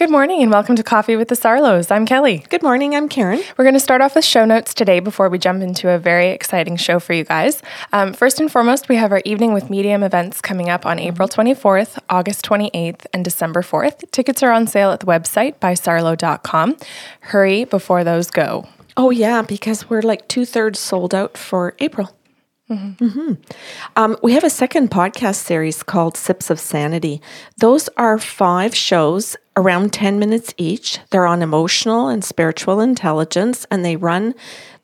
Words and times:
Good 0.00 0.08
morning 0.10 0.40
and 0.40 0.50
welcome 0.50 0.76
to 0.76 0.82
Coffee 0.82 1.14
with 1.16 1.28
the 1.28 1.34
Sarlos. 1.34 1.90
I'm 1.90 2.06
Kelly. 2.06 2.42
Good 2.48 2.62
morning, 2.62 2.96
I'm 2.96 3.06
Karen. 3.06 3.42
We're 3.58 3.64
going 3.64 3.74
to 3.74 3.80
start 3.80 4.00
off 4.00 4.14
with 4.14 4.24
show 4.24 4.46
notes 4.46 4.72
today 4.72 4.98
before 4.98 5.28
we 5.28 5.38
jump 5.38 5.62
into 5.62 5.90
a 5.90 5.98
very 5.98 6.28
exciting 6.28 6.78
show 6.78 6.98
for 6.98 7.12
you 7.12 7.22
guys. 7.22 7.60
Um, 7.92 8.14
first 8.14 8.40
and 8.40 8.50
foremost, 8.50 8.88
we 8.88 8.96
have 8.96 9.12
our 9.12 9.20
Evening 9.26 9.52
with 9.52 9.68
Medium 9.68 10.02
events 10.02 10.40
coming 10.40 10.70
up 10.70 10.86
on 10.86 10.98
April 10.98 11.28
24th, 11.28 11.98
August 12.08 12.46
28th, 12.46 13.04
and 13.12 13.22
December 13.22 13.60
4th. 13.60 14.10
Tickets 14.10 14.42
are 14.42 14.52
on 14.52 14.66
sale 14.66 14.90
at 14.90 15.00
the 15.00 15.06
website 15.06 15.58
bysarlo.com. 15.58 16.78
Hurry 17.20 17.64
before 17.64 18.02
those 18.02 18.30
go. 18.30 18.66
Oh, 18.96 19.10
yeah, 19.10 19.42
because 19.42 19.90
we're 19.90 20.00
like 20.00 20.26
two 20.28 20.46
thirds 20.46 20.78
sold 20.78 21.14
out 21.14 21.36
for 21.36 21.74
April. 21.78 22.16
Mm-hmm. 22.70 23.04
Mm-hmm. 23.04 23.32
Um, 23.96 24.16
we 24.22 24.32
have 24.32 24.44
a 24.44 24.50
second 24.50 24.90
podcast 24.90 25.44
series 25.44 25.82
called 25.82 26.16
Sips 26.16 26.50
of 26.50 26.60
Sanity. 26.60 27.20
Those 27.58 27.88
are 27.96 28.16
five 28.16 28.76
shows 28.76 29.36
around 29.60 29.92
10 29.92 30.18
minutes 30.18 30.54
each. 30.56 30.98
They're 31.10 31.26
on 31.26 31.42
emotional 31.42 32.08
and 32.08 32.24
spiritual 32.24 32.80
intelligence, 32.80 33.66
and 33.70 33.84
they 33.84 33.96
run 33.96 34.34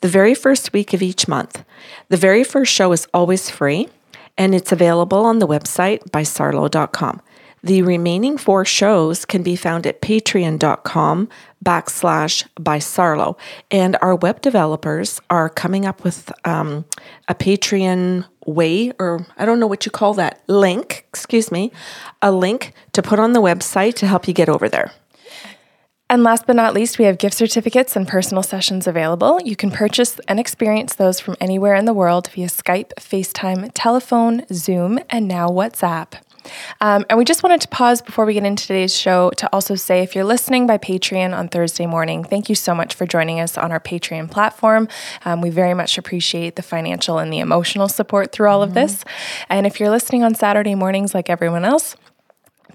the 0.00 0.08
very 0.08 0.34
first 0.34 0.72
week 0.72 0.92
of 0.92 1.02
each 1.02 1.26
month. 1.26 1.64
The 2.08 2.16
very 2.16 2.44
first 2.44 2.72
show 2.72 2.92
is 2.92 3.08
always 3.14 3.50
free, 3.50 3.88
and 4.36 4.54
it's 4.54 4.72
available 4.72 5.24
on 5.24 5.38
the 5.38 5.46
website 5.46 6.10
by 6.12 6.22
bysarlo.com. 6.22 7.22
The 7.62 7.82
remaining 7.82 8.38
four 8.38 8.64
shows 8.64 9.24
can 9.24 9.42
be 9.42 9.56
found 9.56 9.86
at 9.86 10.00
patreon.com 10.00 11.28
backslash 11.64 12.46
by 12.60 12.78
Sarlo. 12.78 13.36
And 13.70 13.96
our 14.00 14.14
web 14.14 14.40
developers 14.40 15.20
are 15.30 15.48
coming 15.48 15.84
up 15.84 16.04
with 16.04 16.30
um, 16.44 16.84
a 17.28 17.34
Patreon 17.34 18.26
way, 18.46 18.92
or 18.98 19.26
I 19.36 19.46
don't 19.46 19.58
know 19.58 19.66
what 19.66 19.84
you 19.84 19.90
call 19.90 20.14
that, 20.14 20.42
link, 20.46 21.06
excuse 21.08 21.50
me, 21.50 21.72
a 22.22 22.30
link 22.30 22.72
to 22.92 23.02
put 23.02 23.18
on 23.18 23.32
the 23.32 23.42
website 23.42 23.94
to 23.94 24.06
help 24.06 24.28
you 24.28 24.34
get 24.34 24.48
over 24.48 24.68
there. 24.68 24.92
And 26.08 26.22
last 26.22 26.46
but 26.46 26.54
not 26.54 26.72
least, 26.72 27.00
we 27.00 27.04
have 27.06 27.18
gift 27.18 27.34
certificates 27.34 27.96
and 27.96 28.06
personal 28.06 28.44
sessions 28.44 28.86
available. 28.86 29.40
You 29.44 29.56
can 29.56 29.72
purchase 29.72 30.20
and 30.28 30.38
experience 30.38 30.94
those 30.94 31.18
from 31.18 31.34
anywhere 31.40 31.74
in 31.74 31.84
the 31.84 31.92
world 31.92 32.28
via 32.28 32.46
Skype, 32.46 32.92
FaceTime, 32.94 33.72
telephone, 33.74 34.46
Zoom, 34.52 35.00
and 35.10 35.26
now 35.26 35.48
WhatsApp. 35.48 36.14
Um, 36.80 37.04
and 37.08 37.18
we 37.18 37.24
just 37.24 37.42
wanted 37.42 37.60
to 37.62 37.68
pause 37.68 38.02
before 38.02 38.24
we 38.24 38.34
get 38.34 38.44
into 38.44 38.66
today's 38.66 38.96
show 38.96 39.30
to 39.36 39.48
also 39.52 39.74
say 39.74 40.02
if 40.02 40.14
you're 40.14 40.24
listening 40.24 40.66
by 40.66 40.78
Patreon 40.78 41.36
on 41.36 41.48
Thursday 41.48 41.86
morning, 41.86 42.24
thank 42.24 42.48
you 42.48 42.54
so 42.54 42.74
much 42.74 42.94
for 42.94 43.06
joining 43.06 43.40
us 43.40 43.56
on 43.56 43.72
our 43.72 43.80
Patreon 43.80 44.30
platform. 44.30 44.88
Um, 45.24 45.40
we 45.40 45.50
very 45.50 45.74
much 45.74 45.98
appreciate 45.98 46.56
the 46.56 46.62
financial 46.62 47.18
and 47.18 47.32
the 47.32 47.38
emotional 47.38 47.88
support 47.88 48.32
through 48.32 48.48
all 48.48 48.60
mm-hmm. 48.60 48.70
of 48.70 48.74
this. 48.74 49.04
And 49.48 49.66
if 49.66 49.80
you're 49.80 49.90
listening 49.90 50.24
on 50.24 50.34
Saturday 50.34 50.74
mornings 50.74 51.14
like 51.14 51.30
everyone 51.30 51.64
else, 51.64 51.96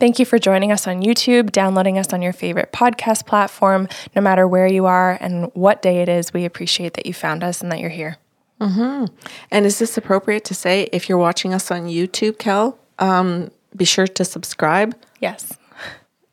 Thank 0.02 0.18
you 0.18 0.26
for 0.26 0.40
joining 0.40 0.72
us 0.72 0.88
on 0.88 1.04
YouTube, 1.04 1.52
downloading 1.52 2.00
us 2.00 2.12
on 2.12 2.24
your 2.24 2.34
favorite 2.34 2.72
podcast 2.72 3.28
platform, 3.28 3.88
no 4.16 4.22
matter 4.22 4.48
where 4.48 4.66
you 4.66 4.88
are 4.88 5.16
and 5.22 5.52
what 5.54 5.84
day 5.84 6.02
it 6.02 6.10
is. 6.10 6.34
We 6.34 6.44
appreciate 6.44 6.96
that 6.96 7.06
you 7.06 7.14
found 7.14 7.44
us 7.44 7.62
and 7.62 7.72
that 7.72 7.80
you're 7.80 7.92
here. 7.92 8.18
Mm-hmm. 8.60 9.14
And 9.52 9.66
is 9.66 9.78
this 9.78 9.98
appropriate 9.98 10.44
to 10.46 10.56
say 10.56 10.90
if 10.92 11.08
you're 11.08 11.20
watching 11.20 11.54
us 11.54 11.70
on 11.70 11.84
YouTube, 11.84 12.40
Kel? 12.40 12.80
Um, 12.98 13.52
be 13.76 13.86
sure 13.86 14.08
to 14.08 14.26
subscribe. 14.26 14.96
Yes. 15.20 15.58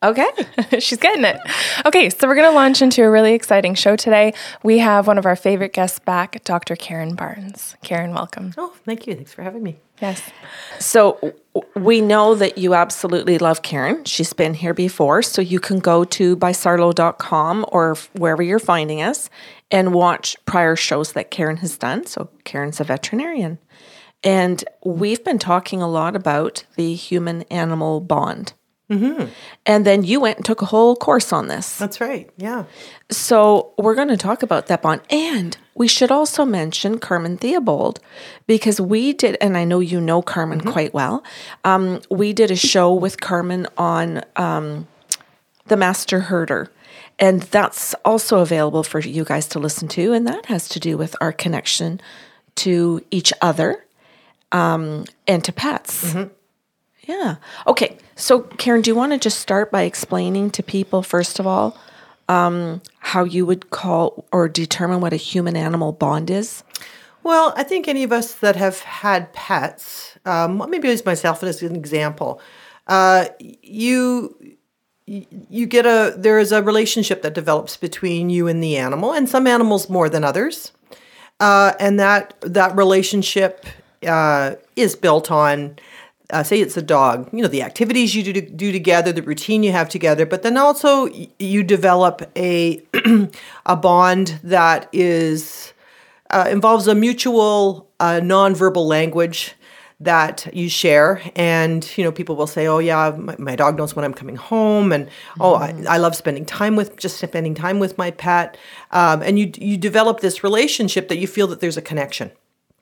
Okay. 0.02 0.28
She's 0.78 0.98
getting 0.98 1.24
it. 1.24 1.40
Okay, 1.84 2.08
so 2.08 2.28
we're 2.28 2.36
going 2.36 2.48
to 2.48 2.54
launch 2.54 2.82
into 2.82 3.02
a 3.02 3.10
really 3.10 3.34
exciting 3.34 3.74
show 3.74 3.96
today. 3.96 4.32
We 4.62 4.78
have 4.78 5.08
one 5.08 5.18
of 5.18 5.26
our 5.26 5.34
favorite 5.34 5.72
guests 5.72 5.98
back, 5.98 6.42
Dr. 6.44 6.76
Karen 6.76 7.16
Barnes. 7.16 7.76
Karen, 7.82 8.14
welcome. 8.14 8.54
Oh, 8.56 8.74
thank 8.84 9.06
you. 9.08 9.14
Thanks 9.14 9.32
for 9.32 9.42
having 9.42 9.62
me. 9.62 9.76
Yes. 10.00 10.22
So 10.78 11.34
we 11.74 12.00
know 12.00 12.36
that 12.36 12.58
you 12.58 12.74
absolutely 12.74 13.38
love 13.38 13.62
Karen. 13.62 14.04
She's 14.04 14.32
been 14.32 14.54
here 14.54 14.74
before, 14.74 15.22
so 15.22 15.42
you 15.42 15.58
can 15.58 15.80
go 15.80 16.04
to 16.04 16.36
bysarlo.com 16.36 17.66
or 17.72 17.96
wherever 18.12 18.42
you're 18.42 18.60
finding 18.60 19.02
us 19.02 19.28
and 19.72 19.92
watch 19.92 20.36
prior 20.46 20.76
shows 20.76 21.14
that 21.14 21.32
Karen 21.32 21.56
has 21.56 21.76
done. 21.76 22.06
So 22.06 22.30
Karen's 22.44 22.80
a 22.80 22.84
veterinarian. 22.84 23.58
And 24.24 24.64
we've 24.84 25.22
been 25.22 25.38
talking 25.38 25.80
a 25.80 25.88
lot 25.88 26.16
about 26.16 26.64
the 26.76 26.94
human 26.94 27.42
animal 27.42 28.00
bond. 28.00 28.52
Mm-hmm. 28.90 29.26
And 29.66 29.84
then 29.84 30.02
you 30.02 30.18
went 30.18 30.38
and 30.38 30.46
took 30.46 30.62
a 30.62 30.66
whole 30.66 30.96
course 30.96 31.32
on 31.32 31.48
this. 31.48 31.76
That's 31.76 32.00
right. 32.00 32.30
Yeah. 32.38 32.64
So 33.10 33.74
we're 33.76 33.94
going 33.94 34.08
to 34.08 34.16
talk 34.16 34.42
about 34.42 34.66
that 34.68 34.80
bond. 34.80 35.02
And 35.10 35.56
we 35.74 35.88
should 35.88 36.10
also 36.10 36.46
mention 36.46 36.98
Carmen 36.98 37.36
Theobald 37.36 38.00
because 38.46 38.80
we 38.80 39.12
did, 39.12 39.36
and 39.42 39.58
I 39.58 39.64
know 39.64 39.80
you 39.80 40.00
know 40.00 40.22
Carmen 40.22 40.60
mm-hmm. 40.60 40.70
quite 40.70 40.94
well. 40.94 41.22
Um, 41.64 42.00
we 42.10 42.32
did 42.32 42.50
a 42.50 42.56
show 42.56 42.94
with 42.94 43.20
Carmen 43.20 43.66
on 43.76 44.22
um, 44.36 44.88
the 45.66 45.76
Master 45.76 46.20
Herder. 46.20 46.70
And 47.18 47.42
that's 47.42 47.94
also 48.06 48.38
available 48.38 48.84
for 48.84 49.00
you 49.00 49.24
guys 49.24 49.48
to 49.48 49.58
listen 49.58 49.88
to. 49.88 50.14
And 50.14 50.26
that 50.26 50.46
has 50.46 50.66
to 50.70 50.80
do 50.80 50.96
with 50.96 51.14
our 51.20 51.32
connection 51.32 52.00
to 52.56 53.04
each 53.10 53.32
other 53.42 53.84
um, 54.52 55.04
and 55.26 55.44
to 55.44 55.52
pets. 55.52 56.12
Mm-hmm. 56.12 56.32
Yeah. 57.02 57.36
Okay. 57.66 57.96
So, 58.16 58.40
Karen, 58.40 58.82
do 58.82 58.90
you 58.90 58.94
want 58.94 59.12
to 59.12 59.18
just 59.18 59.38
start 59.38 59.70
by 59.70 59.82
explaining 59.82 60.50
to 60.50 60.62
people, 60.62 61.02
first 61.02 61.38
of 61.38 61.46
all, 61.46 61.76
um, 62.28 62.82
how 62.98 63.24
you 63.24 63.46
would 63.46 63.70
call 63.70 64.26
or 64.32 64.48
determine 64.48 65.00
what 65.00 65.14
a 65.14 65.16
human 65.16 65.56
animal 65.56 65.92
bond 65.92 66.30
is? 66.30 66.62
Well, 67.22 67.52
I 67.56 67.62
think 67.62 67.88
any 67.88 68.04
of 68.04 68.12
us 68.12 68.34
that 68.34 68.56
have 68.56 68.80
had 68.80 69.32
pets, 69.32 70.18
um, 70.24 70.62
maybe 70.68 70.88
use 70.88 71.04
myself 71.04 71.42
as 71.42 71.62
an 71.62 71.74
example, 71.74 72.40
uh, 72.86 73.26
you 73.62 74.36
you 75.06 75.66
get 75.66 75.86
a 75.86 76.14
there 76.16 76.38
is 76.38 76.52
a 76.52 76.62
relationship 76.62 77.22
that 77.22 77.34
develops 77.34 77.76
between 77.76 78.28
you 78.30 78.46
and 78.46 78.62
the 78.62 78.76
animal, 78.76 79.12
and 79.12 79.28
some 79.28 79.46
animals 79.46 79.88
more 79.88 80.08
than 80.08 80.24
others, 80.24 80.72
uh, 81.40 81.72
and 81.80 81.98
that 81.98 82.34
that 82.42 82.76
relationship 82.76 83.66
uh, 84.06 84.54
is 84.76 84.96
built 84.96 85.30
on 85.30 85.78
uh, 86.30 86.42
say 86.42 86.60
it's 86.60 86.76
a 86.76 86.82
dog 86.82 87.28
you 87.32 87.42
know 87.42 87.48
the 87.48 87.62
activities 87.62 88.14
you 88.14 88.22
do, 88.22 88.40
do 88.40 88.70
together 88.70 89.12
the 89.12 89.22
routine 89.22 89.62
you 89.62 89.72
have 89.72 89.88
together 89.88 90.26
but 90.26 90.42
then 90.42 90.56
also 90.56 91.08
you 91.38 91.62
develop 91.62 92.22
a 92.36 92.82
a 93.66 93.76
bond 93.76 94.38
that 94.42 94.88
is 94.92 95.72
uh, 96.30 96.46
involves 96.50 96.86
a 96.86 96.94
mutual 96.94 97.88
uh, 98.00 98.20
nonverbal 98.22 98.86
language 98.86 99.54
that 100.00 100.46
you 100.52 100.68
share 100.68 101.20
and 101.34 101.96
you 101.96 102.04
know 102.04 102.12
people 102.12 102.36
will 102.36 102.46
say 102.46 102.68
oh 102.68 102.78
yeah 102.78 103.10
my, 103.16 103.34
my 103.38 103.56
dog 103.56 103.76
knows 103.76 103.96
when 103.96 104.04
i'm 104.04 104.14
coming 104.14 104.36
home 104.36 104.92
and 104.92 105.06
mm-hmm. 105.06 105.42
oh 105.42 105.54
I, 105.54 105.74
I, 105.88 105.96
love 105.96 106.14
spending 106.14 106.44
time 106.44 106.76
with 106.76 106.96
just 106.96 107.18
spending 107.18 107.54
time 107.54 107.80
with 107.80 107.98
my 107.98 108.12
pet 108.12 108.56
um, 108.92 109.22
and 109.22 109.38
you 109.40 109.50
you 109.56 109.76
develop 109.76 110.20
this 110.20 110.44
relationship 110.44 111.08
that 111.08 111.16
you 111.18 111.26
feel 111.26 111.48
that 111.48 111.58
there's 111.58 111.76
a 111.76 111.82
connection 111.82 112.30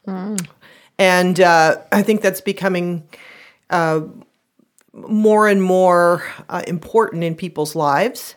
mm. 0.06 0.46
And 0.98 1.40
uh, 1.40 1.78
I 1.92 2.02
think 2.02 2.22
that's 2.22 2.40
becoming 2.40 3.06
uh, 3.70 4.00
more 4.92 5.48
and 5.48 5.62
more 5.62 6.24
uh, 6.48 6.62
important 6.66 7.24
in 7.24 7.34
people's 7.34 7.74
lives. 7.74 8.34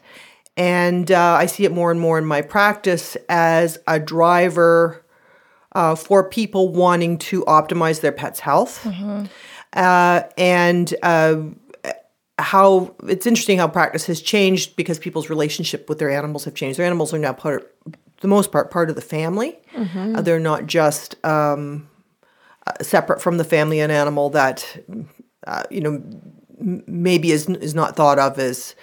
And 0.57 1.09
uh, 1.09 1.35
I 1.35 1.45
see 1.45 1.63
it 1.63 1.71
more 1.71 1.89
and 1.89 1.99
more 1.99 2.17
in 2.17 2.25
my 2.25 2.41
practice 2.41 3.15
as 3.29 3.77
a 3.87 3.99
driver 3.99 5.05
uh, 5.73 5.95
for 5.95 6.27
people 6.27 6.69
wanting 6.69 7.17
to 7.19 7.43
optimize 7.43 8.01
their 8.01 8.11
pet's 8.11 8.41
health. 8.41 8.83
Mm-hmm. 8.83 9.25
Uh, 9.71 10.23
and 10.37 10.93
how 12.39 12.95
it's 13.07 13.27
interesting 13.27 13.57
how 13.57 13.67
practice 13.67 14.05
has 14.05 14.21
changed 14.21 14.75
because 14.75 14.97
people's 14.97 15.29
relationship 15.29 15.89
with 15.89 15.99
their 15.99 16.09
animals 16.09 16.45
have 16.45 16.55
changed. 16.55 16.79
Their 16.79 16.85
animals 16.85 17.13
are 17.13 17.19
now 17.19 17.33
part, 17.33 17.75
the 18.21 18.27
most 18.27 18.51
part, 18.51 18.71
part 18.71 18.89
of 18.89 18.95
the 18.95 19.01
family. 19.01 19.57
Mm-hmm. 19.75 20.21
They're 20.21 20.39
not 20.39 20.65
just 20.65 21.23
um, 21.25 21.89
separate 22.81 23.21
from 23.21 23.37
the 23.37 23.43
family 23.43 23.79
an 23.79 23.91
animal 23.91 24.29
that 24.29 24.83
uh, 25.47 25.63
you 25.69 25.81
know 25.81 26.01
maybe 26.59 27.31
is 27.31 27.49
is 27.49 27.73
not 27.73 27.95
thought 27.95 28.19
of 28.19 28.37
as 28.39 28.75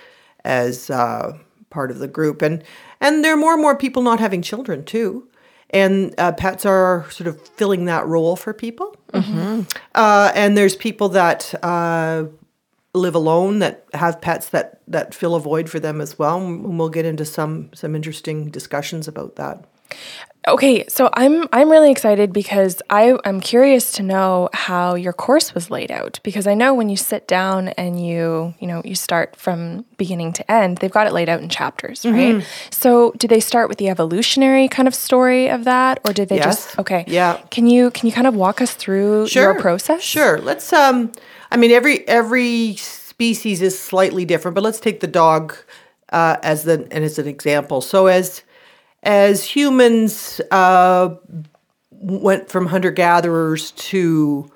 as 0.44 0.91
uh, 0.91 1.37
part 1.71 1.91
of 1.91 1.99
the 1.99 2.09
group. 2.09 2.43
And 2.43 2.62
and 3.00 3.25
there 3.25 3.35
are 3.35 3.37
more 3.37 3.53
and 3.53 3.62
more 3.62 3.77
people 3.77 4.03
not 4.03 4.21
having 4.21 4.43
children 4.43 4.85
too. 4.85 5.29
And 5.71 6.15
uh, 6.19 6.33
pets 6.33 6.65
are 6.65 7.06
sort 7.11 7.27
of 7.27 7.41
filling 7.49 7.87
that 7.87 8.06
role 8.06 8.37
for 8.37 8.55
people. 8.55 8.97
Mm-hmm. 9.12 9.62
Uh, 9.94 10.31
and 10.35 10.56
there's 10.56 10.77
people 10.77 11.09
that 11.11 11.53
uh, 11.62 12.27
live 12.94 13.17
alone 13.17 13.59
that 13.59 13.85
have 13.93 14.21
pets 14.21 14.50
that 14.50 14.81
that 14.87 15.15
fill 15.15 15.35
a 15.35 15.41
void 15.41 15.69
for 15.69 15.81
them 15.81 16.00
as 16.00 16.19
well. 16.19 16.38
And 16.38 16.79
we'll 16.79 16.88
get 16.88 17.05
into 17.05 17.25
some 17.25 17.71
some 17.75 17.94
interesting 17.94 18.50
discussions 18.50 19.09
about 19.09 19.37
that 19.37 19.65
Okay, 20.48 20.84
so 20.87 21.10
I'm 21.12 21.48
I'm 21.52 21.69
really 21.69 21.90
excited 21.90 22.32
because 22.32 22.81
I 22.88 23.19
I'm 23.25 23.40
curious 23.40 23.90
to 23.93 24.04
know 24.04 24.48
how 24.52 24.94
your 24.94 25.12
course 25.12 25.54
was 25.54 25.72
laid 25.72 25.90
out 25.90 26.20
because 26.22 26.46
I 26.46 26.54
know 26.54 26.72
when 26.72 26.88
you 26.88 26.96
sit 26.96 27.26
down 27.26 27.69
and 27.70 28.04
you 28.04 28.54
you 28.60 28.69
know 28.69 28.81
you 28.84 28.94
start 28.94 29.34
from 29.34 29.84
beginning 29.96 30.32
to 30.34 30.50
end 30.50 30.78
they've 30.78 30.90
got 30.90 31.08
it 31.08 31.12
laid 31.12 31.28
out 31.28 31.40
in 31.40 31.48
chapters 31.48 32.02
mm-hmm. 32.02 32.37
right 32.38 32.46
so 32.70 33.12
do 33.16 33.26
they 33.26 33.40
start 33.40 33.69
with 33.69 33.78
the 33.78 33.88
evolutionary 33.88 34.69
kind 34.69 34.87
of 34.87 34.94
story 34.94 35.48
of 35.48 35.64
that 35.64 35.98
or 36.04 36.12
did 36.12 36.28
they 36.28 36.37
yes. 36.37 36.44
just 36.66 36.78
okay 36.78 37.04
yeah 37.08 37.40
can 37.50 37.66
you 37.66 37.90
can 37.90 38.06
you 38.06 38.12
kind 38.12 38.26
of 38.26 38.34
walk 38.34 38.60
us 38.60 38.75
through 38.75 39.26
sure. 39.26 39.42
your 39.42 39.60
process 39.60 40.02
sure 40.02 40.38
let's 40.40 40.72
um 40.72 41.10
I 41.50 41.56
mean 41.56 41.72
every 41.72 42.06
every 42.06 42.76
species 42.76 43.62
is 43.62 43.76
slightly 43.76 44.25
different 44.25 44.54
but 44.54 44.62
let's 44.62 44.81
take 44.81 45.00
the 45.00 45.08
dog 45.08 45.56
uh, 46.10 46.37
as 46.42 46.64
the 46.64 46.87
and 46.90 47.04
as 47.04 47.19
an 47.19 47.26
example. 47.26 47.81
So 47.81 48.06
as 48.06 48.42
as 49.06 49.44
humans 49.44 50.41
uh, 50.50 51.14
went 51.93 52.50
from 52.50 52.67
hunter 52.67 52.91
gatherers 52.91 53.70
to 53.70 54.50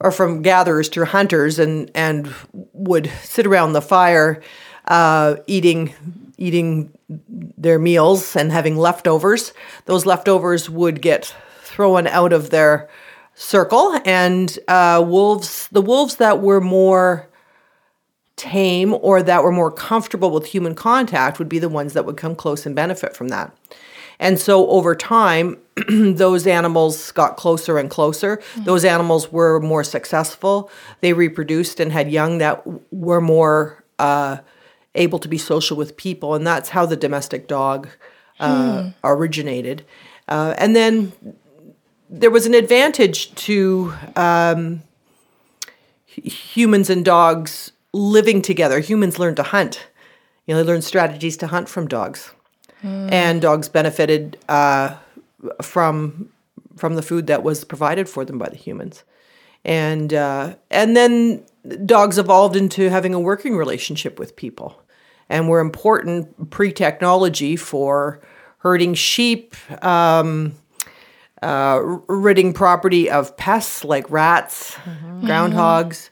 or 0.00 0.10
from 0.10 0.42
gatherers 0.42 0.90
to 0.90 1.04
hunters 1.06 1.58
and 1.58 1.90
and 1.94 2.32
would 2.72 3.10
sit 3.22 3.46
around 3.46 3.72
the 3.72 3.80
fire 3.80 4.42
uh, 4.88 5.36
eating 5.46 5.94
eating 6.36 6.92
their 7.08 7.78
meals 7.78 8.36
and 8.36 8.52
having 8.52 8.76
leftovers. 8.76 9.54
Those 9.86 10.04
leftovers 10.04 10.68
would 10.68 11.00
get 11.00 11.34
thrown 11.62 12.06
out 12.06 12.32
of 12.32 12.50
their 12.50 12.90
circle, 13.34 13.98
and 14.04 14.58
uh, 14.68 15.02
wolves 15.06 15.68
the 15.68 15.80
wolves 15.80 16.16
that 16.16 16.42
were 16.42 16.60
more 16.60 17.28
tame 18.36 18.94
or 19.00 19.22
that 19.22 19.42
were 19.42 19.52
more 19.52 19.70
comfortable 19.70 20.30
with 20.30 20.46
human 20.46 20.74
contact 20.74 21.38
would 21.38 21.48
be 21.48 21.58
the 21.58 21.68
ones 21.68 21.94
that 21.94 22.04
would 22.04 22.16
come 22.16 22.36
close 22.36 22.66
and 22.66 22.76
benefit 22.76 23.16
from 23.16 23.28
that. 23.28 23.56
And 24.18 24.38
so 24.38 24.68
over 24.68 24.94
time, 24.94 25.58
those 25.88 26.46
animals 26.46 27.12
got 27.12 27.36
closer 27.36 27.78
and 27.78 27.90
closer. 27.90 28.38
Mm-hmm. 28.38 28.64
Those 28.64 28.84
animals 28.84 29.30
were 29.32 29.60
more 29.60 29.84
successful. 29.84 30.70
They 31.00 31.12
reproduced 31.12 31.80
and 31.80 31.92
had 31.92 32.10
young 32.10 32.38
that 32.38 32.62
were 32.92 33.20
more 33.20 33.84
uh, 33.98 34.38
able 34.94 35.18
to 35.18 35.28
be 35.28 35.38
social 35.38 35.76
with 35.76 35.96
people. 35.96 36.34
And 36.34 36.46
that's 36.46 36.70
how 36.70 36.86
the 36.86 36.96
domestic 36.96 37.46
dog 37.46 37.88
uh, 38.40 38.82
hmm. 38.82 38.88
originated. 39.04 39.84
Uh, 40.28 40.54
and 40.58 40.74
then 40.74 41.12
there 42.10 42.30
was 42.30 42.46
an 42.46 42.54
advantage 42.54 43.34
to 43.34 43.94
um, 44.14 44.82
humans 46.06 46.90
and 46.90 47.04
dogs 47.04 47.72
living 47.96 48.42
together. 48.42 48.80
Humans 48.80 49.18
learned 49.18 49.36
to 49.36 49.42
hunt. 49.42 49.88
You 50.46 50.54
know, 50.54 50.62
they 50.62 50.68
learned 50.70 50.84
strategies 50.84 51.36
to 51.38 51.46
hunt 51.46 51.68
from 51.68 51.88
dogs. 51.88 52.32
Mm. 52.82 53.12
And 53.12 53.42
dogs 53.42 53.68
benefited 53.68 54.38
uh, 54.48 54.96
from 55.62 56.30
from 56.76 56.94
the 56.94 57.02
food 57.02 57.26
that 57.26 57.42
was 57.42 57.64
provided 57.64 58.06
for 58.08 58.24
them 58.24 58.38
by 58.38 58.48
the 58.48 58.56
humans. 58.56 59.02
And 59.64 60.12
uh, 60.12 60.56
and 60.70 60.96
then 60.96 61.44
dogs 61.84 62.18
evolved 62.18 62.54
into 62.54 62.90
having 62.90 63.14
a 63.14 63.20
working 63.20 63.56
relationship 63.56 64.18
with 64.18 64.36
people 64.36 64.80
and 65.28 65.48
were 65.48 65.60
important 65.60 66.50
pre-technology 66.50 67.56
for 67.56 68.20
herding 68.58 68.94
sheep, 68.94 69.56
um, 69.84 70.54
uh, 71.42 71.80
ridding 72.06 72.52
property 72.52 73.10
of 73.10 73.36
pests 73.36 73.84
like 73.84 74.08
rats, 74.10 74.74
mm-hmm. 74.74 75.26
groundhogs, 75.26 76.10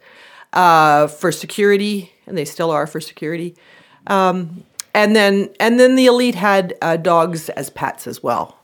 uh, 0.55 1.09
for 1.09 1.31
security, 1.31 2.11
and 2.27 2.39
they 2.39 2.45
still 2.45 2.71
are 2.71 2.87
for 2.87 3.01
security. 3.01 3.55
Um, 4.07 4.65
and 4.95 5.15
then 5.15 5.51
and 5.61 5.79
then 5.79 5.97
the 5.97 6.07
elite 6.07 6.37
had 6.37 6.75
uh, 6.81 6.97
dogs 6.97 7.49
as 7.51 7.69
pets 7.69 8.07
as 8.07 8.23
well. 8.23 8.59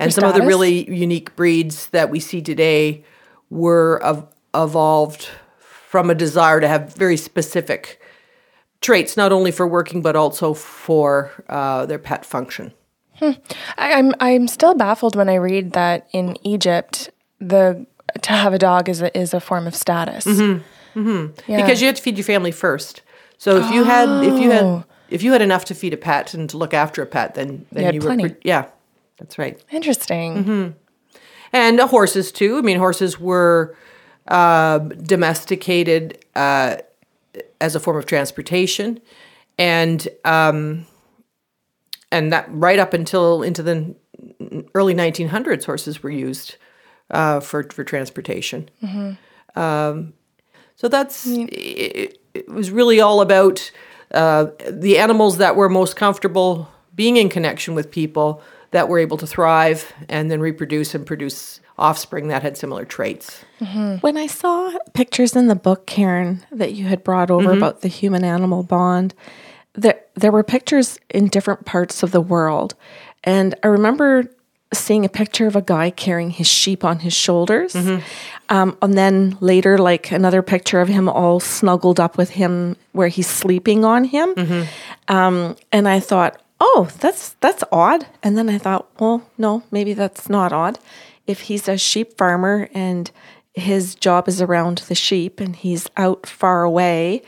And 0.00 0.12
some 0.12 0.24
of 0.24 0.34
the 0.34 0.42
really 0.42 0.88
unique 0.92 1.34
breeds 1.34 1.88
that 1.88 2.08
we 2.08 2.20
see 2.20 2.40
today 2.40 3.04
were 3.50 4.00
of, 4.02 4.28
evolved 4.54 5.28
from 5.58 6.08
a 6.08 6.14
desire 6.14 6.60
to 6.60 6.68
have 6.68 6.94
very 6.94 7.16
specific 7.16 8.00
traits, 8.80 9.16
not 9.16 9.32
only 9.32 9.50
for 9.50 9.66
working 9.66 10.02
but 10.02 10.14
also 10.14 10.54
for 10.54 11.32
uh, 11.48 11.86
their 11.86 11.98
pet 11.98 12.24
function. 12.24 12.72
Hmm. 13.14 13.32
I, 13.76 13.94
I'm 13.94 14.14
I'm 14.20 14.46
still 14.46 14.74
baffled 14.74 15.16
when 15.16 15.28
I 15.28 15.36
read 15.36 15.72
that 15.72 16.08
in 16.12 16.36
Egypt 16.46 17.10
the 17.40 17.86
to 18.22 18.32
have 18.32 18.54
a 18.54 18.58
dog 18.58 18.88
is 18.88 19.02
a, 19.02 19.16
is 19.18 19.34
a 19.34 19.40
form 19.40 19.66
of 19.66 19.74
status. 19.74 20.24
Mm-hmm. 20.24 20.62
Mm-hmm. 20.94 21.50
Yeah. 21.50 21.62
Because 21.62 21.80
you 21.80 21.86
had 21.86 21.96
to 21.96 22.02
feed 22.02 22.16
your 22.16 22.24
family 22.24 22.52
first. 22.52 23.02
So 23.38 23.56
if 23.56 23.70
you 23.72 23.84
had 23.84 24.08
if 24.24 24.40
you 24.40 24.50
had 24.50 24.64
oh. 24.64 24.84
if 25.08 25.22
you 25.22 25.32
had 25.32 25.42
enough 25.42 25.64
to 25.66 25.74
feed 25.74 25.94
a 25.94 25.96
pet 25.96 26.34
and 26.34 26.50
to 26.50 26.56
look 26.56 26.74
after 26.74 27.02
a 27.02 27.06
pet, 27.06 27.34
then 27.34 27.66
then 27.70 27.86
you, 27.86 28.00
you 28.00 28.00
were 28.00 28.14
plenty. 28.14 28.34
yeah, 28.42 28.66
that's 29.18 29.38
right. 29.38 29.62
Interesting. 29.70 30.44
Mm-hmm. 30.44 30.70
And 31.52 31.80
uh, 31.80 31.86
horses 31.86 32.32
too. 32.32 32.58
I 32.58 32.60
mean, 32.62 32.78
horses 32.78 33.18
were 33.18 33.76
uh, 34.26 34.78
domesticated 34.78 36.24
uh, 36.34 36.76
as 37.60 37.74
a 37.74 37.80
form 37.80 37.96
of 37.96 38.06
transportation, 38.06 39.00
and 39.56 40.06
um, 40.24 40.86
and 42.10 42.32
that 42.32 42.46
right 42.50 42.78
up 42.78 42.92
until 42.92 43.42
into 43.42 43.62
the 43.62 43.94
early 44.74 44.94
1900s, 44.94 45.64
horses 45.64 46.02
were 46.02 46.10
used 46.10 46.56
uh, 47.10 47.40
for 47.40 47.62
for 47.64 47.84
transportation. 47.84 48.68
Mm-hmm. 48.82 49.58
Um, 49.58 50.12
so 50.78 50.86
that's 50.86 51.26
it, 51.26 52.20
it, 52.34 52.48
was 52.48 52.70
really 52.70 53.00
all 53.00 53.20
about 53.20 53.70
uh, 54.12 54.46
the 54.70 54.98
animals 54.98 55.38
that 55.38 55.56
were 55.56 55.68
most 55.68 55.96
comfortable 55.96 56.68
being 56.94 57.16
in 57.16 57.28
connection 57.28 57.74
with 57.74 57.90
people 57.90 58.40
that 58.70 58.88
were 58.88 59.00
able 59.00 59.16
to 59.16 59.26
thrive 59.26 59.92
and 60.08 60.30
then 60.30 60.40
reproduce 60.40 60.94
and 60.94 61.04
produce 61.04 61.60
offspring 61.78 62.28
that 62.28 62.42
had 62.42 62.56
similar 62.56 62.84
traits. 62.84 63.44
Mm-hmm. 63.60 63.96
When 63.96 64.16
I 64.16 64.28
saw 64.28 64.72
pictures 64.94 65.34
in 65.34 65.48
the 65.48 65.56
book, 65.56 65.86
Karen, 65.86 66.46
that 66.52 66.74
you 66.74 66.86
had 66.86 67.02
brought 67.02 67.30
over 67.30 67.48
mm-hmm. 67.48 67.58
about 67.58 67.80
the 67.80 67.88
human 67.88 68.22
animal 68.22 68.62
bond, 68.62 69.14
there, 69.72 70.00
there 70.14 70.32
were 70.32 70.44
pictures 70.44 70.98
in 71.10 71.26
different 71.26 71.66
parts 71.66 72.04
of 72.04 72.12
the 72.12 72.20
world. 72.20 72.76
And 73.24 73.56
I 73.64 73.66
remember 73.66 74.30
seeing 74.72 75.04
a 75.04 75.08
picture 75.08 75.46
of 75.46 75.56
a 75.56 75.62
guy 75.62 75.90
carrying 75.90 76.30
his 76.30 76.46
sheep 76.46 76.84
on 76.84 77.00
his 77.00 77.14
shoulders. 77.14 77.72
Mm-hmm. 77.72 78.04
Um, 78.50 78.76
and 78.82 78.96
then 78.96 79.36
later, 79.40 79.78
like 79.78 80.10
another 80.10 80.42
picture 80.42 80.80
of 80.80 80.88
him 80.88 81.08
all 81.08 81.40
snuggled 81.40 81.98
up 81.98 82.18
with 82.18 82.30
him 82.30 82.76
where 82.92 83.08
he's 83.08 83.26
sleeping 83.26 83.84
on 83.84 84.04
him. 84.04 84.34
Mm-hmm. 84.34 85.14
Um, 85.14 85.56
and 85.72 85.88
I 85.88 86.00
thought, 86.00 86.40
oh, 86.60 86.88
that's 86.98 87.30
that's 87.40 87.64
odd. 87.72 88.06
And 88.22 88.36
then 88.36 88.48
I 88.48 88.58
thought, 88.58 88.88
well, 89.00 89.28
no, 89.38 89.62
maybe 89.70 89.94
that's 89.94 90.28
not 90.28 90.52
odd. 90.52 90.78
If 91.26 91.42
he's 91.42 91.68
a 91.68 91.78
sheep 91.78 92.16
farmer 92.16 92.68
and 92.74 93.10
his 93.54 93.94
job 93.94 94.28
is 94.28 94.40
around 94.40 94.78
the 94.88 94.94
sheep 94.94 95.40
and 95.40 95.56
he's 95.56 95.88
out 95.96 96.26
far 96.26 96.62
away 96.62 97.22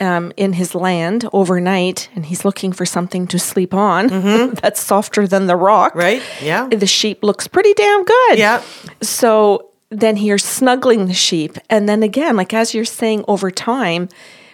um, 0.00 0.32
in 0.36 0.54
his 0.54 0.74
land 0.74 1.28
overnight 1.32 2.08
and 2.14 2.26
he's 2.26 2.44
looking 2.44 2.72
for 2.72 2.86
something 2.86 3.26
to 3.28 3.38
sleep 3.38 3.74
on 3.74 4.08
mm-hmm. 4.08 4.54
that's 4.62 4.80
softer 4.80 5.26
than 5.26 5.46
the 5.46 5.56
rock. 5.56 5.94
Right. 5.94 6.22
Yeah. 6.42 6.68
The 6.68 6.86
sheep 6.86 7.22
looks 7.22 7.46
pretty 7.46 7.74
damn 7.74 8.04
good. 8.04 8.38
Yeah. 8.38 8.62
So 9.02 9.70
then 9.90 10.16
you're 10.16 10.38
snuggling 10.38 11.06
the 11.06 11.14
sheep. 11.14 11.58
And 11.68 11.88
then 11.88 12.02
again, 12.02 12.36
like 12.36 12.54
as 12.54 12.74
you're 12.74 12.84
saying 12.84 13.24
over 13.28 13.50
time, 13.50 14.08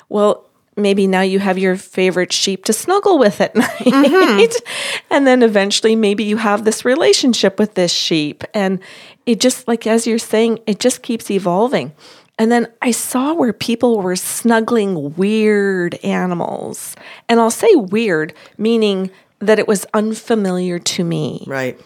well, 0.08 0.46
maybe 0.76 1.06
now 1.06 1.22
you 1.22 1.38
have 1.38 1.58
your 1.58 1.76
favorite 1.76 2.32
sheep 2.32 2.64
to 2.64 2.72
snuggle 2.72 3.18
with 3.18 3.40
at 3.40 3.54
night. 3.56 3.78
Mm-hmm. 3.78 4.66
and 5.10 5.26
then 5.26 5.42
eventually 5.42 5.96
maybe 5.96 6.24
you 6.24 6.36
have 6.36 6.64
this 6.64 6.84
relationship 6.84 7.58
with 7.58 7.74
this 7.74 7.92
sheep. 7.92 8.44
And 8.52 8.80
it 9.24 9.40
just, 9.40 9.66
like 9.68 9.86
as 9.86 10.06
you're 10.06 10.18
saying, 10.18 10.60
it 10.66 10.80
just 10.80 11.02
keeps 11.02 11.30
evolving. 11.30 11.92
And 12.38 12.52
then 12.52 12.68
I 12.82 12.90
saw 12.90 13.32
where 13.32 13.52
people 13.52 14.00
were 14.00 14.16
snuggling 14.16 15.14
weird 15.14 15.94
animals. 16.04 16.94
And 17.28 17.40
I'll 17.40 17.50
say 17.50 17.74
weird, 17.74 18.34
meaning 18.58 19.10
that 19.38 19.58
it 19.58 19.66
was 19.66 19.86
unfamiliar 19.94 20.78
to 20.78 21.04
me. 21.04 21.44
Right. 21.46 21.80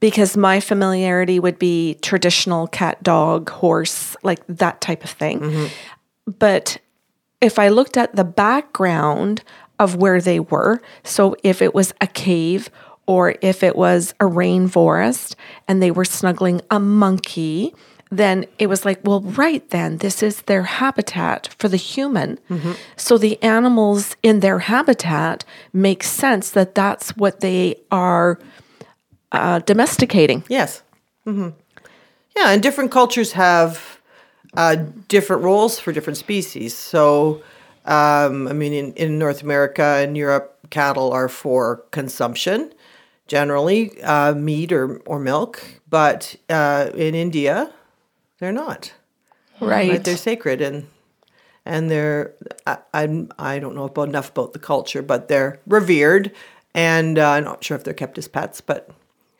Because 0.00 0.36
my 0.36 0.58
familiarity 0.58 1.38
would 1.38 1.58
be 1.58 1.94
traditional 2.02 2.66
cat, 2.66 3.02
dog, 3.02 3.48
horse, 3.50 4.16
like 4.24 4.44
that 4.48 4.80
type 4.80 5.04
of 5.04 5.10
thing. 5.10 5.40
Mm-hmm. 5.40 5.66
But 6.38 6.78
if 7.40 7.58
I 7.58 7.68
looked 7.68 7.96
at 7.96 8.16
the 8.16 8.24
background 8.24 9.42
of 9.78 9.96
where 9.96 10.20
they 10.20 10.40
were, 10.40 10.80
so 11.04 11.36
if 11.42 11.62
it 11.62 11.74
was 11.74 11.94
a 12.00 12.06
cave 12.08 12.70
or 13.06 13.36
if 13.40 13.62
it 13.62 13.76
was 13.76 14.14
a 14.20 14.24
rainforest 14.24 15.34
and 15.68 15.82
they 15.82 15.90
were 15.90 16.04
snuggling 16.04 16.60
a 16.70 16.78
monkey, 16.78 17.74
then 18.12 18.44
it 18.58 18.66
was 18.66 18.84
like, 18.84 19.00
well, 19.04 19.22
right 19.22 19.66
then, 19.70 19.96
this 19.96 20.22
is 20.22 20.42
their 20.42 20.64
habitat 20.64 21.48
for 21.58 21.66
the 21.66 21.78
human. 21.78 22.38
Mm-hmm. 22.50 22.72
So 22.96 23.16
the 23.16 23.42
animals 23.42 24.16
in 24.22 24.40
their 24.40 24.58
habitat 24.58 25.46
make 25.72 26.02
sense 26.02 26.50
that 26.50 26.74
that's 26.74 27.16
what 27.16 27.40
they 27.40 27.76
are 27.90 28.38
uh, 29.32 29.60
domesticating. 29.60 30.44
Yes. 30.48 30.82
Mm-hmm. 31.26 31.48
Yeah, 32.36 32.50
and 32.50 32.62
different 32.62 32.90
cultures 32.90 33.32
have 33.32 33.98
uh, 34.58 34.76
different 35.08 35.42
roles 35.42 35.78
for 35.78 35.90
different 35.90 36.18
species. 36.18 36.76
So, 36.76 37.42
um, 37.86 38.46
I 38.46 38.52
mean, 38.52 38.74
in, 38.74 38.92
in 38.92 39.18
North 39.18 39.42
America 39.42 39.82
and 39.82 40.18
Europe, 40.18 40.58
cattle 40.68 41.12
are 41.12 41.28
for 41.28 41.84
consumption, 41.92 42.72
generally 43.26 44.02
uh, 44.02 44.34
meat 44.34 44.70
or, 44.70 44.98
or 45.06 45.18
milk. 45.18 45.62
But 45.88 46.36
uh, 46.50 46.90
in 46.94 47.14
India, 47.14 47.72
they're 48.42 48.50
not. 48.50 48.92
Right. 49.60 49.88
right. 49.88 50.04
They're 50.04 50.16
sacred 50.16 50.60
and 50.60 50.88
and 51.64 51.88
they're 51.88 52.34
I, 52.66 52.78
I, 52.92 53.26
I 53.38 53.58
don't 53.60 53.76
know 53.76 53.84
about 53.84 54.08
enough 54.08 54.30
about 54.30 54.52
the 54.52 54.58
culture, 54.58 55.00
but 55.00 55.28
they're 55.28 55.60
revered, 55.64 56.32
and 56.74 57.20
uh, 57.20 57.30
I'm 57.30 57.44
not 57.44 57.62
sure 57.62 57.76
if 57.76 57.84
they're 57.84 57.94
kept 57.94 58.18
as 58.18 58.26
pets, 58.26 58.60
but 58.60 58.90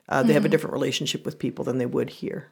uh, 0.09 0.23
they 0.23 0.30
mm 0.30 0.35
have 0.35 0.44
a 0.44 0.47
mm-hmm. 0.47 0.52
different 0.52 0.75
relationship 0.75 1.25
with 1.25 1.40
people 1.40 1.64
than 1.64 1.78
they 1.78 1.87
would 1.87 2.11
here. 2.11 2.47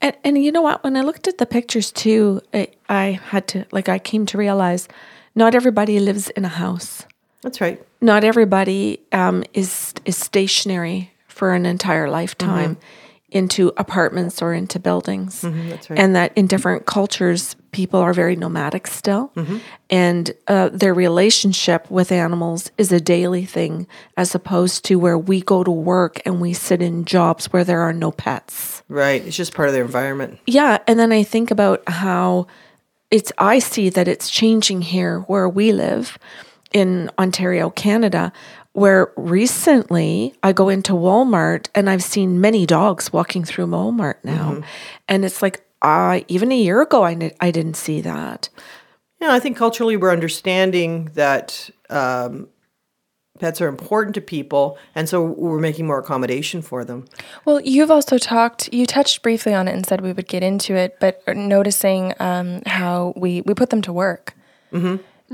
And, 0.00 0.16
and 0.24 0.42
you 0.42 0.50
know 0.50 0.62
what? 0.62 0.82
When 0.82 0.96
I 0.96 1.02
looked 1.02 1.28
at 1.28 1.36
the 1.36 1.44
pictures 1.44 1.92
too, 1.92 2.40
I, 2.54 2.68
I 2.88 3.20
had 3.24 3.46
to, 3.48 3.66
like, 3.70 3.90
I 3.90 3.98
came 3.98 4.24
to 4.26 4.38
realize 4.38 4.88
not 5.34 5.54
everybody 5.54 6.00
lives 6.00 6.30
in 6.30 6.46
a 6.46 6.48
house. 6.48 7.04
That's 7.42 7.60
right. 7.60 7.82
not 8.00 8.24
everybody 8.24 9.00
um, 9.12 9.44
is 9.52 9.92
is 10.06 10.16
stationary 10.16 11.12
for 11.28 11.52
an 11.52 11.66
entire 11.66 12.08
lifetime 12.08 12.78
into 13.30 13.72
apartments 13.76 14.42
or 14.42 14.52
into 14.52 14.78
buildings. 14.78 15.40
that's 15.42 15.90
right. 15.90 15.98
And 15.98 16.14
that 16.16 16.32
in 16.36 16.46
different 16.46 16.86
cultures, 16.86 17.56
people 17.72 18.00
are 18.00 18.12
very 18.12 18.36
nomadic 18.36 18.86
still, 18.86 19.32
and 19.88 20.32
uh, 20.48 20.70
their 20.72 20.94
relationship 20.94 21.90
with 21.90 22.10
animals 22.12 22.70
is 22.78 22.90
a 22.92 23.00
daily 23.00 23.44
thing, 23.44 23.86
as 24.16 24.34
opposed 24.34 24.84
to 24.86 24.96
where 24.96 25.18
we 25.18 25.40
go 25.40 25.62
to 25.62 25.70
work 25.70 26.20
and 26.24 26.40
we 26.40 26.52
sit 26.52 26.82
in 26.82 27.04
jobs 27.04 27.52
where 27.52 27.64
there 27.64 27.80
are 27.80 27.92
no 27.92 28.10
pets. 28.10 28.82
Right. 28.88 29.24
It's 29.24 29.36
just 29.36 29.54
part 29.54 29.68
of 29.68 29.74
their 29.74 29.84
environment. 29.84 30.38
Yeah, 30.46 30.78
and 30.86 30.98
then 30.98 31.12
I 31.12 31.22
think 31.22 31.50
about 31.50 31.88
how 31.88 32.48
it's 33.10 33.32
I 33.38 33.58
see 33.58 33.88
that 33.90 34.08
it's 34.08 34.30
changing 34.30 34.82
here 34.82 35.20
where 35.20 35.48
we 35.48 35.72
live 35.72 36.18
in 36.72 37.10
Ontario, 37.18 37.70
Canada, 37.70 38.32
where 38.72 39.12
recently 39.16 40.34
I 40.42 40.52
go 40.52 40.68
into 40.68 40.92
Walmart 40.92 41.68
and 41.74 41.90
I've 41.90 42.02
seen 42.04 42.40
many 42.40 42.66
dogs 42.66 43.12
walking 43.12 43.44
through 43.44 43.66
Walmart 43.66 44.16
now. 44.24 44.62
And 45.08 45.24
it's 45.24 45.42
like 45.42 45.64
I 45.82 46.24
even 46.28 46.52
a 46.52 46.56
year 46.56 46.80
ago 46.82 47.04
I 47.04 47.32
I 47.40 47.50
didn't 47.50 47.74
see 47.74 48.00
that. 48.02 48.48
Yeah, 49.20 49.32
I 49.32 49.40
think 49.40 49.56
culturally 49.56 49.96
we're 49.96 50.12
understanding 50.12 51.10
that 51.14 51.68
um, 51.90 52.48
pets 53.38 53.60
are 53.60 53.68
important 53.68 54.14
to 54.14 54.20
people, 54.22 54.78
and 54.94 55.08
so 55.08 55.22
we're 55.22 55.58
making 55.58 55.86
more 55.86 55.98
accommodation 55.98 56.62
for 56.62 56.84
them. 56.84 57.06
Well, 57.44 57.60
you've 57.60 57.90
also 57.90 58.16
talked, 58.16 58.72
you 58.72 58.86
touched 58.86 59.22
briefly 59.22 59.52
on 59.52 59.68
it 59.68 59.74
and 59.74 59.84
said 59.84 60.00
we 60.00 60.12
would 60.14 60.26
get 60.28 60.42
into 60.42 60.74
it, 60.74 60.96
but 61.00 61.22
noticing 61.36 62.14
um, 62.18 62.62
how 62.64 63.12
we, 63.14 63.42
we 63.42 63.52
put 63.52 63.68
them 63.70 63.82
to 63.82 63.92
work. 63.92 64.34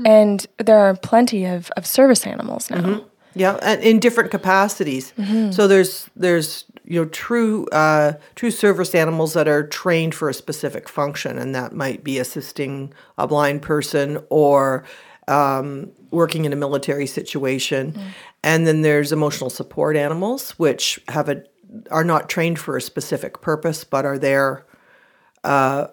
And 0.05 0.45
there 0.57 0.79
are 0.79 0.95
plenty 0.95 1.45
of, 1.45 1.71
of 1.77 1.85
service 1.85 2.27
animals 2.27 2.69
now. 2.69 3.05
Yeah, 3.37 3.57
and 3.61 3.81
in 3.83 3.99
different 3.99 4.31
capacities. 4.31 5.13
So 5.51 5.67
there's 5.67 6.09
there's 6.15 6.65
you 6.85 7.01
know 7.01 7.09
true 7.09 7.65
uh, 7.71 8.13
true 8.35 8.51
service 8.51 8.95
animals 8.95 9.33
that 9.33 9.47
are 9.47 9.65
trained 9.67 10.15
for 10.15 10.29
a 10.29 10.33
specific 10.33 10.89
function, 10.89 11.37
and 11.37 11.53
that 11.55 11.73
might 11.73 12.03
be 12.03 12.19
assisting 12.19 12.93
a 13.17 13.27
blind 13.27 13.61
person 13.61 14.19
or 14.29 14.83
um, 15.27 15.91
working 16.11 16.45
in 16.45 16.53
a 16.53 16.55
military 16.55 17.05
situation. 17.07 17.93
And 18.43 18.65
then 18.65 18.81
there's 18.81 19.11
emotional 19.11 19.49
support 19.49 19.95
animals, 19.97 20.51
which 20.51 20.99
have 21.09 21.29
a 21.29 21.43
are 21.91 22.03
not 22.03 22.29
trained 22.29 22.59
for 22.59 22.77
a 22.77 22.81
specific 22.81 23.41
purpose, 23.41 23.83
but 23.83 24.05
are 24.05 24.17
there 24.17 24.65
uh, 25.43 25.87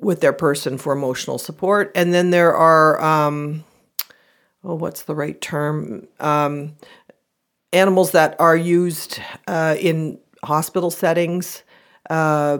with 0.00 0.20
their 0.20 0.32
person 0.32 0.78
for 0.78 0.92
emotional 0.94 1.38
support. 1.38 1.92
And 1.94 2.14
then 2.14 2.30
there 2.30 2.54
are 2.54 3.00
um, 3.02 3.64
oh, 4.64 4.74
what's 4.74 5.02
the 5.02 5.14
right 5.14 5.40
term? 5.40 6.06
Um, 6.18 6.76
animals 7.72 8.12
that 8.12 8.36
are 8.38 8.56
used 8.56 9.20
uh, 9.46 9.76
in 9.78 10.18
hospital 10.42 10.90
settings 10.90 11.62
uh, 12.08 12.58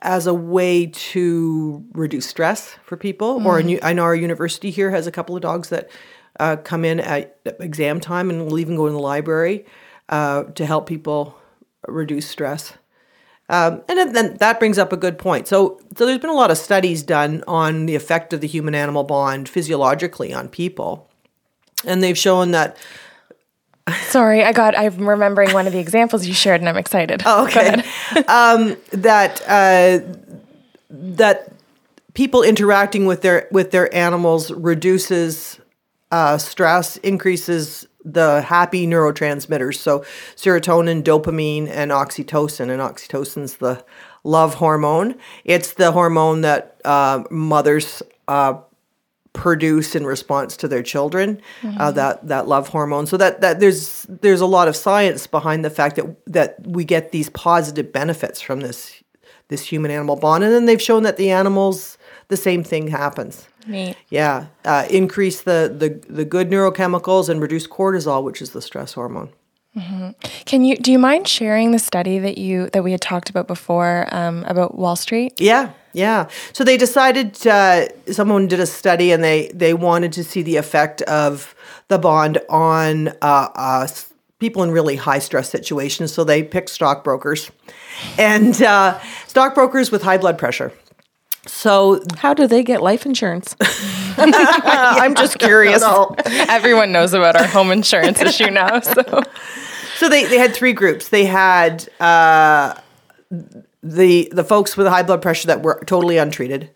as 0.00 0.26
a 0.26 0.34
way 0.34 0.86
to 0.86 1.84
reduce 1.92 2.26
stress 2.26 2.76
for 2.84 2.96
people. 2.96 3.46
Or 3.46 3.58
a 3.58 3.62
new, 3.62 3.78
I 3.82 3.92
know 3.92 4.02
our 4.02 4.14
university 4.14 4.70
here 4.70 4.90
has 4.90 5.06
a 5.06 5.12
couple 5.12 5.34
of 5.34 5.42
dogs 5.42 5.70
that 5.70 5.90
uh, 6.38 6.56
come 6.56 6.84
in 6.84 7.00
at 7.00 7.38
exam 7.60 8.00
time 8.00 8.30
and 8.30 8.46
will 8.46 8.58
even 8.58 8.76
go 8.76 8.86
in 8.86 8.92
the 8.92 8.98
library 8.98 9.66
uh, 10.08 10.44
to 10.44 10.66
help 10.66 10.86
people 10.86 11.38
reduce 11.88 12.28
stress. 12.28 12.74
Um, 13.52 13.82
and 13.86 14.14
then, 14.14 14.36
that 14.38 14.58
brings 14.58 14.78
up 14.78 14.94
a 14.94 14.96
good 14.96 15.18
point. 15.18 15.46
So, 15.46 15.78
so 15.94 16.06
there's 16.06 16.18
been 16.18 16.30
a 16.30 16.34
lot 16.34 16.50
of 16.50 16.56
studies 16.56 17.02
done 17.02 17.44
on 17.46 17.84
the 17.84 17.94
effect 17.94 18.32
of 18.32 18.40
the 18.40 18.46
human-animal 18.46 19.04
bond 19.04 19.46
physiologically 19.46 20.32
on 20.32 20.48
people, 20.48 21.10
and 21.84 22.02
they've 22.02 22.16
shown 22.16 22.52
that. 22.52 22.78
Sorry, 24.04 24.42
I 24.42 24.52
got, 24.52 24.78
I'm 24.78 25.06
remembering 25.06 25.52
one 25.52 25.66
of 25.66 25.74
the 25.74 25.80
examples 25.80 26.26
you 26.26 26.32
shared 26.32 26.62
and 26.62 26.68
I'm 26.68 26.78
excited. 26.78 27.22
Oh, 27.26 27.44
okay. 27.44 27.82
um, 28.26 28.76
that 28.92 29.42
uh, 29.46 29.98
that 30.88 31.52
people 32.14 32.42
interacting 32.42 33.04
with 33.04 33.20
their 33.20 33.48
with 33.50 33.70
their 33.70 33.94
animals 33.94 34.50
reduces 34.50 35.60
uh, 36.10 36.38
stress, 36.38 36.96
increases 36.98 37.86
the 38.04 38.42
happy 38.42 38.86
neurotransmitters, 38.86 39.76
so 39.76 40.00
serotonin, 40.36 41.02
dopamine, 41.02 41.68
and 41.68 41.90
oxytocin. 41.90 42.70
And 42.70 42.80
oxytocin's 42.80 43.56
the 43.56 43.84
love 44.24 44.54
hormone. 44.54 45.16
It's 45.44 45.74
the 45.74 45.92
hormone 45.92 46.42
that 46.42 46.80
uh, 46.84 47.24
mothers 47.30 48.02
uh, 48.28 48.58
produce 49.32 49.94
in 49.94 50.04
response 50.04 50.56
to 50.58 50.68
their 50.68 50.82
children. 50.82 51.40
Uh, 51.78 51.90
that 51.92 52.28
that 52.28 52.48
love 52.48 52.68
hormone. 52.68 53.06
So 53.06 53.16
that 53.16 53.40
that 53.40 53.60
there's 53.60 54.02
there's 54.08 54.40
a 54.40 54.46
lot 54.46 54.68
of 54.68 54.76
science 54.76 55.26
behind 55.26 55.64
the 55.64 55.70
fact 55.70 55.96
that 55.96 56.16
that 56.26 56.66
we 56.66 56.84
get 56.84 57.12
these 57.12 57.30
positive 57.30 57.92
benefits 57.92 58.40
from 58.40 58.60
this 58.60 59.02
this 59.48 59.66
human 59.66 59.90
animal 59.90 60.16
bond, 60.16 60.44
and 60.44 60.52
then 60.52 60.66
they've 60.66 60.80
shown 60.80 61.02
that 61.02 61.16
the 61.16 61.30
animals 61.30 61.98
the 62.28 62.36
same 62.36 62.64
thing 62.64 62.88
happens. 62.88 63.46
Neat. 63.66 63.96
Yeah, 64.08 64.46
uh, 64.64 64.86
increase 64.90 65.42
the, 65.42 65.72
the 65.76 66.12
the 66.12 66.24
good 66.24 66.50
neurochemicals 66.50 67.28
and 67.28 67.40
reduce 67.40 67.66
cortisol, 67.66 68.22
which 68.24 68.42
is 68.42 68.50
the 68.50 68.62
stress 68.62 68.94
hormone. 68.94 69.30
Can 70.44 70.64
you, 70.64 70.76
do 70.76 70.92
you 70.92 70.98
mind 70.98 71.26
sharing 71.26 71.70
the 71.70 71.78
study 71.78 72.18
that 72.18 72.36
you, 72.36 72.68
that 72.74 72.84
we 72.84 72.92
had 72.92 73.00
talked 73.00 73.30
about 73.30 73.46
before 73.46 74.06
um, 74.12 74.44
about 74.44 74.76
Wall 74.76 74.96
Street? 74.96 75.40
Yeah, 75.40 75.70
yeah. 75.94 76.28
So 76.52 76.62
they 76.62 76.76
decided. 76.76 77.46
Uh, 77.46 77.88
someone 78.10 78.48
did 78.48 78.60
a 78.60 78.66
study, 78.66 79.12
and 79.12 79.24
they 79.24 79.48
they 79.54 79.72
wanted 79.72 80.12
to 80.12 80.24
see 80.24 80.42
the 80.42 80.56
effect 80.56 81.00
of 81.02 81.54
the 81.88 81.98
bond 81.98 82.38
on 82.50 83.08
uh, 83.22 83.48
uh, 83.54 83.88
people 84.38 84.62
in 84.62 84.70
really 84.70 84.96
high 84.96 85.20
stress 85.20 85.48
situations. 85.48 86.12
So 86.12 86.22
they 86.22 86.42
picked 86.42 86.68
stockbrokers, 86.68 87.50
and 88.18 88.60
uh, 88.60 89.00
stockbrokers 89.26 89.90
with 89.90 90.02
high 90.02 90.18
blood 90.18 90.36
pressure. 90.36 90.72
So 91.46 92.02
How 92.16 92.34
do 92.34 92.46
they 92.46 92.62
get 92.62 92.82
life 92.82 93.04
insurance? 93.06 93.56
I'm 94.18 95.14
just 95.14 95.38
curious. 95.38 95.82
Everyone 96.26 96.92
knows 96.92 97.14
about 97.14 97.34
our 97.34 97.46
home 97.46 97.70
insurance 97.70 98.20
issue 98.20 98.50
now. 98.50 98.80
So 98.80 99.22
So 100.02 100.08
they, 100.08 100.24
they 100.24 100.38
had 100.38 100.52
three 100.52 100.72
groups. 100.72 101.10
They 101.10 101.26
had 101.26 101.88
uh, 102.00 102.74
the 103.84 104.28
the 104.32 104.42
folks 104.42 104.76
with 104.76 104.88
high 104.88 105.04
blood 105.04 105.22
pressure 105.22 105.46
that 105.46 105.62
were 105.62 105.80
totally 105.86 106.16
untreated, 106.16 106.70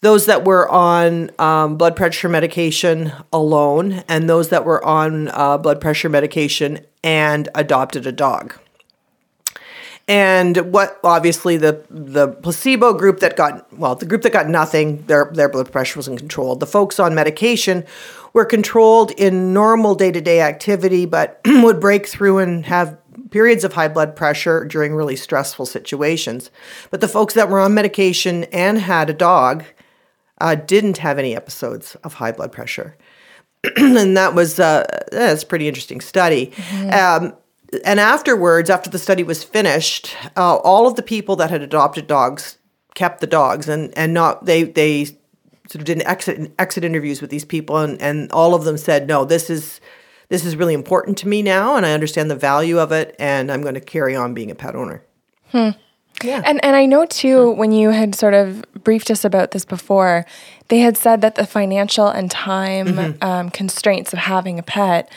those 0.00 0.24
that 0.24 0.44
were 0.46 0.66
on 0.70 1.30
um, 1.38 1.76
blood 1.76 1.96
pressure 1.96 2.30
medication 2.30 3.12
alone, 3.30 4.02
and 4.08 4.26
those 4.26 4.48
that 4.48 4.64
were 4.64 4.82
on 4.86 5.28
uh, 5.28 5.58
blood 5.58 5.82
pressure 5.82 6.08
medication 6.08 6.80
and 7.04 7.50
adopted 7.54 8.06
a 8.06 8.12
dog. 8.12 8.54
And 10.12 10.74
what 10.74 11.00
obviously 11.02 11.56
the 11.56 11.86
the 11.88 12.28
placebo 12.28 12.92
group 12.92 13.20
that 13.20 13.34
got 13.34 13.72
well, 13.72 13.94
the 13.94 14.04
group 14.04 14.20
that 14.22 14.32
got 14.34 14.46
nothing, 14.46 15.06
their 15.06 15.30
their 15.32 15.48
blood 15.48 15.72
pressure 15.72 15.98
wasn't 15.98 16.18
controlled. 16.18 16.60
The 16.60 16.66
folks 16.66 17.00
on 17.00 17.14
medication 17.14 17.86
were 18.34 18.44
controlled 18.44 19.10
in 19.12 19.54
normal 19.54 19.94
day-to-day 19.94 20.42
activity, 20.42 21.06
but 21.06 21.40
would 21.46 21.80
break 21.80 22.06
through 22.06 22.40
and 22.40 22.66
have 22.66 22.98
periods 23.30 23.64
of 23.64 23.72
high 23.72 23.88
blood 23.88 24.14
pressure 24.14 24.66
during 24.66 24.94
really 24.94 25.16
stressful 25.16 25.64
situations. 25.64 26.50
But 26.90 27.00
the 27.00 27.08
folks 27.08 27.32
that 27.32 27.48
were 27.48 27.60
on 27.60 27.72
medication 27.72 28.44
and 28.52 28.78
had 28.78 29.08
a 29.08 29.14
dog 29.14 29.64
uh, 30.42 30.56
didn't 30.56 30.98
have 30.98 31.18
any 31.18 31.34
episodes 31.34 31.94
of 32.04 32.12
high 32.12 32.32
blood 32.32 32.52
pressure. 32.52 32.98
and 33.78 34.14
that 34.14 34.34
was 34.34 34.60
uh, 34.60 34.84
that's 35.10 35.42
a 35.42 35.46
pretty 35.46 35.68
interesting 35.68 36.02
study. 36.02 36.52
Um, 36.90 37.32
and 37.84 37.98
afterwards, 38.00 38.70
after 38.70 38.90
the 38.90 38.98
study 38.98 39.22
was 39.22 39.42
finished, 39.42 40.14
uh, 40.36 40.56
all 40.56 40.86
of 40.86 40.96
the 40.96 41.02
people 41.02 41.36
that 41.36 41.50
had 41.50 41.62
adopted 41.62 42.06
dogs 42.06 42.58
kept 42.94 43.20
the 43.20 43.26
dogs, 43.26 43.68
and 43.68 43.96
and 43.96 44.12
not 44.12 44.44
they 44.44 44.64
they 44.64 45.04
sort 45.04 45.76
of 45.76 45.84
did 45.84 45.98
an 45.98 46.06
exit 46.06 46.52
exit 46.58 46.84
interviews 46.84 47.20
with 47.20 47.30
these 47.30 47.44
people, 47.44 47.78
and 47.78 48.00
and 48.00 48.30
all 48.32 48.54
of 48.54 48.64
them 48.64 48.76
said, 48.76 49.06
no, 49.06 49.24
this 49.24 49.48
is 49.48 49.80
this 50.28 50.44
is 50.44 50.56
really 50.56 50.74
important 50.74 51.18
to 51.18 51.28
me 51.28 51.42
now, 51.42 51.76
and 51.76 51.86
I 51.86 51.92
understand 51.92 52.30
the 52.30 52.36
value 52.36 52.78
of 52.78 52.92
it, 52.92 53.14
and 53.18 53.50
I'm 53.50 53.62
going 53.62 53.74
to 53.74 53.80
carry 53.80 54.14
on 54.14 54.34
being 54.34 54.50
a 54.50 54.54
pet 54.54 54.74
owner. 54.74 55.02
Yeah, 56.22 56.42
And 56.44 56.64
and 56.64 56.76
I 56.76 56.86
know 56.86 57.06
too 57.06 57.50
when 57.50 57.72
you 57.72 57.90
had 57.90 58.14
sort 58.14 58.34
of 58.34 58.64
briefed 58.84 59.10
us 59.10 59.24
about 59.24 59.50
this 59.50 59.64
before, 59.64 60.24
they 60.68 60.78
had 60.78 60.96
said 60.96 61.20
that 61.22 61.34
the 61.34 61.46
financial 61.46 62.06
and 62.08 62.30
time 62.30 63.16
um, 63.22 63.50
constraints 63.50 64.12
of 64.12 64.18
having 64.18 64.58
a 64.58 64.62
pet 64.62 65.10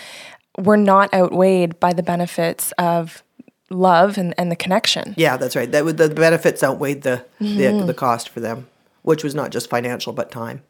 were 0.57 0.77
not 0.77 1.13
outweighed 1.13 1.79
by 1.79 1.93
the 1.93 2.03
benefits 2.03 2.71
of 2.77 3.23
love 3.69 4.17
and, 4.17 4.33
and 4.37 4.51
the 4.51 4.55
connection. 4.55 5.13
Yeah, 5.17 5.37
that's 5.37 5.55
right. 5.55 5.71
That 5.71 5.85
would, 5.85 5.97
the 5.97 6.09
benefits 6.09 6.63
outweighed 6.63 7.01
the, 7.01 7.25
the 7.39 7.83
the 7.85 7.93
cost 7.93 8.29
for 8.29 8.39
them, 8.39 8.67
which 9.01 9.23
was 9.23 9.35
not 9.35 9.51
just 9.51 9.69
financial 9.69 10.13
but 10.13 10.31
time. 10.31 10.61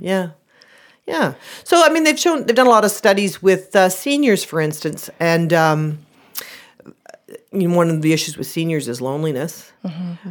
Yeah, 0.00 0.30
yeah. 1.06 1.34
So 1.64 1.82
I 1.84 1.90
mean, 1.90 2.04
they've 2.04 2.18
shown 2.18 2.46
they've 2.46 2.56
done 2.56 2.66
a 2.66 2.70
lot 2.70 2.84
of 2.84 2.90
studies 2.90 3.42
with 3.42 3.74
uh, 3.76 3.88
seniors, 3.88 4.44
for 4.44 4.60
instance, 4.60 5.10
and 5.18 5.52
um, 5.52 5.98
you 7.52 7.68
know, 7.68 7.76
one 7.76 7.90
of 7.90 8.02
the 8.02 8.12
issues 8.12 8.36
with 8.38 8.46
seniors 8.46 8.88
is 8.88 9.00
loneliness, 9.00 9.72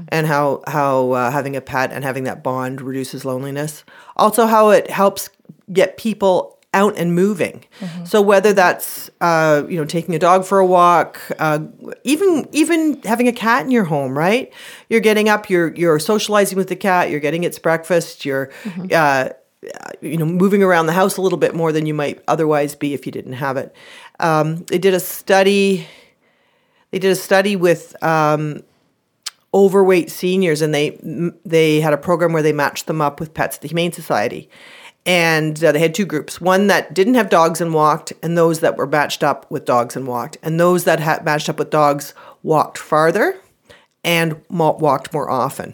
and 0.10 0.25
how 0.25 0.63
how 0.68 1.12
uh, 1.12 1.32
having 1.32 1.56
a 1.56 1.62
pet 1.62 1.92
and 1.92 2.03
having 2.03 2.24
that 2.24 2.44
bond 2.44 2.82
reduces 2.82 3.25
loneliness. 3.25 3.84
Also, 4.15 4.46
how 4.46 4.70
it 4.70 4.89
helps 4.89 5.30
get 5.72 5.98
people 5.98 6.52
out 6.74 6.98
and 6.98 7.13
moving. 7.15 7.63
So 8.03 8.22
whether 8.22 8.51
that's 8.53 9.10
uh, 9.22 9.63
you 9.70 9.77
know 9.77 9.86
taking 9.86 10.15
a 10.15 10.20
dog 10.20 10.46
for 10.46 10.60
a 10.60 10.65
walk, 10.65 11.22
uh, 11.39 11.60
even 12.03 12.48
even 12.51 13.01
having 13.03 13.27
a 13.27 13.32
cat 13.32 13.63
in 13.63 13.72
your 13.72 13.86
home, 13.86 14.18
right? 14.18 14.51
You're 14.89 15.01
getting 15.01 15.30
up, 15.30 15.50
you're 15.50 15.74
you're 15.75 16.00
socializing 16.00 16.58
with 16.58 16.70
the 16.70 16.75
cat, 16.75 17.10
you're 17.10 17.20
getting 17.20 17.44
its 17.44 17.60
breakfast, 17.60 18.25
you're 18.25 18.51
uh, 18.92 19.30
you 20.01 20.18
know 20.18 20.25
moving 20.25 20.63
around 20.63 20.88
the 20.88 20.94
house 20.94 21.18
a 21.18 21.22
little 21.22 21.38
bit 21.38 21.56
more 21.56 21.72
than 21.72 21.86
you 21.86 21.94
might 21.94 22.22
otherwise 22.27 22.75
be 22.75 22.94
if 22.94 23.06
you 23.06 23.12
didn't 23.12 23.34
have 23.34 23.58
it. 23.58 23.74
Um, 24.20 24.58
they 24.65 24.77
did 24.77 24.94
a 24.94 25.00
study. 25.00 25.88
They 26.92 27.00
did 27.00 27.12
a 27.12 27.15
study 27.15 27.56
with 27.56 27.96
um, 28.03 28.63
overweight 29.53 30.10
seniors, 30.12 30.62
and 30.62 30.74
they 30.74 31.00
they 31.46 31.82
had 31.82 31.94
a 31.94 31.98
program 31.98 32.34
where 32.34 32.44
they 32.44 32.53
matched 32.53 32.88
them 32.88 33.01
up 33.01 33.20
with 33.20 33.34
pets 33.34 33.58
at 33.58 33.62
the 33.62 33.68
Humane 33.68 33.92
Society, 33.92 34.50
and 35.05 35.62
uh, 35.63 35.72
they 35.72 35.79
had 35.79 35.93
two 35.95 36.05
groups: 36.05 36.39
one 36.41 36.67
that 36.67 36.93
didn't 36.93 37.15
have 37.15 37.29
dogs 37.29 37.60
and 37.62 37.74
walked, 37.74 38.13
and 38.24 38.38
those 38.38 38.60
that 38.62 38.77
were 38.77 38.88
matched 38.88 39.24
up 39.24 39.50
with 39.51 39.65
dogs 39.65 39.95
and 39.95 40.07
walked. 40.07 40.38
And 40.43 40.60
those 40.60 40.83
that 40.86 41.00
had 41.00 41.24
matched 41.25 41.50
up 41.50 41.60
with 41.60 41.69
dogs 41.69 42.13
walked 42.41 42.77
farther 42.77 43.36
and 44.03 44.41
mo- 44.50 44.77
walked 44.79 45.13
more 45.13 45.29
often. 45.29 45.74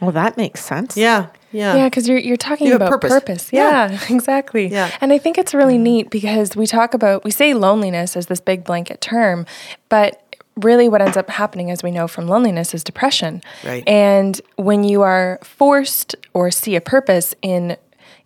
Well, 0.00 0.12
that 0.12 0.36
makes 0.36 0.62
sense. 0.62 0.96
Yeah, 0.96 1.28
yeah, 1.50 1.76
Yeah, 1.76 1.84
because 1.88 2.08
you're 2.08 2.18
you're 2.18 2.36
talking 2.36 2.66
You 2.66 2.74
about 2.76 2.90
purpose. 2.90 3.12
purpose. 3.12 3.52
Yeah. 3.52 3.90
Yeah, 3.92 4.00
exactly. 4.14 4.66
Yeah. 4.66 4.90
And 5.00 5.12
I 5.12 5.18
think 5.18 5.38
it's 5.38 5.54
really 5.54 5.78
neat 5.78 6.10
because 6.10 6.56
we 6.56 6.66
talk 6.66 6.92
about 6.94 7.24
we 7.24 7.30
say 7.30 7.54
loneliness 7.54 8.16
as 8.16 8.26
this 8.26 8.40
big 8.40 8.64
blanket 8.64 9.00
term, 9.00 9.46
but 9.88 10.20
really 10.56 10.88
what 10.88 11.00
ends 11.00 11.16
up 11.16 11.30
happening 11.30 11.70
as 11.70 11.82
we 11.82 11.90
know 11.90 12.06
from 12.06 12.28
loneliness 12.28 12.74
is 12.74 12.84
depression. 12.84 13.42
Right. 13.64 13.82
And 13.88 14.40
when 14.56 14.84
you 14.84 15.02
are 15.02 15.38
forced 15.42 16.14
or 16.34 16.50
see 16.50 16.76
a 16.76 16.80
purpose 16.80 17.34
in 17.42 17.76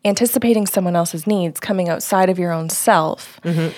anticipating 0.04 0.66
someone 0.66 0.96
else's 0.96 1.26
needs, 1.26 1.60
coming 1.60 1.88
outside 1.88 2.30
of 2.30 2.38
your 2.38 2.52
own 2.52 2.68
self, 2.70 3.40
Mm-hmm. 3.44 3.68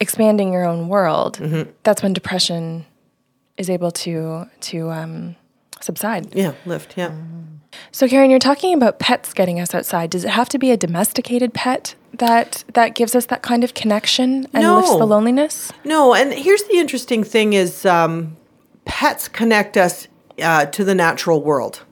expanding 0.00 0.52
your 0.52 0.64
own 0.64 0.88
world, 0.88 1.36
that's 1.82 2.02
when 2.02 2.12
depression 2.12 2.84
is 3.56 3.68
able 3.70 3.90
to 3.90 4.46
to 4.60 4.90
um, 4.90 5.36
subside. 5.80 6.34
yeah. 6.34 6.52
Lift, 6.66 6.94
yeah. 6.96 7.10
So 7.92 8.08
Karen, 8.08 8.30
you're 8.30 8.38
talking 8.38 8.72
about 8.74 8.98
pets 8.98 9.32
getting 9.34 9.60
us 9.60 9.74
outside. 9.74 10.10
Does 10.10 10.24
it 10.24 10.30
have 10.30 10.48
to 10.50 10.58
be 10.58 10.70
a 10.70 10.76
domesticated 10.76 11.52
pet 11.54 11.94
that 12.14 12.64
that 12.74 12.94
gives 12.94 13.14
us 13.14 13.26
that 13.26 13.42
kind 13.42 13.62
of 13.64 13.74
connection 13.74 14.46
and 14.54 14.74
lifts 14.76 14.90
the 14.96 15.06
loneliness? 15.06 15.70
No, 15.84 16.14
and 16.14 16.32
here's 16.32 16.62
the 16.64 16.78
interesting 16.78 17.22
thing: 17.24 17.52
is 17.52 17.84
um, 17.84 18.36
pets 18.84 19.28
connect 19.28 19.76
us 19.76 20.08
uh, 20.42 20.66
to 20.66 20.82
the 20.84 20.94
natural 20.94 21.42
world, 21.42 21.82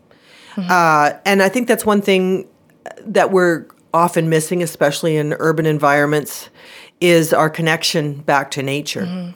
uh, 0.56 1.12
and 1.24 1.42
I 1.42 1.48
think 1.48 1.68
that's 1.68 1.84
one 1.84 2.00
thing 2.00 2.46
that 3.00 3.30
we're 3.30 3.66
often 3.96 4.28
missing, 4.28 4.62
especially 4.62 5.16
in 5.16 5.34
urban 5.38 5.66
environments, 5.66 6.48
is 7.00 7.32
our 7.32 7.50
connection 7.50 8.14
back 8.20 8.50
to 8.52 8.62
nature. 8.62 9.32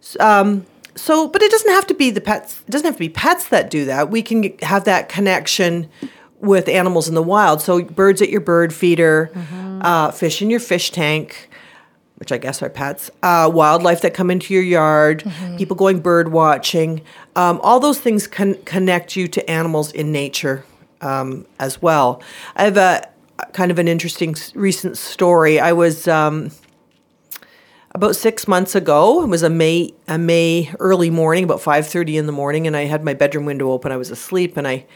S- 0.00 0.16
Um, 0.20 0.64
so, 0.96 1.26
but 1.26 1.42
it 1.42 1.50
doesn't 1.50 1.72
have 1.72 1.86
to 1.88 1.94
be 1.94 2.10
the 2.10 2.20
pets. 2.20 2.62
It 2.66 2.70
doesn't 2.70 2.86
have 2.86 2.94
to 2.94 3.00
be 3.00 3.08
pets 3.08 3.48
that 3.48 3.68
do 3.70 3.84
that. 3.86 4.10
We 4.10 4.22
can 4.22 4.56
have 4.62 4.84
that 4.84 5.08
connection 5.08 5.88
with 6.40 6.68
animals 6.68 7.08
in 7.08 7.14
the 7.14 7.22
wild. 7.22 7.60
So, 7.60 7.82
birds 7.82 8.22
at 8.22 8.28
your 8.30 8.40
bird 8.40 8.72
feeder, 8.72 9.30
uh, 9.82 10.10
fish 10.12 10.40
in 10.40 10.50
your 10.50 10.60
fish 10.60 10.90
tank 10.90 11.48
which 12.18 12.30
I 12.30 12.38
guess 12.38 12.62
are 12.62 12.70
pets, 12.70 13.10
uh, 13.24 13.50
wildlife 13.52 14.00
that 14.02 14.14
come 14.14 14.30
into 14.30 14.54
your 14.54 14.62
yard, 14.62 15.24
people 15.58 15.74
going 15.76 15.98
bird 15.98 16.30
watching. 16.30 17.02
Um, 17.34 17.58
all 17.60 17.80
those 17.80 17.98
things 17.98 18.28
can 18.28 18.54
connect 18.64 19.16
you 19.16 19.26
to 19.28 19.50
animals 19.50 19.90
in 19.90 20.12
nature 20.12 20.64
um, 21.00 21.44
as 21.58 21.82
well. 21.82 22.22
I 22.54 22.64
have 22.64 22.76
a 22.76 23.02
kind 23.52 23.70
of 23.70 23.78
an 23.78 23.88
interesting 23.88 24.34
recent 24.54 24.96
story. 24.96 25.58
I 25.60 25.72
was 25.72 26.06
um, 26.08 26.50
about 27.94 28.16
six 28.16 28.48
months 28.48 28.74
ago. 28.74 29.22
It 29.22 29.28
was 29.28 29.42
a 29.42 29.50
May 29.50 29.94
a 30.08 30.18
May 30.18 30.72
early 30.78 31.10
morning, 31.10 31.44
about 31.44 31.60
five 31.60 31.86
thirty 31.86 32.16
in 32.16 32.26
the 32.26 32.32
morning, 32.32 32.66
and 32.66 32.76
I 32.76 32.84
had 32.84 33.04
my 33.04 33.14
bedroom 33.14 33.44
window 33.44 33.70
open. 33.70 33.92
I 33.92 33.96
was 33.96 34.10
asleep, 34.10 34.56
and 34.56 34.66
I 34.66 34.86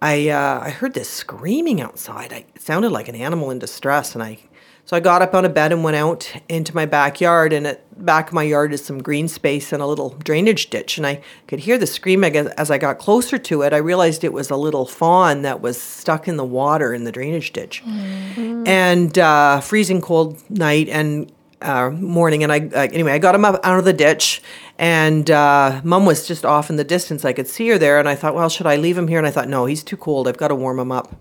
I 0.00 0.28
uh, 0.28 0.60
I 0.60 0.70
heard 0.70 0.94
this 0.94 1.08
screaming 1.08 1.80
outside. 1.80 2.32
I, 2.32 2.44
it 2.54 2.62
sounded 2.62 2.90
like 2.90 3.08
an 3.08 3.14
animal 3.14 3.50
in 3.50 3.58
distress, 3.58 4.14
and 4.14 4.22
I 4.22 4.38
so 4.84 4.96
I 4.96 5.00
got 5.00 5.22
up 5.22 5.34
on 5.34 5.44
a 5.44 5.48
bed 5.48 5.72
and 5.72 5.84
went 5.84 5.96
out 5.96 6.32
into 6.48 6.74
my 6.74 6.86
backyard. 6.86 7.52
And 7.52 7.66
at 7.66 7.88
the 7.96 8.02
back 8.04 8.28
of 8.28 8.34
my 8.34 8.42
yard 8.42 8.72
is 8.72 8.84
some 8.84 9.02
green 9.02 9.28
space 9.28 9.72
and 9.72 9.82
a 9.82 9.86
little 9.86 10.10
drainage 10.10 10.70
ditch, 10.70 10.98
and 10.98 11.06
I 11.06 11.22
could 11.46 11.60
hear 11.60 11.78
the 11.78 11.86
screaming 11.86 12.36
as, 12.36 12.70
I 12.70 12.78
got 12.78 12.98
closer 12.98 13.38
to 13.38 13.62
it. 13.62 13.72
I 13.72 13.76
realized 13.76 14.24
it 14.24 14.32
was 14.32 14.50
a 14.50 14.56
little 14.56 14.86
fawn 14.86 15.42
that 15.42 15.60
was 15.60 15.80
stuck 15.80 16.26
in 16.26 16.36
the 16.36 16.44
water 16.44 16.92
in 16.92 17.04
the 17.04 17.12
drainage 17.12 17.52
ditch, 17.52 17.82
and 17.86 19.16
uh, 19.18 19.60
freezing 19.60 20.00
cold 20.00 20.42
night 20.50 20.88
and 20.88 21.30
uh, 21.60 21.90
morning. 21.90 22.42
And 22.42 22.52
I 22.52 22.58
uh, 22.58 22.88
anyway, 22.92 23.12
I 23.12 23.18
got 23.18 23.34
him 23.34 23.44
up 23.44 23.60
out 23.64 23.78
of 23.78 23.84
the 23.84 23.92
ditch, 23.92 24.42
and 24.78 25.30
uh, 25.30 25.80
Mom 25.84 26.06
was 26.06 26.26
just 26.26 26.44
off 26.44 26.70
in 26.70 26.76
the 26.76 26.84
distance. 26.84 27.24
I 27.24 27.32
could 27.32 27.46
see 27.46 27.68
her 27.68 27.78
there, 27.78 28.00
and 28.00 28.08
I 28.08 28.16
thought, 28.16 28.34
well, 28.34 28.48
should 28.48 28.66
I 28.66 28.76
leave 28.76 28.98
him 28.98 29.06
here? 29.06 29.18
And 29.18 29.26
I 29.26 29.30
thought, 29.30 29.48
no, 29.48 29.66
he's 29.66 29.84
too 29.84 29.96
cold. 29.96 30.26
I've 30.26 30.38
got 30.38 30.48
to 30.48 30.56
warm 30.56 30.78
him 30.78 30.90
up. 30.90 31.14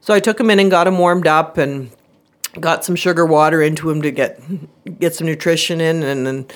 So 0.00 0.14
I 0.14 0.20
took 0.20 0.40
him 0.40 0.50
in 0.50 0.58
and 0.58 0.70
got 0.70 0.86
him 0.86 0.98
warmed 0.98 1.26
up, 1.26 1.58
and 1.58 1.90
got 2.60 2.84
some 2.84 2.96
sugar 2.96 3.24
water 3.26 3.62
into 3.62 3.90
him 3.90 4.02
to 4.02 4.10
get 4.10 4.40
get 4.98 5.14
some 5.14 5.26
nutrition 5.26 5.80
in, 5.80 6.02
and 6.02 6.26
then 6.26 6.46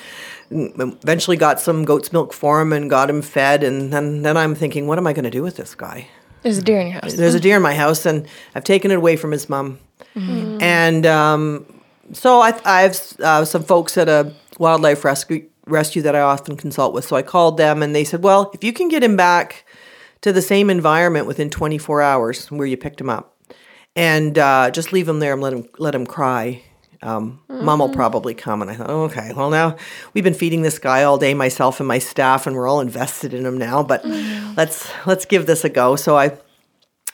eventually 0.50 1.37
got 1.37 1.61
some 1.61 1.85
goat's 1.85 2.12
milk 2.12 2.33
for 2.33 2.61
him 2.61 2.72
and 2.72 2.90
got 2.90 3.09
him 3.09 3.22
fed. 3.22 3.62
And 3.62 3.92
then 3.92 4.22
then 4.22 4.37
I'm 4.37 4.55
thinking, 4.55 4.87
what 4.87 4.98
am 4.98 5.07
I 5.07 5.12
going 5.12 5.24
to 5.24 5.31
do 5.31 5.42
with 5.42 5.57
this 5.57 5.74
guy? 5.74 6.09
There's 6.42 6.59
a 6.59 6.62
deer 6.62 6.81
in 6.81 6.88
your 6.88 7.00
house. 7.00 7.14
There's 7.14 7.35
a 7.35 7.40
deer 7.40 7.57
in 7.57 7.62
my 7.62 7.74
house, 7.74 8.05
and 8.05 8.26
I've 8.55 8.64
taken 8.64 8.90
it 8.90 8.96
away 8.96 9.16
from 9.16 9.31
his 9.31 9.48
mom. 9.48 9.78
And 10.14 11.07
um, 11.07 11.81
so 12.12 12.40
I, 12.40 12.59
I 12.64 12.83
have 12.83 13.00
uh, 13.20 13.44
some 13.44 13.62
folks 13.62 13.96
at 13.96 14.09
a 14.09 14.35
wildlife 14.59 15.05
rescue 15.05 15.48
rescue 15.66 16.02
that 16.02 16.16
I 16.16 16.20
often 16.20 16.57
consult 16.57 16.92
with. 16.92 17.05
So 17.05 17.14
I 17.16 17.22
called 17.22 17.57
them, 17.57 17.83
and 17.83 17.94
they 17.94 18.05
said, 18.05 18.22
"Well, 18.22 18.50
if 18.52 18.64
you 18.64 18.72
can 18.72 18.88
get 18.88 19.02
him 19.05 19.16
back 19.16 19.64
to 20.22 20.33
the 20.33 20.42
same 20.42 20.70
environment 20.70 21.26
within 21.26 21.50
24 21.50 22.02
hours 22.02 22.50
where 22.50 22.66
you 22.66 22.76
picked 22.76 23.00
him 23.00 23.09
up, 23.09 23.31
and 23.96 24.38
uh, 24.38 24.70
just 24.70 24.92
leave 24.92 25.09
him 25.09 25.18
there 25.20 25.33
and 25.33 25.42
let 25.42 25.52
him 25.52 25.68
let 25.78 25.94
him 25.94 26.07
cry." 26.07 26.62
Um, 27.02 27.40
Mom 27.48 27.81
will 27.81 27.88
probably 27.88 28.33
come, 28.33 28.62
and 28.62 28.70
I 28.70 28.74
thought, 28.76 28.90
okay, 28.90 29.33
well 29.35 29.50
now 29.50 29.76
we've 30.14 30.22
been 30.22 30.35
feeding 30.35 30.62
this 30.62 30.78
guy 30.78 31.02
all 31.02 31.18
day, 31.18 31.35
myself 31.35 31.81
and 31.81 31.88
my 31.88 31.98
staff, 31.98 32.46
and 32.46 32.55
we're 32.55 32.68
all 32.68 32.81
invested 32.81 33.35
in 33.35 33.44
him 33.44 33.59
now. 33.59 33.83
But 33.83 34.05
let's 34.57 34.90
let's 35.05 35.24
give 35.24 35.46
this 35.46 35.64
a 35.64 35.68
go. 35.68 35.96
So 35.96 36.16
I 36.16 36.38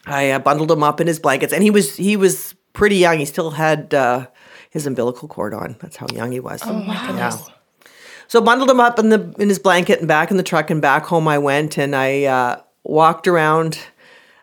I 0.07 0.31
uh, 0.31 0.38
bundled 0.38 0.71
him 0.71 0.83
up 0.83 1.01
in 1.01 1.07
his 1.07 1.19
blankets, 1.19 1.53
and 1.53 1.62
he 1.62 1.71
was 1.71 1.97
he 1.97 2.17
was 2.17 2.55
pretty 2.73 2.97
young. 2.97 3.19
He 3.19 3.25
still 3.25 3.51
had 3.53 3.95
uh, 3.95 4.27
his 4.71 4.87
umbilical 4.87 5.29
cord 5.29 5.55
on. 5.55 5.77
That's 5.81 5.97
how 5.97 6.07
young 6.12 6.33
he 6.33 6.41
was. 6.41 6.62
Oh 6.64 6.73
my 6.73 7.07
goodness! 7.07 7.49
So 8.27 8.41
bundled 8.41 8.71
him 8.71 8.81
up 8.81 8.99
in 8.99 9.09
the 9.09 9.35
in 9.38 9.49
his 9.49 9.59
blanket 9.59 10.01
and 10.01 10.09
back 10.09 10.31
in 10.31 10.37
the 10.37 10.43
truck, 10.43 10.71
and 10.71 10.83
back 10.83 11.07
home 11.07 11.29
I 11.29 11.38
went, 11.38 11.79
and 11.79 11.97
I 11.97 12.25
uh, 12.25 12.61
walked 12.85 13.27
around 13.27 13.79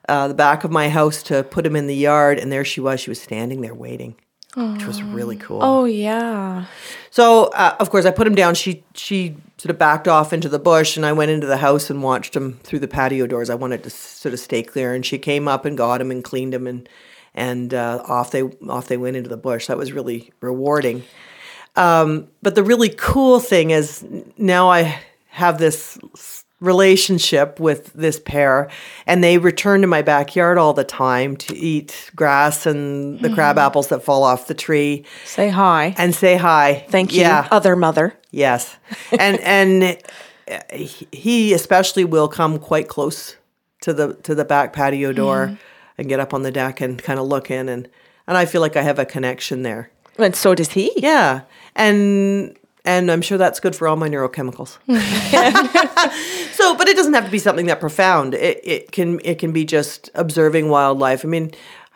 uh, 0.08 0.28
the 0.28 0.34
back 0.34 0.64
of 0.64 0.72
my 0.72 0.90
house 0.90 1.24
to 1.24 1.44
put 1.44 1.66
him 1.66 1.76
in 1.76 1.88
the 1.88 1.96
yard, 1.96 2.40
and 2.40 2.52
there 2.52 2.66
she 2.66 2.82
was. 2.82 3.00
She 3.00 3.10
was 3.10 3.22
standing 3.22 3.62
there 3.62 3.74
waiting, 3.74 4.16
which 4.56 4.86
was 4.86 5.02
really 5.02 5.36
cool. 5.36 5.60
Oh, 5.62 5.86
yeah. 5.86 6.66
So 7.10 7.46
uh, 7.46 7.76
of 7.80 7.90
course 7.90 8.06
I 8.06 8.12
put 8.12 8.28
him 8.28 8.36
down. 8.36 8.56
She 8.56 8.84
she 8.94 9.38
sort 9.58 9.70
of 9.70 9.80
backed 9.80 10.08
off 10.08 10.34
into 10.34 10.50
the 10.50 10.60
bush, 10.60 10.98
and 10.98 11.06
I 11.06 11.14
went 11.14 11.32
into 11.32 11.48
the 11.48 11.58
house 11.58 11.90
and 11.90 12.04
watched 12.04 12.36
him 12.36 12.60
through 12.64 12.80
the 12.80 12.88
patio 12.88 13.26
doors. 13.26 13.50
I 13.50 13.56
wanted 13.56 13.84
to 13.84 13.90
sort 13.90 14.34
of 14.34 14.40
stay 14.40 14.64
clear, 14.64 14.94
and 14.94 15.06
she 15.06 15.18
came 15.18 15.48
up 15.48 15.66
and 15.66 15.78
got 15.78 16.02
him 16.02 16.12
and 16.12 16.24
cleaned 16.24 16.54
him, 16.54 16.68
and 16.68 16.90
and 17.34 17.74
uh, 17.74 18.04
off 18.06 18.32
they 18.32 18.44
off 18.44 18.88
they 18.88 18.98
went 18.98 19.16
into 19.16 19.30
the 19.30 19.38
bush. 19.38 19.68
That 19.68 19.78
was 19.78 19.94
really 19.94 20.32
rewarding. 20.42 21.04
Um, 21.76 22.28
but 22.42 22.56
the 22.56 22.64
really 22.64 22.90
cool 22.90 23.40
thing 23.40 23.72
is 23.72 24.06
now 24.38 24.70
I 24.70 25.00
have 25.30 25.58
this 25.58 25.98
relationship 26.62 27.60
with 27.60 27.92
this 27.94 28.20
pair, 28.20 28.70
and 29.06 29.24
they 29.24 29.38
return 29.38 29.82
to 29.82 29.88
my 29.88 30.02
backyard 30.02 30.58
all 30.58 30.74
the 30.74 30.84
time 30.84 31.36
to 31.38 31.56
eat 31.56 32.10
grass 32.16 32.66
and 32.66 33.20
the 33.20 33.30
crab 33.30 33.58
apples 33.58 33.88
that 33.90 34.04
fall 34.04 34.24
off 34.24 34.48
the 34.48 34.54
tree 34.54 35.06
Say 35.26 35.50
hi. 35.50 35.94
and 35.98 36.14
say 36.16 36.38
hi. 36.38 36.86
Thank 36.90 37.14
you, 37.14 37.22
Yeah. 37.22 37.48
other 37.52 37.76
mother. 37.76 38.14
Yes. 38.32 38.76
And 39.20 39.40
and 39.42 39.98
uh, 40.52 40.60
he- 40.74 41.08
he 41.12 41.54
especially 41.54 42.04
will 42.06 42.28
come 42.28 42.60
quite 42.60 42.88
close 42.88 43.36
to 43.82 43.94
the 43.94 44.14
to 44.24 44.34
the 44.36 44.46
back 44.46 44.74
patio 44.74 45.12
door 45.14 45.58
and 45.98 46.08
get 46.10 46.20
up 46.20 46.34
on 46.34 46.44
the 46.44 46.52
deck 46.52 46.82
and 46.82 47.02
kind 47.02 47.20
of 47.20 47.26
look 47.28 47.50
in 47.52 47.70
and 47.70 47.88
and 48.28 48.38
I 48.38 48.46
feel 48.46 48.62
like 48.62 48.76
I 48.76 48.82
have 48.82 48.98
a 49.00 49.06
connection 49.06 49.64
there. 49.64 49.90
And 50.18 50.36
so 50.36 50.56
does 50.56 50.72
he. 50.72 50.92
Yeah. 50.96 51.42
And 51.76 52.56
and 52.86 53.12
I'm 53.12 53.22
sure 53.22 53.38
that's 53.38 53.60
good 53.60 53.76
for 53.76 53.88
all 53.88 53.96
my 53.96 54.08
neurochemicals. 54.08 54.78
so, 56.54 56.76
but 56.78 56.88
it 56.88 56.96
doesn't 56.96 57.14
have 57.14 57.26
to 57.26 57.32
be 57.32 57.40
something 57.40 57.66
that 57.66 57.80
profound. 57.80 58.34
It 58.34 58.62
it 58.64 58.92
can 58.92 59.20
it 59.24 59.40
can 59.40 59.52
be 59.52 59.66
just 59.66 60.10
observing 60.16 60.70
wildlife. 60.70 61.26
I 61.26 61.28
mean, 61.28 61.52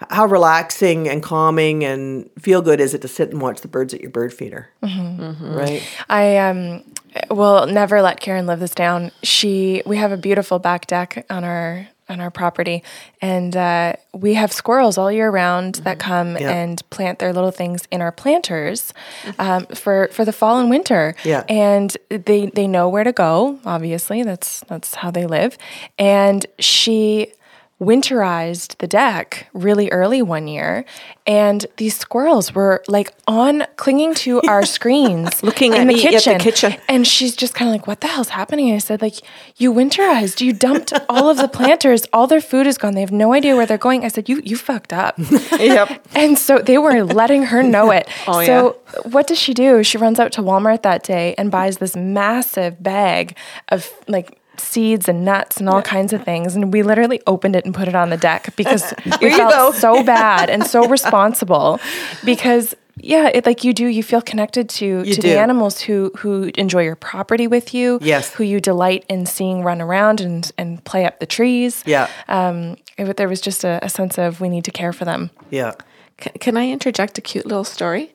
how 0.09 0.25
relaxing 0.25 1.07
and 1.07 1.21
calming 1.21 1.83
and 1.83 2.29
feel 2.39 2.61
good 2.61 2.79
is 2.79 2.93
it 2.93 3.01
to 3.03 3.07
sit 3.07 3.29
and 3.31 3.41
watch 3.41 3.61
the 3.61 3.67
birds 3.67 3.93
at 3.93 4.01
your 4.01 4.11
bird 4.11 4.33
feeder? 4.33 4.69
Right. 5.55 5.83
I 6.09 6.37
um 6.37 6.83
will 7.29 7.65
never 7.67 8.01
let 8.01 8.19
Karen 8.19 8.45
live 8.45 8.59
this 8.59 8.75
down. 8.75 9.11
She 9.23 9.81
we 9.85 9.97
have 9.97 10.11
a 10.11 10.17
beautiful 10.17 10.59
back 10.59 10.87
deck 10.87 11.25
on 11.29 11.43
our 11.43 11.87
on 12.09 12.19
our 12.19 12.31
property, 12.31 12.83
and 13.21 13.55
uh, 13.55 13.93
we 14.13 14.33
have 14.33 14.51
squirrels 14.51 14.97
all 14.97 15.11
year 15.11 15.29
round 15.29 15.75
that 15.85 15.99
come 15.99 16.37
Yeah. 16.37 16.51
and 16.51 16.81
plant 16.89 17.19
their 17.19 17.31
little 17.33 17.51
things 17.51 17.87
in 17.91 18.01
our 18.01 18.11
planters 18.11 18.93
um, 19.37 19.65
for 19.67 20.09
for 20.11 20.25
the 20.25 20.33
fall 20.33 20.59
and 20.59 20.69
winter. 20.69 21.15
Yeah. 21.23 21.43
and 21.47 21.95
they 22.09 22.47
they 22.47 22.67
know 22.67 22.89
where 22.89 23.03
to 23.03 23.13
go. 23.13 23.59
Obviously, 23.65 24.23
that's 24.23 24.61
that's 24.67 24.95
how 24.95 25.11
they 25.11 25.25
live. 25.25 25.57
And 25.97 26.45
she 26.57 27.31
winterized 27.79 28.77
the 28.79 28.87
deck 28.87 29.47
really 29.53 29.89
early 29.91 30.21
one 30.21 30.47
year 30.47 30.83
and 31.25 31.65
these 31.77 31.97
squirrels 31.97 32.53
were 32.53 32.83
like 32.87 33.13
on 33.27 33.65
clinging 33.77 34.13
to 34.13 34.41
our 34.47 34.65
screens 34.65 35.41
Looking 35.49 35.73
in 35.73 35.81
at 35.81 35.87
the 35.87 35.93
me 35.93 35.99
at 36.07 36.11
the 36.11 36.17
kitchen 36.17 36.39
kitchen. 36.39 36.75
and 36.89 37.07
she's 37.07 37.35
just 37.35 37.53
kind 37.55 37.69
of 37.69 37.73
like 37.73 37.87
what 37.87 38.01
the 38.01 38.07
hell's 38.07 38.29
happening 38.29 38.73
i 38.73 38.77
said 38.79 39.01
like 39.01 39.15
you 39.57 39.73
winterized 39.73 40.41
you 40.41 40.51
dumped 40.53 40.91
all 41.09 41.29
of 41.29 41.37
the 41.37 41.47
planters 41.47 42.05
all 42.11 42.27
their 42.27 42.41
food 42.41 42.67
is 42.67 42.77
gone 42.77 42.95
they 42.95 43.01
have 43.01 43.11
no 43.11 43.33
idea 43.33 43.55
where 43.55 43.65
they're 43.65 43.77
going 43.77 44.03
i 44.03 44.07
said 44.09 44.27
you 44.27 44.41
you 44.43 44.57
fucked 44.57 44.91
up 44.93 45.17
Yep. 45.57 46.05
and 46.15 46.37
so 46.37 46.59
they 46.59 46.77
were 46.77 47.03
letting 47.03 47.43
her 47.43 47.61
know 47.63 47.91
it. 47.91 48.07
Oh, 48.27 48.43
so 48.45 48.77
what 49.11 49.27
does 49.27 49.37
she 49.37 49.53
do? 49.53 49.83
She 49.83 49.97
runs 49.97 50.19
out 50.19 50.31
to 50.33 50.41
Walmart 50.41 50.81
that 50.83 51.03
day 51.03 51.35
and 51.37 51.51
buys 51.51 51.77
this 51.77 51.95
massive 51.95 52.81
bag 52.81 53.35
of 53.69 53.89
like 54.07 54.38
seeds 54.59 55.07
and 55.07 55.25
nuts 55.25 55.57
and 55.57 55.69
all 55.69 55.81
kinds 55.81 56.13
of 56.13 56.23
things. 56.23 56.55
And 56.55 56.71
we 56.73 56.83
literally 56.83 57.21
opened 57.27 57.55
it 57.55 57.65
and 57.65 57.73
put 57.73 57.87
it 57.87 57.95
on 57.95 58.09
the 58.09 58.17
deck 58.17 58.55
because 58.55 58.93
we 59.21 59.31
felt 59.31 59.51
go. 59.53 59.71
so 59.71 60.03
bad 60.03 60.49
and 60.49 60.65
so 60.65 60.87
responsible 60.97 61.79
because 62.25 62.75
yeah, 63.01 63.29
it 63.33 63.45
like 63.45 63.63
you 63.63 63.73
do, 63.73 63.85
you 63.85 64.03
feel 64.03 64.21
connected 64.21 64.67
to 64.69 64.85
You 64.85 65.13
to 65.13 65.21
do. 65.21 65.29
the 65.29 65.39
animals 65.39 65.79
who 65.79 66.11
who 66.17 66.51
enjoy 66.55 66.83
your 66.83 66.97
property 66.97 67.47
with 67.47 67.73
you. 67.73 67.97
Yes. 68.01 68.33
Who 68.33 68.43
you 68.43 68.59
delight 68.59 69.05
in 69.09 69.25
seeing 69.25 69.63
run 69.63 69.81
around 69.81 70.19
and 70.21 70.51
and 70.57 70.83
play 70.83 71.05
up 71.05 71.19
the 71.19 71.25
trees. 71.25 71.81
Yeah. 71.85 72.09
Um, 72.27 72.75
it, 72.97 73.15
there 73.15 73.29
was 73.29 73.39
just 73.39 73.63
a, 73.63 73.79
a 73.81 73.87
sense 73.89 74.17
of 74.17 74.41
we 74.41 74.49
need 74.49 74.65
to 74.65 74.71
care 74.71 74.91
for 74.91 75.05
them. 75.05 75.31
Yeah. 75.49 75.75
Can, 76.17 76.33
can 76.39 76.57
I 76.57 76.69
interject 76.69 77.17
a 77.17 77.21
cute 77.21 77.45
little 77.45 77.63
story? 77.63 78.13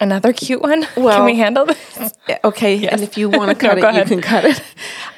Another 0.00 0.32
cute 0.32 0.60
one. 0.60 0.82
Can 0.94 1.24
we 1.24 1.36
handle 1.36 1.66
this? 1.66 2.14
Okay, 2.42 2.88
and 2.88 3.02
if 3.02 3.16
you 3.16 3.28
want 3.28 3.50
to 3.50 3.54
cut 3.68 3.78
No, 3.78 3.88
it, 3.88 3.96
you 3.96 4.04
can 4.04 4.20
cut 4.20 4.44
it. 4.44 4.62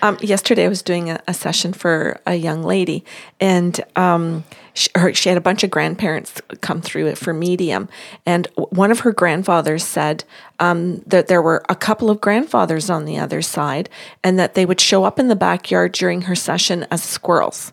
Um, 0.02 0.18
yesterday, 0.20 0.64
I 0.64 0.68
was 0.68 0.82
doing 0.82 1.08
a, 1.10 1.20
a 1.28 1.34
session 1.34 1.72
for 1.72 2.20
a 2.26 2.34
young 2.34 2.62
lady, 2.62 3.04
and 3.40 3.80
um, 3.94 4.44
she, 4.74 4.90
her, 4.96 5.14
she 5.14 5.28
had 5.28 5.38
a 5.38 5.40
bunch 5.40 5.62
of 5.62 5.70
grandparents 5.70 6.40
come 6.62 6.80
through 6.80 7.06
it 7.06 7.16
for 7.16 7.32
medium, 7.32 7.88
and 8.26 8.48
one 8.56 8.90
of 8.90 9.00
her 9.00 9.12
grandfathers 9.12 9.84
said 9.84 10.24
um, 10.58 10.98
that 11.06 11.28
there 11.28 11.40
were 11.40 11.64
a 11.68 11.76
couple 11.76 12.10
of 12.10 12.20
grandfathers 12.20 12.90
on 12.90 13.04
the 13.04 13.18
other 13.18 13.40
side, 13.40 13.88
and 14.24 14.38
that 14.38 14.54
they 14.54 14.66
would 14.66 14.80
show 14.80 15.04
up 15.04 15.18
in 15.18 15.28
the 15.28 15.36
backyard 15.36 15.92
during 15.92 16.22
her 16.22 16.34
session 16.34 16.86
as 16.90 17.02
squirrels. 17.02 17.72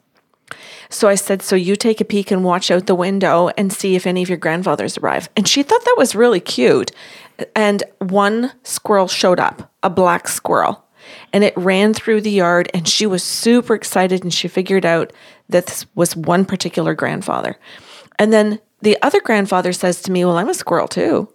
So 0.90 1.08
I 1.08 1.16
said, 1.16 1.42
So 1.42 1.56
you 1.56 1.76
take 1.76 2.02
a 2.02 2.06
peek 2.06 2.32
and 2.32 2.44
watch 2.44 2.72
out 2.72 2.88
the 2.88 2.96
window 2.96 3.50
and 3.58 3.72
see 3.72 3.96
if 3.96 4.06
any 4.06 4.24
of 4.24 4.30
your 4.30 4.38
grandfathers 4.38 4.98
arrive. 4.98 5.30
And 5.36 5.48
she 5.48 5.64
thought 5.64 5.84
that 5.86 5.96
was 5.98 6.16
really 6.16 6.40
cute. 6.40 6.92
And 7.56 7.84
one 8.00 8.52
squirrel 8.64 9.08
showed 9.08 9.40
up, 9.40 9.72
a 9.82 9.90
black 9.90 10.28
squirrel, 10.28 10.84
and 11.32 11.44
it 11.44 11.58
ran 11.58 11.94
through 11.94 12.22
the 12.22 12.32
yard. 12.32 12.70
And 12.74 12.88
she 12.88 13.06
was 13.06 13.24
super 13.24 13.74
excited 13.74 14.24
and 14.24 14.34
she 14.34 14.48
figured 14.48 14.86
out 14.86 15.12
that 15.50 15.68
this 15.68 15.86
was 15.96 16.16
one 16.16 16.46
particular 16.46 16.94
grandfather. 16.94 17.58
And 18.20 18.32
then 18.32 18.60
the 18.82 18.98
other 19.02 19.22
grandfather 19.22 19.74
says 19.74 20.02
to 20.04 20.12
me, 20.12 20.26
Well, 20.26 20.38
I'm 20.38 20.50
a 20.50 20.54
squirrel 20.54 20.88
too. 20.88 21.30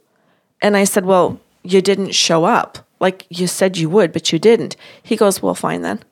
And 0.61 0.76
I 0.76 0.85
said, 0.85 1.04
Well, 1.04 1.40
you 1.62 1.83
didn't 1.83 2.14
show 2.14 2.44
up. 2.44 2.78
Like 3.00 3.26
you 3.31 3.46
said 3.46 3.76
you 3.76 3.88
would, 3.90 4.12
but 4.12 4.33
you 4.33 4.38
didn't. 4.38 4.76
He 5.02 5.16
goes, 5.16 5.42
Well, 5.42 5.54
fine 5.54 5.83
then. 5.83 6.02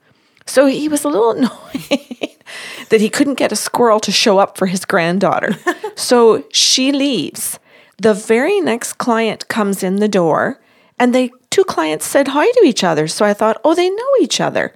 So 0.47 0.67
he 0.67 0.89
was 0.89 1.05
a 1.05 1.09
little 1.09 1.31
annoyed 1.37 2.36
that 2.89 3.01
he 3.01 3.09
couldn't 3.09 3.35
get 3.35 3.53
a 3.53 3.57
squirrel 3.57 4.01
to 4.01 4.13
show 4.13 4.39
up 4.39 4.57
for 4.57 4.67
his 4.67 4.85
granddaughter. 4.85 5.57
so 5.95 6.45
she 6.53 6.93
leaves. 6.93 7.59
The 7.99 8.15
very 8.15 8.61
next 8.61 8.95
client 8.95 9.49
comes 9.49 9.83
in 9.83 9.97
the 9.97 10.09
door, 10.09 10.61
and 10.99 11.15
they 11.15 11.31
two 11.51 11.65
clients 11.65 12.07
said 12.07 12.29
hi 12.29 12.51
to 12.51 12.63
each 12.65 12.85
other. 12.85 13.09
So 13.09 13.25
I 13.25 13.35
thought, 13.35 13.61
oh, 13.65 13.75
they 13.75 13.89
know 13.89 14.13
each 14.21 14.41
other. 14.41 14.75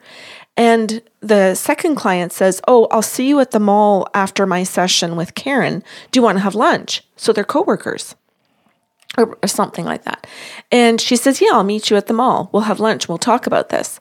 And 0.56 1.02
the 1.20 1.54
second 1.54 1.94
client 1.94 2.32
says, 2.32 2.60
Oh, 2.66 2.86
I'll 2.90 3.02
see 3.02 3.28
you 3.28 3.40
at 3.40 3.50
the 3.50 3.60
mall 3.60 4.08
after 4.14 4.46
my 4.46 4.62
session 4.62 5.16
with 5.16 5.34
Karen. 5.34 5.82
Do 6.10 6.18
you 6.18 6.22
want 6.22 6.36
to 6.36 6.42
have 6.42 6.54
lunch? 6.54 7.02
So 7.16 7.32
they're 7.32 7.44
coworkers 7.44 8.14
or, 9.18 9.38
or 9.42 9.48
something 9.48 9.84
like 9.84 10.04
that. 10.04 10.26
And 10.70 11.00
she 11.00 11.16
says, 11.16 11.40
Yeah, 11.40 11.50
I'll 11.52 11.64
meet 11.64 11.90
you 11.90 11.96
at 11.96 12.06
the 12.06 12.14
mall. 12.14 12.48
We'll 12.52 12.62
have 12.62 12.80
lunch. 12.80 13.08
We'll 13.08 13.18
talk 13.18 13.46
about 13.46 13.68
this. 13.68 14.00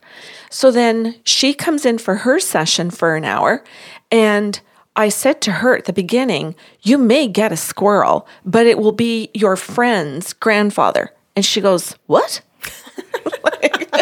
So 0.50 0.72
then 0.72 1.16
she 1.24 1.54
comes 1.54 1.86
in 1.86 1.98
for 1.98 2.18
her 2.18 2.40
session 2.40 2.90
for 2.90 3.16
an 3.16 3.26
hour. 3.26 3.64
And 4.12 4.60
I 4.96 5.10
said 5.10 5.42
to 5.42 5.52
her 5.54 5.78
at 5.78 5.86
the 5.86 5.94
beginning, 5.94 6.56
You 6.82 6.98
may 6.98 7.28
get 7.28 7.52
a 7.52 7.58
squirrel, 7.58 8.28
but 8.46 8.68
it 8.68 8.78
will 8.78 8.92
be 8.92 9.30
your 9.34 9.56
friend's 9.56 10.34
grandfather. 10.34 11.14
And 11.36 11.46
she 11.46 11.62
goes, 11.62 11.96
What? 12.06 12.42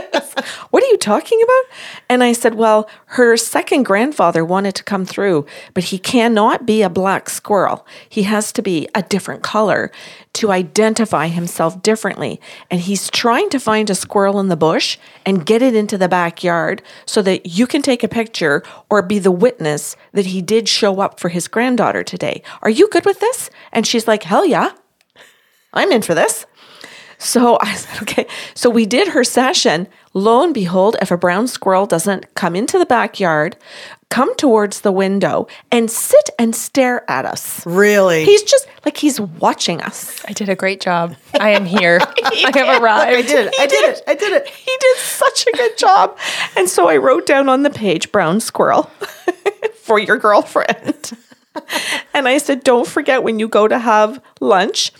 What 0.69 0.83
are 0.83 0.87
you 0.87 0.97
talking 0.97 1.41
about? 1.41 1.75
And 2.09 2.23
I 2.23 2.33
said, 2.33 2.55
Well, 2.55 2.89
her 3.07 3.37
second 3.37 3.83
grandfather 3.83 4.43
wanted 4.43 4.75
to 4.75 4.83
come 4.83 5.05
through, 5.05 5.45
but 5.73 5.85
he 5.85 5.97
cannot 5.97 6.65
be 6.65 6.81
a 6.81 6.89
black 6.89 7.29
squirrel. 7.29 7.85
He 8.07 8.23
has 8.23 8.51
to 8.53 8.61
be 8.61 8.87
a 8.93 9.01
different 9.01 9.43
color 9.43 9.91
to 10.37 10.51
identify 10.51 11.27
himself 11.27 11.81
differently. 11.81 12.39
And 12.71 12.81
he's 12.81 13.09
trying 13.09 13.49
to 13.49 13.59
find 13.59 13.89
a 13.89 13.95
squirrel 13.95 14.39
in 14.39 14.47
the 14.47 14.55
bush 14.55 14.97
and 15.25 15.45
get 15.45 15.61
it 15.61 15.75
into 15.75 15.97
the 15.97 16.07
backyard 16.07 16.81
so 17.05 17.21
that 17.23 17.45
you 17.57 17.67
can 17.67 17.81
take 17.81 18.03
a 18.03 18.07
picture 18.07 18.63
or 18.89 19.01
be 19.01 19.19
the 19.19 19.31
witness 19.31 19.95
that 20.13 20.27
he 20.27 20.41
did 20.41 20.69
show 20.69 21.01
up 21.01 21.19
for 21.19 21.29
his 21.29 21.47
granddaughter 21.47 22.03
today. 22.03 22.41
Are 22.61 22.69
you 22.69 22.87
good 22.89 23.05
with 23.05 23.19
this? 23.19 23.49
And 23.71 23.85
she's 23.85 24.07
like, 24.07 24.23
Hell 24.23 24.45
yeah. 24.45 24.71
I'm 25.73 25.91
in 25.91 26.01
for 26.01 26.15
this. 26.15 26.45
So 27.17 27.57
I 27.61 27.73
said, 27.73 28.01
okay. 28.03 28.27
So 28.53 28.69
we 28.69 28.85
did 28.85 29.09
her 29.09 29.23
session. 29.23 29.87
Lo 30.13 30.43
and 30.43 30.53
behold, 30.53 30.95
if 31.01 31.11
a 31.11 31.17
brown 31.17 31.47
squirrel 31.47 31.85
doesn't 31.85 32.33
come 32.35 32.55
into 32.55 32.79
the 32.79 32.85
backyard, 32.85 33.57
come 34.09 34.35
towards 34.35 34.81
the 34.81 34.91
window 34.91 35.47
and 35.71 35.91
sit 35.91 36.29
and 36.39 36.55
stare 36.55 37.09
at 37.09 37.25
us. 37.25 37.65
Really? 37.65 38.23
He's 38.25 38.43
just 38.43 38.67
like 38.85 38.97
he's 38.97 39.19
watching 39.19 39.81
us. 39.81 40.23
I 40.25 40.33
did 40.33 40.49
a 40.49 40.55
great 40.55 40.79
job. 40.81 41.15
I 41.39 41.49
am 41.51 41.65
here. 41.65 41.99
I 42.23 42.51
have 42.55 42.81
arrived. 42.81 43.17
I 43.17 43.21
did 43.21 43.47
it. 43.47 43.55
I 43.59 43.67
did 43.67 43.83
it. 43.89 44.01
I 44.07 44.15
did 44.15 44.33
it. 44.33 44.47
He 44.47 44.71
did 44.79 44.97
such 44.97 45.45
a 45.47 45.51
good 45.51 45.77
job. 45.77 46.17
And 46.55 46.69
so 46.69 46.87
I 46.87 46.97
wrote 46.97 47.25
down 47.25 47.49
on 47.49 47.63
the 47.63 47.69
page 47.69 48.11
brown 48.11 48.39
squirrel 48.39 48.83
for 49.81 49.99
your 49.99 50.17
girlfriend. 50.17 51.11
And 52.13 52.27
I 52.27 52.37
said, 52.37 52.63
don't 52.63 52.87
forget 52.87 53.23
when 53.23 53.39
you 53.39 53.47
go 53.47 53.67
to 53.67 53.79
have 53.79 54.21
lunch, 54.39 54.91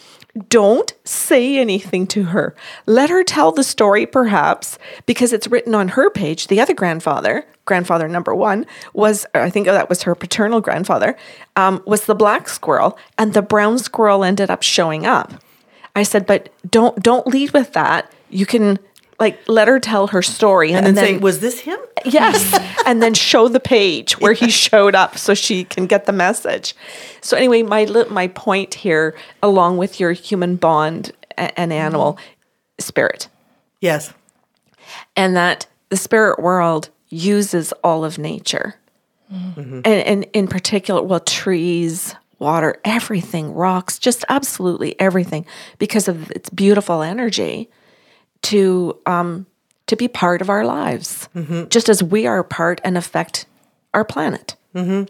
don't 0.50 0.94
say 1.04 1.58
anything 1.58 2.08
to 2.08 2.24
her. 2.26 2.56
Let 2.86 3.10
her 3.10 3.24
tell 3.24 3.52
the 3.52 3.64
story, 3.64 4.06
perhaps, 4.06 4.78
because 5.06 5.34
it's 5.34 5.48
written 5.48 5.76
on 5.76 5.90
her 5.90 6.10
page. 6.10 6.48
The 6.48 6.60
other 6.60 6.74
grandfather, 6.74 7.46
grandfather 7.66 8.08
number 8.08 8.34
one, 8.34 8.66
was, 8.94 9.26
I 9.34 9.50
think 9.50 9.66
that 9.66 9.90
was 9.90 10.04
her 10.04 10.16
paternal 10.16 10.62
grandfather, 10.62 11.18
um, 11.56 11.82
was 11.86 12.06
the 12.06 12.16
black 12.16 12.50
squirrel, 12.50 12.98
and 13.18 13.34
the 13.34 13.42
brown 13.42 13.80
squirrel 13.80 14.24
ended 14.24 14.50
up 14.50 14.64
showing 14.64 15.06
up. 15.06 15.34
I 15.96 16.04
said, 16.04 16.28
but 16.28 16.50
don't 16.70 17.02
don't 17.02 17.26
lead 17.26 17.52
with 17.54 17.74
that. 17.74 18.12
You 18.30 18.46
can 18.46 18.78
like 19.20 19.40
let 19.48 19.68
her 19.68 19.80
tell 19.80 20.08
her 20.08 20.22
story 20.22 20.74
And 20.74 20.86
then, 20.86 20.96
say, 20.96 21.18
was 21.18 21.40
this 21.40 21.60
him? 21.60 21.80
yes. 22.06 22.58
And 22.86 23.02
then 23.02 23.14
show 23.14 23.48
the 23.48 23.60
page 23.60 24.20
where 24.20 24.34
he 24.34 24.50
showed 24.66 24.94
up 24.96 25.18
so 25.18 25.34
she 25.34 25.64
can 25.64 25.88
get 25.88 26.06
the 26.06 26.14
message. 26.14 26.76
So 27.22 27.36
anyway 27.36 27.64
my 27.64 27.86
my 28.10 28.28
point 28.28 28.76
here 28.76 29.16
along 29.42 29.78
with 29.78 30.00
your 30.00 30.12
human 30.12 30.56
bond 30.56 31.12
and 31.38 31.74
animal 31.74 32.18
spirit. 32.80 33.28
Yes. 33.82 34.14
and 35.16 35.36
that 35.36 35.68
the 35.90 35.98
spirit 35.98 36.40
world 36.40 36.90
uses 37.10 37.72
all 37.84 38.04
of 38.04 38.18
nature. 38.18 38.76
Mm-hmm. 39.32 39.82
And, 39.86 39.86
and 39.86 40.24
in 40.34 40.48
particular 40.48 41.02
well 41.02 41.20
trees 41.20 42.16
water 42.40 42.80
everything 42.86 43.54
rocks 43.54 44.00
just 44.00 44.24
absolutely 44.30 44.98
everything 45.00 45.46
because 45.80 46.08
of 46.08 46.32
its 46.32 46.50
beautiful 46.50 47.02
energy 47.02 47.70
to 48.42 48.98
um 49.06 49.46
to 49.88 49.96
be 49.96 50.08
part 50.08 50.42
of 50.42 50.50
our 50.50 50.66
lives 50.66 51.30
just 51.70 51.90
as 51.90 52.04
we 52.04 52.28
are 52.28 52.44
part 52.44 52.82
and 52.84 52.98
affect 52.98 53.46
our 53.94 54.04
planet 54.04 54.56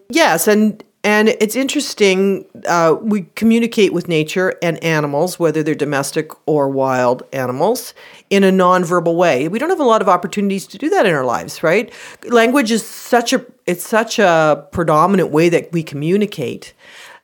Yes, 0.09 0.47
and 0.47 0.83
and 1.03 1.29
it's 1.29 1.55
interesting. 1.55 2.45
Uh, 2.67 2.95
we 3.01 3.27
communicate 3.35 3.93
with 3.93 4.07
nature 4.07 4.55
and 4.61 4.81
animals, 4.83 5.39
whether 5.39 5.63
they're 5.63 5.75
domestic 5.75 6.31
or 6.45 6.69
wild 6.69 7.23
animals, 7.33 7.93
in 8.29 8.43
a 8.43 8.51
nonverbal 8.51 9.15
way. 9.15 9.47
We 9.47 9.59
don't 9.59 9.69
have 9.69 9.79
a 9.79 9.85
lot 9.85 10.01
of 10.01 10.09
opportunities 10.09 10.67
to 10.67 10.77
do 10.77 10.89
that 10.89 11.05
in 11.05 11.13
our 11.13 11.25
lives, 11.25 11.63
right? 11.63 11.93
Language 12.29 12.71
is 12.71 12.85
such 12.85 13.33
a 13.33 13.45
it's 13.65 13.85
such 13.85 14.19
a 14.19 14.65
predominant 14.71 15.31
way 15.31 15.49
that 15.49 15.71
we 15.71 15.83
communicate. 15.83 16.73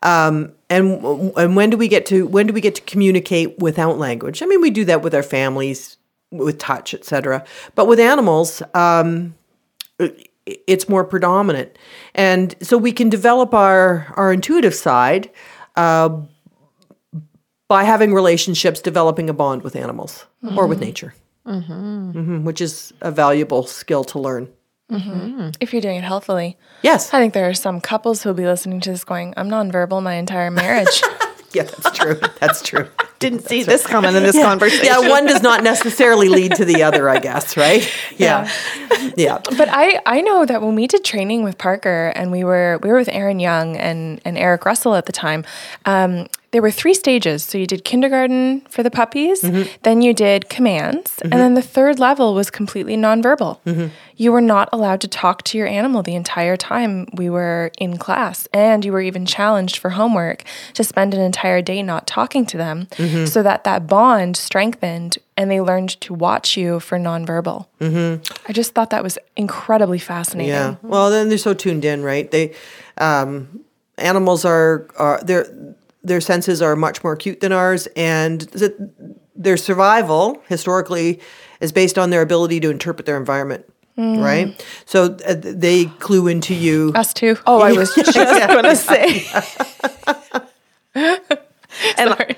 Um, 0.03 0.51
and 0.69 1.03
and 1.37 1.55
when 1.55 1.69
do 1.69 1.77
we 1.77 1.87
get 1.87 2.05
to 2.07 2.27
when 2.27 2.45
do 2.45 2.53
we 2.53 2.61
get 2.61 2.75
to 2.75 2.81
communicate 2.81 3.57
without 3.59 3.97
language? 3.97 4.43
I 4.43 4.45
mean, 4.45 4.61
we 4.61 4.69
do 4.69 4.85
that 4.85 5.01
with 5.01 5.15
our 5.15 5.23
families, 5.23 5.97
with 6.29 6.57
touch, 6.59 6.93
etc. 6.93 7.45
But 7.75 7.87
with 7.87 7.99
animals, 7.99 8.61
um, 8.73 9.33
it's 10.45 10.89
more 10.89 11.05
predominant, 11.05 11.77
and 12.13 12.53
so 12.61 12.77
we 12.77 12.91
can 12.91 13.09
develop 13.09 13.53
our 13.53 14.11
our 14.17 14.33
intuitive 14.33 14.75
side 14.75 15.29
uh, 15.77 16.09
by 17.69 17.83
having 17.85 18.13
relationships, 18.13 18.81
developing 18.81 19.29
a 19.29 19.33
bond 19.33 19.63
with 19.63 19.75
animals 19.75 20.25
or 20.57 20.67
with 20.67 20.79
nature, 20.81 21.13
hmm 21.45 22.43
which 22.43 22.59
is 22.59 22.91
a 23.01 23.11
valuable 23.11 23.63
skill 23.65 24.03
to 24.03 24.19
learn. 24.19 24.49
If 25.59 25.73
you're 25.73 25.81
doing 25.81 25.97
it 25.97 26.03
healthfully. 26.03 26.57
Yes, 26.81 27.13
I 27.13 27.19
think 27.19 27.33
there 27.33 27.49
are 27.49 27.53
some 27.53 27.81
couples 27.81 28.23
who'll 28.23 28.33
be 28.33 28.45
listening 28.45 28.79
to 28.81 28.91
this 28.91 29.03
going, 29.03 29.33
I'm 29.37 29.49
nonverbal 29.49 30.01
my 30.03 30.13
entire 30.15 30.51
marriage. 30.51 31.01
yeah, 31.53 31.63
that's 31.63 31.91
true. 31.91 32.19
That's 32.39 32.61
true. 32.61 32.87
Didn't 33.19 33.47
see 33.47 33.63
this 33.63 33.85
coming 33.87 34.15
in 34.15 34.23
this 34.23 34.35
conversation. 34.35 34.85
Yeah, 34.85 35.07
one 35.07 35.25
does 35.25 35.41
not 35.41 35.63
necessarily 35.71 36.27
lead 36.27 36.55
to 36.55 36.65
the 36.65 36.83
other, 36.83 37.07
I 37.07 37.19
guess, 37.19 37.55
right? 37.55 37.89
Yeah. 38.17 38.51
Yeah. 39.15 39.39
but 39.57 39.69
I, 39.69 40.01
I 40.05 40.19
know 40.21 40.45
that 40.45 40.61
when 40.61 40.75
we 40.75 40.87
did 40.87 41.05
training 41.05 41.43
with 41.43 41.57
Parker 41.57 42.11
and 42.15 42.31
we 42.31 42.43
were 42.43 42.79
we 42.83 42.89
were 42.89 42.97
with 42.97 43.07
Aaron 43.09 43.39
Young 43.39 43.77
and, 43.77 44.19
and 44.25 44.37
Eric 44.37 44.65
Russell 44.65 44.95
at 44.95 45.05
the 45.05 45.13
time, 45.13 45.45
um, 45.85 46.27
there 46.53 46.61
were 46.61 46.71
three 46.71 46.93
stages. 46.93 47.43
So 47.43 47.57
you 47.57 47.65
did 47.67 47.83
kindergarten 47.83 48.61
for 48.69 48.83
the 48.83 48.91
puppies, 48.91 49.41
then 49.81 50.01
you 50.01 50.13
did 50.13 50.47
commands, 50.49 51.19
and 51.21 51.33
then 51.33 51.55
the 51.55 51.61
third 51.63 51.99
level 51.99 52.33
was 52.35 52.49
completely 52.49 52.95
nonverbal. 52.95 53.91
You 54.15 54.31
were 54.31 54.41
not 54.41 54.69
allowed 54.71 55.01
to 55.01 55.07
talk 55.07 55.41
to 55.45 55.57
your 55.57 55.65
animal 55.67 56.03
the 56.03 56.13
entire 56.13 56.55
time 56.55 57.07
we 57.13 57.27
were 57.29 57.71
in 57.79 57.97
class, 57.97 58.47
and 58.53 58.85
you 58.85 58.91
were 58.91 59.01
even 59.01 59.25
challenged 59.25 59.77
for 59.77 59.89
homework 59.89 60.43
to 60.75 60.83
spend 60.83 61.15
an 61.15 61.19
entire 61.21 61.61
day 61.63 61.81
not 61.81 62.05
talking 62.07 62.45
to 62.45 62.57
them, 62.57 62.87
so 63.25 63.41
that 63.43 63.63
that 63.63 63.87
bond 63.87 64.37
strengthened 64.37 65.17
and 65.35 65.49
they 65.49 65.59
learned 65.59 65.89
to 66.01 66.13
watch 66.13 66.55
you 66.55 66.79
for 66.79 66.99
nonverbal. 66.99 67.65
I 68.47 68.53
just 68.53 68.73
thought 68.75 68.91
that 68.91 69.03
was 69.03 69.17
incredibly 69.35 69.97
fascinating. 69.99 70.53
Yeah. 70.53 70.75
Well, 70.83 71.09
then 71.09 71.29
they're 71.29 71.39
so 71.39 71.55
tuned 71.55 71.83
in, 71.83 72.03
right? 72.03 72.29
They 72.29 72.53
um, 72.99 73.65
animals 73.97 74.45
are 74.45 74.85
are 74.97 75.19
their 75.23 75.47
their 76.03 76.21
senses 76.21 76.61
are 76.61 76.75
much 76.75 77.03
more 77.03 77.13
acute 77.13 77.39
than 77.39 77.51
ours, 77.51 77.87
and 77.95 78.51
th- 78.51 78.73
their 79.35 79.57
survival 79.57 80.41
historically 80.47 81.19
is 81.61 81.71
based 81.71 81.97
on 81.97 82.09
their 82.09 82.21
ability 82.21 82.59
to 82.61 82.69
interpret 82.69 83.05
their 83.05 83.17
environment. 83.17 83.65
Right, 83.95 84.65
so 84.85 85.15
uh, 85.27 85.35
they 85.37 85.85
clue 85.85 86.27
into 86.27 86.55
you. 86.55 86.91
Us 86.95 87.13
too. 87.13 87.37
Oh, 87.45 87.61
I 87.61 87.71
was 87.77 87.93
just 87.93 88.13
to 88.13 88.75
say. 88.75 89.25
and, 90.95 92.09
I, 92.13 92.35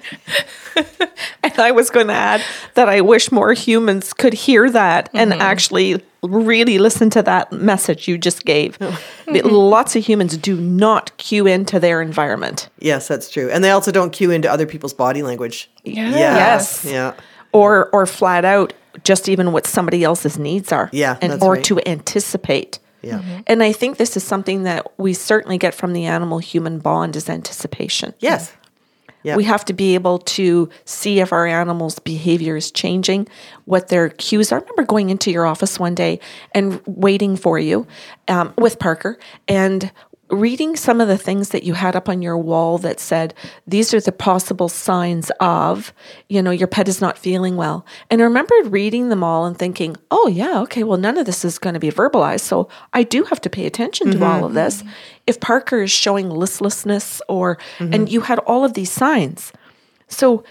and 1.44 1.60
I 1.60 1.72
was 1.72 1.90
going 1.90 2.08
to 2.08 2.14
add 2.14 2.42
that 2.74 2.90
I 2.90 3.02
wish 3.02 3.32
more 3.32 3.54
humans 3.54 4.14
could 4.14 4.34
hear 4.34 4.70
that 4.70 5.10
and 5.14 5.32
mm-hmm. 5.32 5.42
actually 5.42 6.04
really 6.24 6.80
listen 6.80 7.10
to 7.12 7.22
that 7.24 7.52
message 7.52 8.08
you 8.08 8.18
just 8.18 8.46
gave. 8.46 8.78
Oh. 8.82 9.00
Lots 9.28 9.96
of 9.96 10.04
humans 10.06 10.38
do 10.38 10.56
not 10.56 11.16
cue 11.18 11.46
into 11.48 11.80
their 11.80 12.02
environment. 12.02 12.70
Yes, 12.80 13.08
that's 13.08 13.30
true, 13.30 13.50
and 13.50 13.64
they 13.64 13.72
also 13.72 13.92
don't 13.92 14.12
cue 14.12 14.32
into 14.32 14.52
other 14.52 14.66
people's 14.66 14.94
body 14.94 15.22
language. 15.24 15.70
Yes. 15.84 16.16
Yes. 16.16 16.86
Yeah. 16.86 17.14
or 17.52 17.90
or 17.92 18.06
flat 18.06 18.44
out 18.46 18.74
just 19.04 19.28
even 19.30 19.52
what 19.52 19.68
somebody 19.68 20.04
else's 20.04 20.38
needs 20.38 20.72
are 20.72 20.90
Yeah, 20.92 21.18
and 21.22 21.34
that's 21.34 21.44
or 21.44 21.54
right. 21.54 21.64
to 21.66 21.80
anticipate 21.88 22.80
Yeah. 23.02 23.20
Mm-hmm. 23.20 23.40
and 23.48 23.62
i 23.64 23.72
think 23.72 23.98
this 23.98 24.16
is 24.18 24.24
something 24.24 24.64
that 24.64 24.88
we 24.98 25.14
certainly 25.14 25.58
get 25.58 25.74
from 25.74 25.94
the 25.94 26.06
animal 26.06 26.40
human 26.40 26.80
bond 26.80 27.16
is 27.16 27.30
anticipation 27.30 28.14
Yes. 28.20 28.54
Yeah. 29.26 29.36
we 29.36 29.44
have 29.46 29.66
to 29.66 29.74
be 29.74 29.96
able 29.96 30.20
to 30.20 30.70
see 30.86 31.20
if 31.20 31.34
our 31.34 31.48
animal's 31.48 31.98
behavior 31.98 32.56
is 32.56 32.70
changing, 32.70 33.28
what 33.66 33.88
their 33.88 34.10
cues 34.10 34.52
are. 34.52 34.60
I 34.60 34.62
remember 34.62 34.84
going 34.84 35.10
into 35.10 35.32
your 35.32 35.48
office 35.48 35.80
one 35.80 35.96
day 35.96 36.20
and 36.54 36.80
waiting 36.86 37.36
for 37.36 37.58
you 37.58 37.88
um, 38.28 38.54
with 38.58 38.78
Parker 38.78 39.18
and 39.48 39.92
reading 40.30 40.76
some 40.76 41.00
of 41.00 41.08
the 41.08 41.18
things 41.18 41.50
that 41.50 41.64
you 41.64 41.74
had 41.74 41.96
up 41.96 42.10
on 42.10 42.22
your 42.22 42.38
wall 42.38 42.78
that 42.80 43.00
said, 43.00 43.34
these 43.68 43.94
are 43.94 44.00
the 44.00 44.12
possible 44.12 44.68
signs 44.68 45.32
of, 45.40 45.94
you 46.30 46.42
know, 46.42 46.52
your 46.52 46.68
pet 46.68 46.88
is 46.88 47.00
not 47.00 47.18
feeling 47.18 47.56
well. 47.56 47.86
And 48.10 48.22
I 48.22 48.24
remembered 48.24 48.72
reading 48.72 49.10
them 49.10 49.24
all 49.24 49.46
and 49.46 49.58
thinking, 49.58 49.96
oh, 50.10 50.28
yeah, 50.28 50.62
okay, 50.62 50.84
well, 50.84 50.98
none 50.98 51.18
of 51.18 51.28
this 51.28 51.46
is 51.46 51.60
going 51.60 51.76
to 51.76 51.80
be 51.80 51.92
verbalized. 51.92 52.42
So 52.42 52.70
I 52.94 53.04
do 53.04 53.24
have 53.26 53.40
to 53.42 53.50
pay 53.50 53.68
attention 53.68 54.12
to 54.12 54.26
all 54.26 54.46
of 54.46 54.52
mm-hmm. 54.52 54.56
this. 54.56 54.84
If 55.28 55.40
Parker 55.40 55.84
is 55.84 55.92
showing 55.92 56.30
listlessness 56.30 57.22
or, 57.30 57.60
and 57.80 57.94
mm-hmm. 57.94 58.08
you 58.08 58.22
had 58.22 58.40
all 58.40 58.66
of 58.66 58.74
these 58.74 58.92
signs. 58.92 59.54
So 60.08 60.44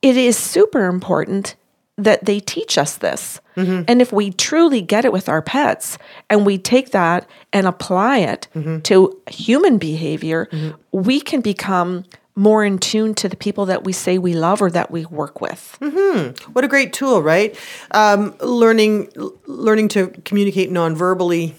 it 0.00 0.16
is 0.16 0.38
super 0.38 0.86
important 0.86 1.56
that 1.98 2.24
they 2.24 2.40
teach 2.40 2.78
us 2.78 2.96
this. 2.96 3.40
And 3.88 4.00
if 4.00 4.12
we 4.12 4.30
truly 4.30 4.80
get 4.80 5.04
it 5.04 5.12
with 5.12 5.28
our 5.28 5.42
pets 5.42 5.98
and 6.30 6.46
we 6.46 6.58
take 6.58 6.92
that 6.92 7.28
and 7.52 7.66
apply 7.66 8.18
it 8.18 8.46
to 8.84 9.20
human 9.28 9.78
behavior, 9.78 10.48
we 10.92 11.20
can 11.20 11.40
become 11.40 12.04
more 12.36 12.64
in 12.64 12.78
tune 12.78 13.14
to 13.14 13.28
the 13.28 13.34
people 13.36 13.66
that 13.66 13.82
we 13.82 13.92
say 13.92 14.16
we 14.16 14.32
love 14.32 14.62
or 14.62 14.70
that 14.70 14.92
we 14.92 15.04
work 15.06 15.40
with. 15.40 15.76
What 16.52 16.64
a 16.64 16.68
great 16.68 16.92
tool, 16.92 17.20
right? 17.20 17.58
Um, 17.90 18.36
learning 18.40 19.10
learning 19.48 19.88
to 19.88 20.06
communicate 20.24 20.70
non-verbally, 20.70 21.56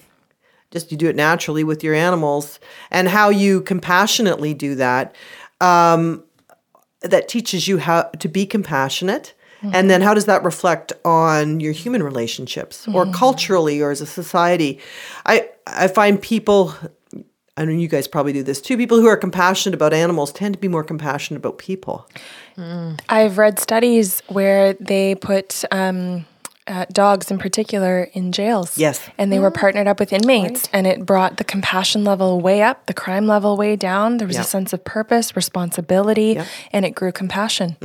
just 0.70 0.90
you 0.90 0.96
do 0.96 1.08
it 1.10 1.16
naturally 1.16 1.64
with 1.64 1.84
your 1.84 1.92
animals, 1.94 2.58
and 2.90 3.08
how 3.08 3.28
you 3.28 3.60
compassionately 3.60 4.54
do 4.54 4.74
that. 4.76 5.14
Um, 5.60 6.24
that 7.02 7.28
teaches 7.28 7.68
you 7.68 7.76
how 7.78 8.04
to 8.18 8.28
be 8.28 8.46
compassionate. 8.46 9.34
And 9.62 9.90
then 9.90 10.00
how 10.00 10.14
does 10.14 10.24
that 10.24 10.42
reflect 10.44 10.92
on 11.04 11.60
your 11.60 11.72
human 11.72 12.02
relationships 12.02 12.88
or 12.88 13.04
culturally 13.12 13.80
or 13.82 13.90
as 13.90 14.00
a 14.00 14.06
society? 14.06 14.78
I 15.26 15.48
I 15.66 15.88
find 15.88 16.20
people 16.20 16.74
I 17.56 17.64
know 17.66 17.72
you 17.72 17.88
guys 17.88 18.08
probably 18.08 18.32
do 18.32 18.42
this 18.42 18.60
too. 18.60 18.76
People 18.78 18.98
who 19.00 19.06
are 19.06 19.18
compassionate 19.18 19.74
about 19.74 19.92
animals 19.92 20.32
tend 20.32 20.54
to 20.54 20.58
be 20.60 20.68
more 20.68 20.82
compassionate 20.84 21.38
about 21.38 21.58
people. 21.58 22.08
I've 23.08 23.36
read 23.38 23.58
studies 23.58 24.22
where 24.28 24.74
they 24.74 25.14
put 25.14 25.64
um, 25.70 26.24
uh, 26.66 26.86
dogs 26.92 27.30
in 27.30 27.38
particular 27.38 28.04
in 28.14 28.32
jails. 28.32 28.78
Yes. 28.78 29.00
And 29.18 29.30
they 29.32 29.38
were 29.38 29.50
partnered 29.50 29.88
up 29.88 29.98
with 30.00 30.12
inmates, 30.12 30.68
and 30.72 30.86
it 30.86 31.04
brought 31.04 31.36
the 31.36 31.44
compassion 31.44 32.04
level 32.04 32.40
way 32.40 32.62
up, 32.62 32.86
the 32.86 32.94
crime 32.94 33.26
level 33.26 33.56
way 33.56 33.76
down. 33.76 34.18
There 34.18 34.26
was 34.26 34.36
Yeah. 34.36 34.42
a 34.42 34.44
sense 34.44 34.72
of 34.72 34.84
purpose, 34.84 35.36
responsibility, 35.36 36.40
and 36.72 36.84
it 36.86 36.94
grew 36.94 37.12
compassion. 37.12 37.76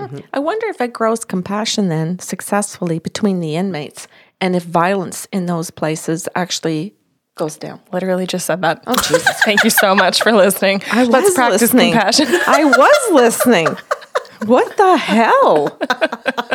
Mm-hmm. 0.00 0.18
I 0.32 0.38
wonder 0.40 0.66
if 0.68 0.80
it 0.80 0.92
grows 0.92 1.24
compassion 1.24 1.88
then 1.88 2.18
successfully 2.18 2.98
between 2.98 3.40
the 3.40 3.56
inmates 3.56 4.08
and 4.40 4.56
if 4.56 4.64
violence 4.64 5.26
in 5.32 5.46
those 5.46 5.70
places 5.70 6.28
actually 6.34 6.94
goes 7.36 7.56
down. 7.56 7.80
Literally 7.92 8.26
just 8.26 8.46
said 8.46 8.62
that. 8.62 8.82
Oh, 8.86 8.94
Jesus. 8.96 9.40
Thank 9.44 9.64
you 9.64 9.70
so 9.70 9.94
much 9.94 10.22
for 10.22 10.32
listening. 10.32 10.82
I 10.90 11.04
Let's 11.04 11.26
was 11.26 11.34
practice 11.34 11.62
listening. 11.62 11.92
compassion. 11.92 12.26
I 12.46 12.64
was 12.64 13.12
listening. 13.12 13.68
What 14.46 14.76
the 14.76 14.96
hell? 14.98 15.78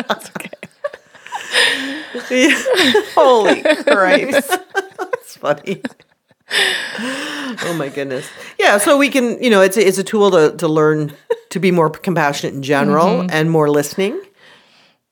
That's 0.06 0.30
okay. 0.36 0.50
Holy 3.14 3.62
Christ. 3.62 4.58
It's 5.14 5.36
funny. 5.36 5.82
oh 6.52 7.74
my 7.76 7.88
goodness. 7.88 8.28
Yeah, 8.60 8.78
so 8.78 8.96
we 8.96 9.08
can, 9.08 9.42
you 9.42 9.50
know, 9.50 9.60
it's 9.60 9.76
a, 9.76 9.84
it's 9.84 9.98
a 9.98 10.04
tool 10.04 10.30
to, 10.30 10.56
to 10.58 10.68
learn 10.68 11.14
to 11.50 11.60
be 11.60 11.70
more 11.70 11.90
compassionate 11.90 12.54
in 12.54 12.62
general 12.62 13.26
and 13.30 13.50
more 13.50 13.68
listening, 13.68 14.20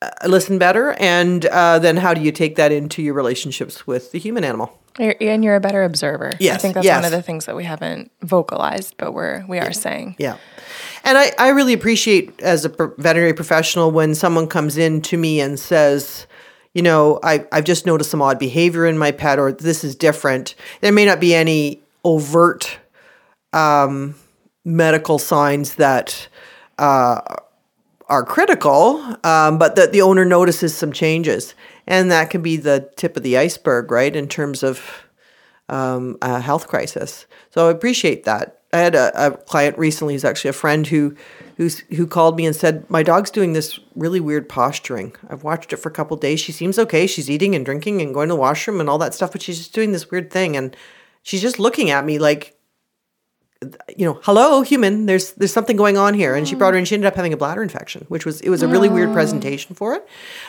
uh, 0.01 0.11
listen 0.27 0.59
better. 0.59 0.92
And 0.92 1.44
uh, 1.46 1.79
then 1.79 1.96
how 1.96 2.14
do 2.14 2.20
you 2.20 2.33
take 2.33 2.57
that 2.57 2.72
into 2.72 3.03
your 3.03 3.14
relationships 3.14 3.87
with 3.87 4.12
the 4.12 4.18
human 4.18 4.44
animal? 4.44 4.79
You're, 4.98 5.14
and 5.20 5.44
you're 5.44 5.57
a 5.57 5.61
better 5.61 5.85
observer. 5.85 6.33
I 6.40 6.57
think 6.57 6.74
that's 6.74 6.85
yes. 6.85 6.96
one 6.96 7.05
of 7.05 7.12
the 7.12 7.22
things 7.22 7.46
that 7.46 7.55
we 7.55 7.64
haven't 7.64 8.11
vocalized, 8.22 8.96
but 8.96 9.12
we're 9.12 9.44
we 9.46 9.59
are 9.59 9.72
saying. 9.72 10.16
Yeah. 10.18 10.38
And 11.05 11.16
I, 11.16 11.33
I 11.38 11.48
really 11.51 11.72
appreciate 11.72 12.40
as 12.40 12.64
a 12.64 12.68
veterinary 12.68 13.33
professional 13.33 13.92
when 13.92 14.14
someone 14.14 14.48
comes 14.48 14.77
in 14.77 15.01
to 15.03 15.16
me 15.16 15.40
and 15.40 15.59
says, 15.59 16.27
you 16.74 16.83
know, 16.83 17.20
I, 17.22 17.46
I've 17.53 17.64
just 17.64 17.87
noticed 17.87 18.11
some 18.11 18.20
odd 18.20 18.38
behavior 18.38 18.87
in 18.87 18.98
my 18.98 19.12
pet 19.12 19.38
or 19.38 19.53
this 19.53 19.85
is 19.85 19.94
different. 19.94 20.55
There 20.81 20.92
may 20.92 21.07
not 21.07 21.20
be 21.20 21.35
any 21.35 21.81
overt 22.05 22.79
um, 23.53 24.16
medical 24.68 25.18
signs 25.18 25.76
that 25.76 26.28
uh, 26.78 27.20
are 28.09 28.24
critical, 28.24 29.02
um, 29.24 29.59
but 29.59 29.76
that 29.76 29.92
the 29.92 30.02
owner 30.02 30.24
notices 30.24 30.76
some 30.76 30.92
changes. 30.92 31.54
And 31.87 32.11
that 32.11 32.28
can 32.28 32.42
be 32.42 32.59
the 32.59 32.90
tip 32.96 33.16
of 33.16 33.22
the 33.22 33.38
iceberg, 33.38 33.90
right, 33.90 34.14
in 34.14 34.28
terms 34.28 34.62
of 34.62 35.07
um, 35.70 36.18
a 36.20 36.38
health 36.38 36.68
crisis. 36.68 37.26
So 37.50 37.68
I 37.68 37.70
appreciate 37.70 38.24
that. 38.24 38.61
I 38.72 38.78
had 38.81 38.94
a, 38.94 39.26
a 39.26 39.31
client 39.31 39.78
recently 39.78 40.12
who's 40.12 40.26
actually 40.26 40.50
a 40.50 40.54
friend 40.54 40.87
who 40.87 41.16
who's 41.57 41.78
who 41.96 42.07
called 42.07 42.37
me 42.37 42.44
and 42.44 42.54
said 42.54 42.88
my 42.90 43.02
dog's 43.02 43.31
doing 43.31 43.54
this 43.54 43.81
really 43.94 44.20
weird 44.20 44.46
posturing. 44.46 45.16
I've 45.31 45.42
watched 45.42 45.72
it 45.72 45.78
for 45.78 45.88
a 45.88 45.92
couple 45.92 46.18
days. 46.18 46.38
She 46.38 46.52
seems 46.52 46.78
okay. 46.78 47.07
She's 47.07 47.31
eating 47.31 47.54
and 47.54 47.64
drinking 47.64 48.02
and 48.02 48.12
going 48.12 48.28
to 48.28 48.35
the 48.35 48.40
washroom 48.40 48.81
and 48.81 48.90
all 48.90 48.98
that 48.98 49.14
stuff, 49.14 49.33
but 49.33 49.40
she's 49.40 49.57
just 49.57 49.72
doing 49.72 49.92
this 49.92 50.11
weird 50.11 50.31
thing 50.31 50.54
and 50.54 50.76
she's 51.22 51.40
just 51.40 51.59
looking 51.59 51.88
at 51.88 52.04
me 52.04 52.18
like 52.18 52.57
you 53.96 54.06
know, 54.06 54.20
hello, 54.22 54.62
human. 54.62 55.06
There's 55.06 55.32
there's 55.32 55.52
something 55.52 55.76
going 55.76 55.98
on 55.98 56.14
here, 56.14 56.36
and 56.36 56.46
she 56.46 56.54
brought 56.54 56.74
her, 56.74 56.78
and 56.78 56.86
she 56.86 56.94
ended 56.94 57.08
up 57.08 57.16
having 57.16 57.32
a 57.32 57.36
bladder 57.36 57.60
infection, 57.62 58.04
which 58.08 58.24
was 58.24 58.40
it 58.40 58.50
was 58.50 58.62
a 58.62 58.68
really 58.68 58.88
weird 58.88 59.12
presentation 59.12 59.74
for 59.74 59.94
it. 59.94 60.06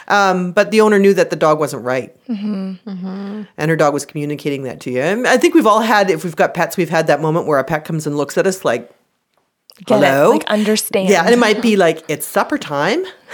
Um, 0.08 0.52
but 0.52 0.70
the 0.70 0.82
owner 0.82 1.00
knew 1.00 1.16
that 1.16 1.32
the 1.32 1.36
dog 1.36 1.58
wasn't 1.60 1.84
right, 1.84 2.16
and 2.28 3.48
her 3.58 3.76
dog 3.76 3.94
was 3.96 4.06
communicating 4.06 4.64
that 4.64 4.80
to 4.82 4.92
you. 4.92 5.02
And 5.02 5.26
I 5.26 5.38
think 5.38 5.56
we've 5.56 5.66
all 5.66 5.82
had, 5.82 6.12
if 6.12 6.24
we've 6.24 6.36
got 6.36 6.54
pets, 6.54 6.78
we've 6.78 6.90
had 6.90 7.08
that 7.08 7.20
moment 7.20 7.48
where 7.48 7.58
a 7.58 7.64
pet 7.64 7.84
comes 7.84 8.06
and 8.06 8.16
looks 8.16 8.38
at 8.38 8.46
us 8.46 8.64
like, 8.64 8.92
Get 9.86 9.96
hello, 9.96 10.26
it? 10.26 10.34
Like 10.34 10.44
understand. 10.46 11.10
yeah, 11.10 11.24
and 11.24 11.34
it 11.34 11.40
might 11.40 11.64
be 11.64 11.78
like 11.78 12.04
it's 12.10 12.28
supper 12.28 12.60
time, 12.60 13.06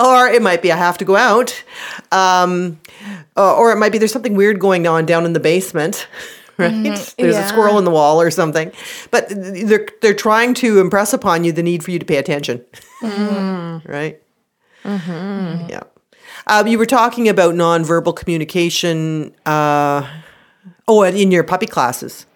or 0.00 0.26
it 0.26 0.42
might 0.42 0.60
be 0.60 0.72
I 0.72 0.76
have 0.76 0.98
to 0.98 1.04
go 1.04 1.14
out, 1.14 1.62
um, 2.10 2.80
uh, 3.36 3.54
or 3.54 3.70
it 3.70 3.76
might 3.76 3.92
be 3.92 3.98
there's 3.98 4.12
something 4.12 4.34
weird 4.34 4.58
going 4.58 4.88
on 4.88 5.06
down 5.06 5.24
in 5.24 5.34
the 5.34 5.40
basement. 5.40 6.08
Right? 6.62 7.14
There's 7.18 7.36
a 7.36 7.48
squirrel 7.48 7.78
in 7.78 7.84
the 7.84 7.90
wall 7.90 8.20
or 8.20 8.30
something, 8.30 8.72
but 9.10 9.26
they're 9.28 9.88
they're 10.00 10.14
trying 10.14 10.54
to 10.54 10.80
impress 10.80 11.12
upon 11.12 11.44
you 11.44 11.52
the 11.52 11.62
need 11.62 11.84
for 11.84 11.90
you 11.90 11.98
to 11.98 12.04
pay 12.04 12.16
attention, 12.16 12.64
right? 13.02 14.20
Yeah. 14.84 15.82
Um, 16.46 16.66
you 16.66 16.78
were 16.78 16.86
talking 16.86 17.28
about 17.28 17.54
nonverbal 17.54 18.16
communication. 18.16 19.34
Uh, 19.46 20.08
oh, 20.88 21.02
in 21.02 21.30
your 21.30 21.44
puppy 21.44 21.66
classes, 21.66 22.26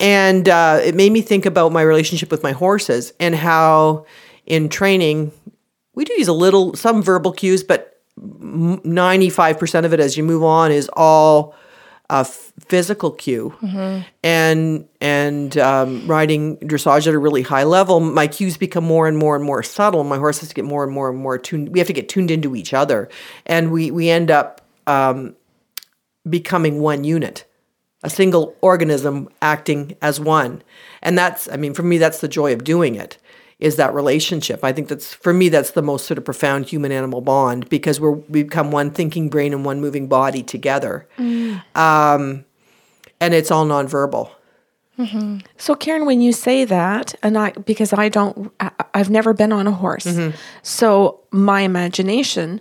and 0.00 0.48
uh, 0.48 0.80
it 0.82 0.94
made 0.94 1.12
me 1.12 1.20
think 1.20 1.46
about 1.46 1.72
my 1.72 1.82
relationship 1.82 2.30
with 2.30 2.42
my 2.42 2.52
horses 2.52 3.12
and 3.20 3.34
how 3.34 4.06
in 4.46 4.68
training 4.68 5.32
we 5.94 6.04
do 6.04 6.12
use 6.14 6.28
a 6.28 6.32
little 6.32 6.74
some 6.74 7.02
verbal 7.02 7.32
cues, 7.32 7.62
but 7.62 8.00
ninety 8.16 9.30
five 9.30 9.58
percent 9.58 9.86
of 9.86 9.92
it 9.92 10.00
as 10.00 10.16
you 10.16 10.24
move 10.24 10.42
on 10.42 10.72
is 10.72 10.90
all 10.94 11.54
a 12.10 12.24
physical 12.24 13.10
cue. 13.10 13.54
And 14.22 14.88
and 15.00 15.56
um, 15.58 16.06
riding 16.06 16.58
dressage 16.58 17.06
at 17.06 17.14
a 17.14 17.18
really 17.18 17.42
high 17.42 17.64
level, 17.64 18.00
my 18.00 18.26
cues 18.26 18.56
become 18.56 18.84
more 18.84 19.08
and 19.08 19.16
more 19.16 19.36
and 19.36 19.44
more 19.44 19.62
subtle. 19.62 20.04
My 20.04 20.18
horse 20.18 20.40
has 20.40 20.50
to 20.50 20.54
get 20.54 20.64
more 20.64 20.84
and 20.84 20.92
more 20.92 21.08
and 21.08 21.18
more 21.18 21.38
tuned. 21.38 21.70
We 21.70 21.78
have 21.78 21.88
to 21.88 21.94
get 21.94 22.08
tuned 22.08 22.30
into 22.30 22.54
each 22.54 22.74
other, 22.74 23.08
and 23.46 23.70
we 23.70 23.90
we 23.90 24.10
end 24.10 24.30
up 24.30 24.60
um, 24.86 25.34
becoming 26.28 26.80
one 26.80 27.04
unit 27.04 27.44
a 28.04 28.10
single 28.10 28.54
organism 28.60 29.28
acting 29.42 29.96
as 30.02 30.20
one. 30.20 30.62
And 31.02 31.18
that's, 31.18 31.48
I 31.50 31.56
mean, 31.56 31.72
for 31.72 31.82
me, 31.82 31.98
that's 31.98 32.20
the 32.20 32.28
joy 32.28 32.52
of 32.52 32.62
doing 32.62 32.94
it, 32.94 33.18
is 33.58 33.76
that 33.76 33.94
relationship. 33.94 34.64
I 34.64 34.72
think 34.72 34.88
that's, 34.88 35.14
for 35.14 35.32
me, 35.32 35.48
that's 35.48 35.70
the 35.72 35.82
most 35.82 36.06
sort 36.06 36.18
of 36.18 36.24
profound 36.24 36.66
human 36.66 36.92
animal 36.92 37.20
bond 37.20 37.68
because 37.68 38.00
we're, 38.00 38.10
we 38.10 38.42
become 38.42 38.70
one 38.72 38.90
thinking 38.90 39.28
brain 39.30 39.52
and 39.52 39.64
one 39.64 39.80
moving 39.80 40.06
body 40.08 40.42
together. 40.42 41.06
Um, 41.18 42.44
and 43.20 43.32
it's 43.34 43.50
all 43.50 43.64
nonverbal. 43.66 44.30
So, 45.58 45.74
Karen, 45.74 46.06
when 46.06 46.20
you 46.20 46.32
say 46.32 46.64
that, 46.64 47.16
and 47.22 47.36
I, 47.36 47.50
because 47.50 47.92
I 47.92 48.08
don't, 48.08 48.52
I, 48.60 48.70
I've 48.94 49.10
never 49.10 49.32
been 49.34 49.52
on 49.52 49.66
a 49.66 49.72
horse. 49.72 50.04
Mm-hmm. 50.06 50.36
So, 50.62 51.20
my 51.32 51.62
imagination 51.62 52.60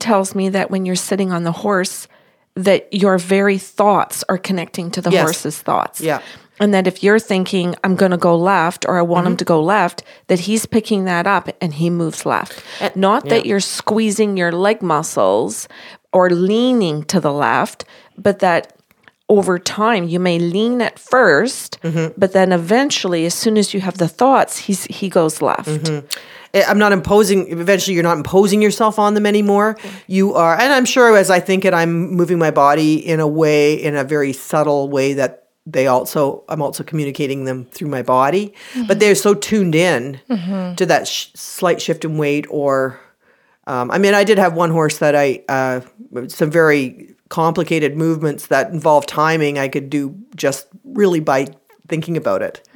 tells 0.00 0.34
me 0.34 0.48
that 0.48 0.72
when 0.72 0.86
you're 0.86 0.96
sitting 0.96 1.30
on 1.30 1.44
the 1.44 1.52
horse, 1.52 2.08
that 2.54 2.92
your 2.92 3.16
very 3.18 3.58
thoughts 3.58 4.24
are 4.28 4.38
connecting 4.38 4.90
to 4.90 5.00
the 5.00 5.10
Yes. 5.10 5.22
horse's 5.22 5.58
thoughts. 5.62 6.00
Yeah. 6.00 6.20
And 6.60 6.74
that 6.74 6.86
if 6.86 7.02
you're 7.02 7.18
thinking, 7.18 7.74
I'm 7.84 7.94
going 7.96 8.10
to 8.10 8.16
go 8.16 8.36
left 8.36 8.84
or 8.88 8.98
I 8.98 9.02
want 9.02 9.24
Mm-hmm. 9.24 9.32
him 9.32 9.36
to 9.38 9.44
go 9.44 9.62
left, 9.62 10.02
that 10.26 10.40
he's 10.40 10.66
picking 10.66 11.04
that 11.04 11.26
up 11.26 11.48
and 11.60 11.74
he 11.74 11.90
moves 11.90 12.24
left. 12.26 12.62
Not 12.96 13.28
that 13.28 13.46
you're 13.46 13.60
squeezing 13.60 14.36
your 14.36 14.52
leg 14.52 14.82
muscles 14.82 15.68
or 16.12 16.30
leaning 16.30 17.02
to 17.04 17.20
the 17.20 17.32
left, 17.32 17.84
but 18.16 18.38
that 18.40 18.72
over 19.28 19.58
time 19.58 20.08
you 20.08 20.18
may 20.18 20.38
lean 20.38 20.80
at 20.80 20.96
1st 20.96 21.78
Mm-hmm. 21.80 22.14
but 22.16 22.32
then 22.32 22.50
eventually, 22.52 23.26
as 23.26 23.34
soon 23.34 23.58
as 23.58 23.74
you 23.74 23.80
have 23.80 23.98
the 23.98 24.08
thoughts, 24.08 24.56
he's, 24.58 24.84
he 24.84 25.08
goes 25.08 25.42
left. 25.42 25.68
Mm-hmm. 25.68 26.06
I'm 26.66 26.78
not 26.78 26.92
imposing, 26.92 27.50
eventually, 27.50 27.94
you're 27.94 28.02
not 28.02 28.16
imposing 28.16 28.62
yourself 28.62 28.98
on 28.98 29.12
them 29.12 29.26
anymore. 29.26 29.76
You 30.06 30.32
are, 30.34 30.54
and 30.58 30.72
I'm 30.72 30.86
sure 30.86 31.14
as 31.14 31.28
I 31.30 31.40
think 31.40 31.66
it, 31.66 31.74
I'm 31.74 32.10
moving 32.14 32.38
my 32.38 32.50
body 32.50 32.94
in 33.06 33.20
a 33.20 33.28
way, 33.28 33.74
in 33.74 33.94
a 33.96 34.02
very 34.02 34.32
subtle 34.32 34.88
way 34.88 35.12
that 35.12 35.47
they 35.72 35.86
also, 35.86 36.44
I'm 36.48 36.62
also 36.62 36.82
communicating 36.82 37.44
them 37.44 37.66
through 37.66 37.88
my 37.88 38.02
body. 38.02 38.54
But 38.86 39.00
they're 39.00 39.14
so 39.14 39.34
tuned 39.34 39.74
in 39.74 40.20
to 40.76 40.86
that 40.86 41.06
sh- 41.06 41.26
slight 41.34 41.80
shift 41.82 42.04
in 42.04 42.16
weight 42.18 42.46
or, 42.48 42.98
um, 43.66 43.90
I 43.90 43.98
mean, 43.98 44.14
I 44.14 44.24
did 44.24 44.38
have 44.38 44.54
one 44.54 44.70
horse 44.70 44.98
that 44.98 45.14
I, 45.14 45.42
uh, 45.48 45.80
some 46.28 46.50
very 46.50 47.14
complicated 47.28 47.96
movements 47.96 48.46
that 48.46 48.70
involve 48.72 49.04
timing 49.06 49.58
I 49.58 49.68
could 49.68 49.90
do 49.90 50.14
just 50.34 50.66
really 50.84 51.20
by 51.20 51.46
thinking 51.88 52.16
about 52.16 52.42
it. 52.42 52.66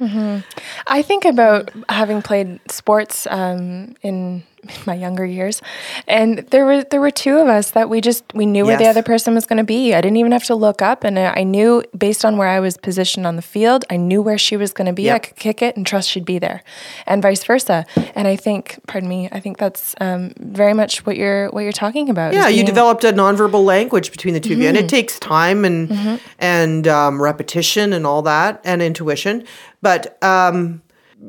I 0.87 1.01
think 1.01 1.25
about 1.25 1.71
having 1.89 2.21
played 2.21 2.59
sports 2.69 3.27
um, 3.29 3.95
in 4.01 4.43
my 4.85 4.93
younger 4.93 5.25
years, 5.25 5.61
and 6.07 6.39
there 6.49 6.65
were 6.65 6.83
there 6.83 7.01
were 7.01 7.11
two 7.11 7.37
of 7.37 7.47
us 7.47 7.71
that 7.71 7.89
we 7.89 8.01
just 8.01 8.23
we 8.33 8.45
knew 8.45 8.65
where 8.65 8.77
the 8.77 8.87
other 8.87 9.03
person 9.03 9.33
was 9.33 9.45
going 9.45 9.57
to 9.57 9.63
be. 9.63 9.93
I 9.93 10.01
didn't 10.01 10.17
even 10.17 10.31
have 10.31 10.45
to 10.45 10.55
look 10.55 10.81
up, 10.81 11.03
and 11.03 11.17
I 11.19 11.43
knew 11.43 11.83
based 11.97 12.25
on 12.25 12.37
where 12.37 12.47
I 12.47 12.59
was 12.59 12.77
positioned 12.77 13.27
on 13.27 13.35
the 13.35 13.41
field, 13.41 13.85
I 13.89 13.97
knew 13.97 14.21
where 14.21 14.37
she 14.37 14.57
was 14.57 14.73
going 14.73 14.87
to 14.87 14.93
be. 14.93 15.11
I 15.11 15.19
could 15.19 15.35
kick 15.35 15.61
it 15.61 15.75
and 15.75 15.85
trust 15.85 16.09
she'd 16.09 16.25
be 16.25 16.39
there, 16.39 16.63
and 17.05 17.21
vice 17.21 17.43
versa. 17.43 17.85
And 18.15 18.27
I 18.27 18.35
think, 18.35 18.79
pardon 18.87 19.09
me, 19.09 19.29
I 19.31 19.39
think 19.39 19.57
that's 19.57 19.95
um, 19.99 20.33
very 20.39 20.73
much 20.73 21.05
what 21.05 21.17
you're 21.17 21.49
what 21.49 21.61
you're 21.61 21.71
talking 21.71 22.09
about. 22.09 22.33
Yeah, 22.33 22.47
you 22.47 22.63
developed 22.65 23.03
a 23.03 23.11
nonverbal 23.13 23.63
language 23.63 24.11
between 24.11 24.33
the 24.33 24.39
two 24.39 24.53
of 24.53 24.59
you, 24.59 24.67
and 24.67 24.77
it 24.77 24.89
takes 24.89 25.19
time 25.19 25.65
and 25.65 26.19
and 26.39 26.87
um, 26.87 27.21
repetition 27.21 27.93
and 27.93 28.05
all 28.05 28.21
that, 28.23 28.61
and 28.63 28.81
intuition. 28.81 29.45
But 29.81 30.21
um, 30.23 30.81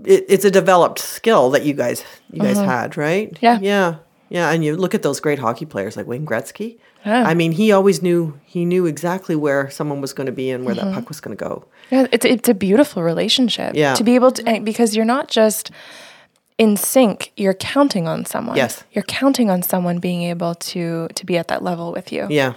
it, 0.05 0.25
it's 0.29 0.45
a 0.45 0.51
developed 0.51 0.99
skill 0.99 1.51
that 1.51 1.65
you 1.65 1.75
guys 1.75 2.05
you 2.31 2.43
guys 2.43 2.57
mm-hmm. 2.57 2.69
had, 2.69 2.97
right? 2.97 3.37
Yeah. 3.41 3.59
yeah, 3.61 3.97
yeah. 4.29 4.51
And 4.51 4.65
you 4.65 4.77
look 4.77 4.95
at 4.95 5.03
those 5.03 5.21
great 5.21 5.39
hockey 5.39 5.67
players 5.67 5.97
like 5.97 6.07
Wayne 6.07 6.27
Gretzky. 6.27 6.79
Yeah. 7.05 7.25
I 7.25 7.35
mean, 7.35 7.53
he 7.53 7.71
always 7.71 8.03
knew 8.03 8.39
he 8.45 8.65
knew 8.65 8.87
exactly 8.87 9.37
where 9.37 9.71
someone 9.71 10.01
was 10.01 10.13
going 10.13 10.27
to 10.27 10.33
be 10.33 10.51
and 10.51 10.65
where 10.65 10.75
that 10.75 10.87
mm-hmm. 10.87 10.95
puck 10.95 11.09
was 11.09 11.21
going 11.21 11.37
to 11.37 11.45
go. 11.45 11.67
Yeah, 11.91 12.07
it's 12.13 12.25
it's 12.25 12.49
a 12.49 12.55
beautiful 12.55 13.03
relationship. 13.03 13.75
Yeah. 13.75 13.95
To 13.95 14.05
be 14.05 14.15
able 14.15 14.33
to 14.33 14.49
eh, 14.49 14.59
because 14.61 14.97
you're 14.97 15.05
not 15.05 15.29
just 15.29 15.71
in 16.57 16.77
sync, 16.77 17.33
you're 17.37 17.55
counting 17.55 18.09
on 18.09 18.25
someone. 18.25 18.57
Yes. 18.57 18.85
You're 18.93 19.05
counting 19.05 19.51
on 19.51 19.63
someone 19.63 19.99
being 19.99 20.23
able 20.23 20.55
to 20.55 21.09
to 21.09 21.27
be 21.27 21.37
at 21.37 21.49
that 21.49 21.63
level 21.63 21.93
with 21.93 22.13
you. 22.13 22.27
Yeah. 22.31 22.55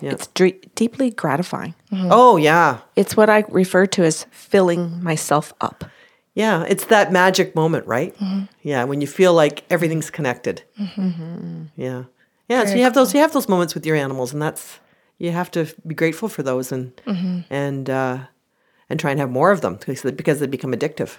It's 0.00 0.28
dre- 0.28 0.58
deeply 0.74 1.10
gratifying. 1.10 1.74
Mm-hmm. 1.90 2.08
Oh 2.10 2.36
yeah. 2.36 2.78
It's 2.96 3.16
what 3.16 3.28
I 3.28 3.44
refer 3.48 3.86
to 3.86 4.04
as 4.04 4.26
filling 4.30 5.02
myself 5.02 5.52
up. 5.60 5.84
Yeah, 6.34 6.64
it's 6.66 6.86
that 6.86 7.12
magic 7.12 7.54
moment, 7.54 7.86
right? 7.86 8.14
Yeah, 8.62 8.84
when 8.84 9.00
you 9.00 9.06
feel 9.06 9.34
like 9.34 9.64
everything's 9.70 10.10
connected. 10.10 10.62
Yeah, 11.76 12.04
yeah. 12.48 12.64
so 12.64 12.74
you 12.74 12.82
have 12.84 12.94
those, 12.94 13.14
you 13.14 13.20
have 13.20 13.32
those 13.32 13.48
moments 13.48 13.74
with 13.74 13.84
your 13.86 13.96
animals, 13.96 14.32
and 14.32 14.40
that's 14.42 14.78
you 15.18 15.30
have 15.30 15.50
to 15.52 15.66
be 15.86 15.94
grateful 15.94 16.28
for 16.28 16.42
those, 16.42 16.72
and 16.72 16.92
and 17.50 17.90
uh, 17.90 18.18
and 18.88 18.98
try 19.00 19.10
and 19.10 19.20
have 19.20 19.30
more 19.30 19.50
of 19.52 19.60
them 19.60 19.76
because 19.76 20.02
they, 20.02 20.10
because 20.10 20.40
they 20.40 20.46
become 20.46 20.72
addictive. 20.72 21.16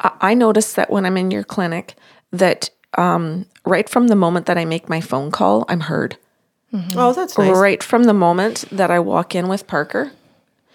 I, 0.00 0.10
I 0.20 0.34
notice 0.34 0.72
that 0.74 0.88
when 0.90 1.04
I'm 1.04 1.16
in 1.18 1.30
your 1.30 1.44
clinic, 1.44 1.94
that 2.32 2.70
um, 2.96 3.44
right 3.66 3.88
from 3.88 4.08
the 4.08 4.16
moment 4.16 4.46
that 4.46 4.56
I 4.56 4.64
make 4.64 4.88
my 4.88 5.00
phone 5.02 5.30
call, 5.30 5.64
I'm 5.68 5.80
heard. 5.80 6.16
Oh, 6.96 7.12
that's 7.12 7.38
nice. 7.38 7.56
Right 7.56 7.82
from 7.82 8.04
the 8.04 8.14
moment 8.14 8.64
that 8.72 8.90
I 8.90 8.98
walk 8.98 9.34
in 9.34 9.46
with 9.48 9.66
Parker, 9.66 10.10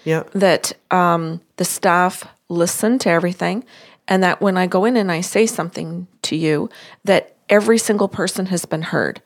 Yeah, 0.05 0.23
that 0.33 0.73
um, 0.91 1.41
the 1.57 1.65
staff 1.65 2.23
listen 2.49 2.99
to 2.99 3.09
everything, 3.09 3.63
and 4.07 4.23
that 4.23 4.41
when 4.41 4.57
I 4.57 4.67
go 4.67 4.85
in 4.85 4.97
and 4.97 5.11
I 5.11 5.21
say 5.21 5.45
something 5.45 6.07
to 6.23 6.35
you, 6.35 6.69
that 7.05 7.35
every 7.47 7.77
single 7.77 8.07
person 8.07 8.47
has 8.47 8.65
been 8.65 8.81
heard. 8.81 9.21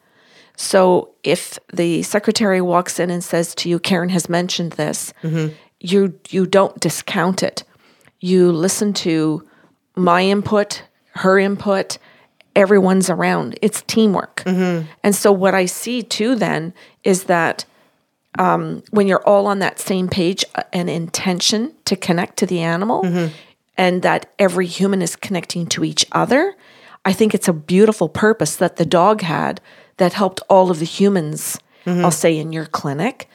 So 0.56 1.10
if 1.24 1.58
the 1.74 2.04
secretary 2.04 2.62
walks 2.62 3.00
in 3.00 3.10
and 3.10 3.24
says 3.24 3.56
to 3.56 3.70
you, 3.70 3.80
Karen 3.80 4.10
has 4.10 4.30
mentioned 4.30 4.74
this, 4.74 5.14
mm-hmm. 5.24 5.54
you 5.80 6.20
you 6.30 6.46
don't 6.46 6.80
discount 6.80 7.42
it. 7.42 7.64
You 8.20 8.52
listen 8.52 8.94
to 8.94 9.48
my 9.96 10.24
input, 10.24 10.84
her 11.16 11.40
input, 11.40 11.98
everyone's 12.56 13.10
around. 13.10 13.58
It's 13.62 13.82
teamwork. 13.84 14.44
Mm-hmm. 14.46 14.88
And 15.04 15.16
so 15.16 15.32
what 15.32 15.56
I 15.56 15.66
see 15.66 16.04
too 16.04 16.36
then 16.36 16.74
is 17.04 17.26
that 17.26 17.66
when 18.92 19.08
you're 19.08 19.24
all 19.28 19.48
on 19.48 19.60
that 19.60 19.80
same 19.80 20.08
page, 20.08 20.44
uh, 20.56 20.64
an 20.74 20.90
intention 20.90 21.74
to 21.86 21.96
connect 21.96 22.38
to 22.38 22.46
the 22.46 22.60
animal, 22.62 23.02
and 23.78 24.02
that 24.02 24.32
every 24.40 24.68
human 24.68 25.02
is 25.02 25.16
connecting 25.16 25.66
to 25.68 25.84
each 25.84 26.06
other, 26.12 26.56
I 27.06 27.14
think 27.14 27.34
it's 27.34 27.48
a 27.48 27.54
beautiful 27.54 28.08
purpose 28.10 28.56
that 28.58 28.78
the 28.78 28.86
dog 28.86 29.22
had 29.22 29.62
that 29.98 30.14
helped 30.14 30.42
all 30.50 30.72
of 30.72 30.80
the 30.80 30.86
humans, 30.86 31.60
I'll 31.86 32.12
say, 32.12 32.38
in 32.38 32.54
your 32.54 32.66
clinic, 32.66 33.28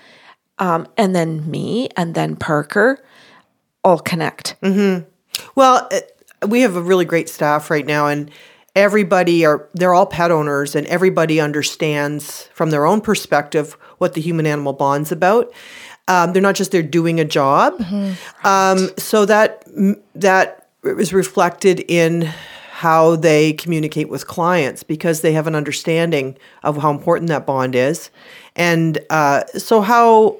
um, 0.59 0.86
and 0.96 1.14
then 1.14 1.49
me, 1.51 1.88
and 1.96 2.14
then 2.14 2.34
Parker, 2.36 2.99
all 3.84 3.99
connect. 3.99 4.57
Well, 5.55 5.86
uh, 5.92 6.01
we 6.46 6.62
have 6.62 6.76
a 6.76 6.82
really 6.82 7.05
great 7.05 7.28
staff 7.28 7.70
right 7.70 7.86
now, 7.86 8.07
and 8.09 8.30
everybody 8.79 9.45
are 9.45 9.68
they're 9.74 9.95
all 9.95 10.07
pet 10.07 10.31
owners 10.31 10.74
and 10.74 10.87
everybody 10.87 11.41
understands 11.41 12.49
from 12.55 12.70
their 12.70 12.87
own 12.87 13.01
perspective 13.01 13.72
what 13.99 14.14
the 14.14 14.20
human 14.20 14.47
animal 14.47 14.72
bond's 14.72 15.12
about. 15.12 15.53
Um, 16.07 16.33
they're 16.33 16.43
not 16.43 16.55
just 16.55 16.70
they're 16.70 16.83
doing 16.83 17.20
a 17.20 17.24
job. 17.24 17.74
Um, 18.45 18.91
so 18.97 19.26
that 19.26 19.64
that 20.14 20.68
is 20.85 21.12
reflected 21.12 21.85
in 21.89 22.22
how 22.70 23.16
they 23.16 23.53
communicate 23.55 24.09
with 24.09 24.26
clients 24.29 24.85
because 24.85 25.20
they 25.20 25.33
have 25.33 25.49
an 25.49 25.57
understanding 25.57 26.39
of 26.62 26.76
how 26.76 26.91
important 26.93 27.29
that 27.29 27.45
bond 27.45 27.74
is. 27.74 28.11
And 28.55 29.01
uh, 29.11 29.45
so 29.47 29.81
how 29.81 30.39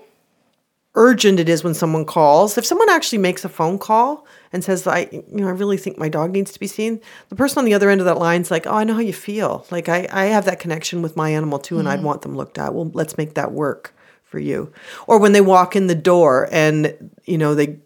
urgent 0.99 1.38
it 1.38 1.49
is 1.49 1.62
when 1.62 1.74
someone 1.74 2.05
calls. 2.05 2.59
If 2.59 2.66
someone 2.66 2.90
actually 2.90 3.18
makes 3.18 3.44
a 3.44 3.49
phone 3.49 3.78
call 3.78 4.26
and 4.53 4.64
says 4.64 4.86
i 4.86 5.09
you 5.12 5.24
know 5.28 5.46
i 5.46 5.51
really 5.51 5.76
think 5.76 5.99
my 5.99 6.09
dog 6.09 6.32
needs 6.32 6.53
to 6.53 6.59
be 6.59 6.66
seen 6.66 7.01
the 7.28 7.36
person 7.36 7.59
on 7.59 7.64
the 7.66 7.74
other 7.74 7.90
end 7.90 8.01
of 8.01 8.07
that 8.07 8.16
line's 8.18 8.51
like 8.51 8.66
oh 8.66 8.74
i 8.74 8.84
know 8.84 8.94
how 8.94 9.01
you 9.01 9.12
feel. 9.12 9.66
Like 9.70 9.88
i, 9.88 10.09
I 10.11 10.26
have 10.26 10.44
that 10.46 10.61
connection 10.61 11.03
with 11.03 11.16
my 11.16 11.30
animal 11.30 11.59
too 11.59 11.78
and 11.78 11.88
i'd 11.88 12.03
want 12.03 12.22
them 12.22 12.36
looked 12.36 12.59
at. 12.59 12.74
Well 12.74 12.90
let's 12.94 13.16
make 13.16 13.34
that 13.34 13.53
work 13.53 13.94
for 14.24 14.38
you. 14.38 14.72
Or 15.07 15.18
when 15.18 15.32
they 15.32 15.40
walk 15.40 15.76
in 15.76 15.86
the 15.86 15.94
door 15.94 16.49
and 16.51 17.12
you 17.24 17.38
know 17.38 17.55
they 17.55 17.78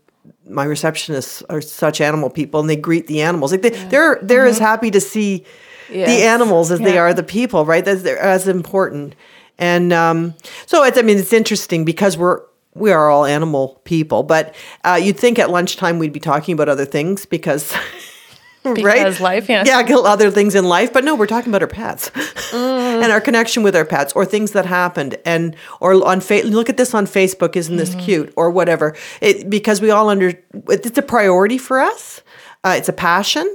my 0.48 0.66
receptionists 0.66 1.42
are 1.48 1.60
such 1.60 2.00
animal 2.00 2.30
people 2.30 2.60
and 2.60 2.68
they 2.68 2.76
greet 2.76 3.06
the 3.06 3.22
animals. 3.22 3.52
Like 3.52 3.62
they, 3.62 3.70
they're 3.70 4.18
they're 4.22 4.46
as 4.46 4.58
happy 4.58 4.90
to 4.90 5.00
see 5.00 5.44
the 5.88 6.22
animals 6.24 6.70
as 6.70 6.80
they 6.80 6.96
are 6.98 7.12
the 7.12 7.22
people 7.22 7.66
right? 7.66 7.84
That's 7.84 8.02
they're 8.02 8.18
as 8.18 8.48
important. 8.48 9.14
And 9.58 9.92
um, 9.92 10.34
so 10.66 10.82
it's 10.82 10.96
i 10.98 11.02
mean 11.02 11.18
it's 11.18 11.32
interesting 11.32 11.84
because 11.84 12.16
we're 12.16 12.40
we 12.74 12.90
are 12.90 13.10
all 13.10 13.24
animal 13.24 13.80
people 13.84 14.22
but 14.22 14.54
uh, 14.84 14.98
you'd 15.02 15.18
think 15.18 15.38
at 15.38 15.50
lunchtime 15.50 15.98
we'd 15.98 16.12
be 16.12 16.20
talking 16.20 16.52
about 16.54 16.68
other 16.68 16.84
things 16.86 17.26
because 17.26 17.72
right 18.64 18.74
Because 18.74 19.20
life, 19.20 19.48
yeah. 19.48 19.64
yeah 19.66 19.96
other 20.04 20.30
things 20.30 20.54
in 20.54 20.64
life 20.64 20.92
but 20.92 21.04
no 21.04 21.14
we're 21.16 21.26
talking 21.26 21.50
about 21.50 21.62
our 21.62 21.68
pets 21.68 22.10
Mm. 22.52 23.02
and 23.02 23.10
our 23.12 23.20
connection 23.20 23.62
with 23.62 23.74
our 23.74 23.84
pets 23.86 24.12
or 24.12 24.24
things 24.26 24.50
that 24.52 24.66
happened 24.66 25.16
and 25.24 25.56
or 25.80 26.06
on 26.06 26.20
fa- 26.20 26.42
look 26.44 26.68
at 26.68 26.76
this 26.76 26.92
on 26.94 27.06
facebook 27.06 27.56
isn't 27.56 27.76
this 27.76 27.90
Mm-hmm. 27.90 28.00
cute 28.00 28.32
or 28.36 28.50
whatever 28.50 28.94
it, 29.22 29.48
because 29.48 29.80
we 29.80 29.90
all 29.90 30.08
under 30.10 30.32
it's 30.68 30.98
a 30.98 31.02
priority 31.02 31.56
for 31.58 31.80
us 31.80 32.20
uh, 32.64 32.74
it's 32.76 32.88
a 32.90 32.92
passion 32.92 33.46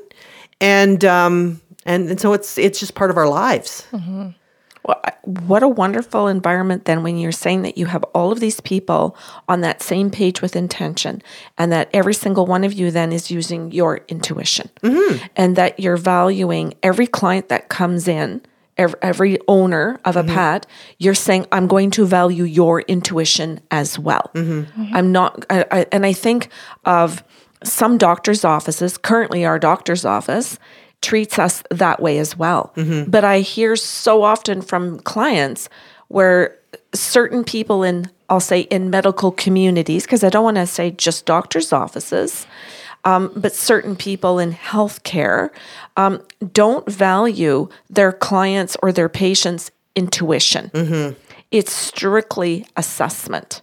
and 0.59 1.05
um 1.05 1.61
and, 1.85 2.09
and 2.09 2.19
so 2.19 2.33
it's 2.33 2.57
it's 2.57 2.79
just 2.79 2.95
part 2.95 3.11
of 3.11 3.17
our 3.17 3.27
lives 3.29 3.87
I- 3.93 4.33
what 5.23 5.61
a 5.61 5.67
wonderful 5.67 6.27
environment 6.27 6.85
then 6.85 7.03
when 7.03 7.17
you're 7.17 7.31
saying 7.31 7.61
that 7.63 7.77
you 7.77 7.85
have 7.87 8.03
all 8.15 8.31
of 8.31 8.39
these 8.39 8.61
people 8.61 9.17
on 9.47 9.61
that 9.61 9.81
same 9.81 10.09
page 10.09 10.41
with 10.41 10.55
intention 10.55 11.21
and 11.57 11.71
that 11.71 11.89
every 11.93 12.13
single 12.13 12.45
one 12.45 12.63
of 12.63 12.73
you 12.73 12.91
then 12.91 13.11
is 13.11 13.29
using 13.29 13.71
your 13.71 14.01
intuition. 14.07 14.69
Mm-hmm. 14.81 15.25
And 15.35 15.55
that 15.55 15.79
you're 15.79 15.97
valuing 15.97 16.73
every 16.81 17.07
client 17.07 17.49
that 17.49 17.69
comes 17.69 18.07
in 18.07 18.41
every, 18.77 18.99
every 19.01 19.37
owner 19.47 19.99
of 20.05 20.15
a 20.15 20.23
mm-hmm. 20.23 20.35
pet 20.35 20.67
you're 20.99 21.15
saying 21.15 21.45
i'm 21.51 21.67
going 21.67 21.89
to 21.91 22.05
value 22.05 22.43
your 22.43 22.81
intuition 22.81 23.59
as 23.71 23.99
well. 23.99 24.29
Mm-hmm. 24.33 24.95
I'm 24.95 25.11
not 25.11 25.45
I, 25.49 25.65
I, 25.71 25.85
and 25.91 26.05
i 26.05 26.13
think 26.13 26.49
of 26.85 27.23
some 27.63 27.97
doctors 27.97 28.45
offices 28.45 28.97
currently 28.97 29.45
our 29.45 29.59
doctor's 29.59 30.05
office 30.05 30.59
treats 31.01 31.37
us 31.39 31.63
that 31.69 32.01
way 32.01 32.17
as 32.19 32.35
well. 32.37 32.73
But 33.09 33.23
I 33.23 33.39
hear 33.39 33.75
so 33.75 34.23
often 34.23 34.61
from 34.61 34.99
clients 35.01 35.69
where 36.09 36.57
certain 36.93 37.43
people 37.43 37.83
in, 37.83 38.09
I'll 38.29 38.39
say, 38.39 38.61
in 38.61 38.89
medical 38.89 39.31
communities, 39.31 40.03
because 40.03 40.23
I 40.23 40.29
don't 40.29 40.43
want 40.43 40.57
to 40.57 40.65
say 40.67 40.91
just 40.91 41.25
doctors' 41.25 41.71
offices, 41.71 42.47
um, 43.03 43.31
but 43.35 43.53
certain 43.53 43.95
people 43.95 44.39
in 44.39 44.51
healthcare 44.53 45.49
um, 45.95 46.21
don't 46.51 46.89
value 46.89 47.69
their 47.89 48.11
clients 48.11 48.75
or 48.81 48.91
their 48.91 49.09
patients' 49.09 49.71
intuition. 49.95 50.71
It's 51.51 51.71
strictly 51.73 52.65
assessment. 52.75 53.61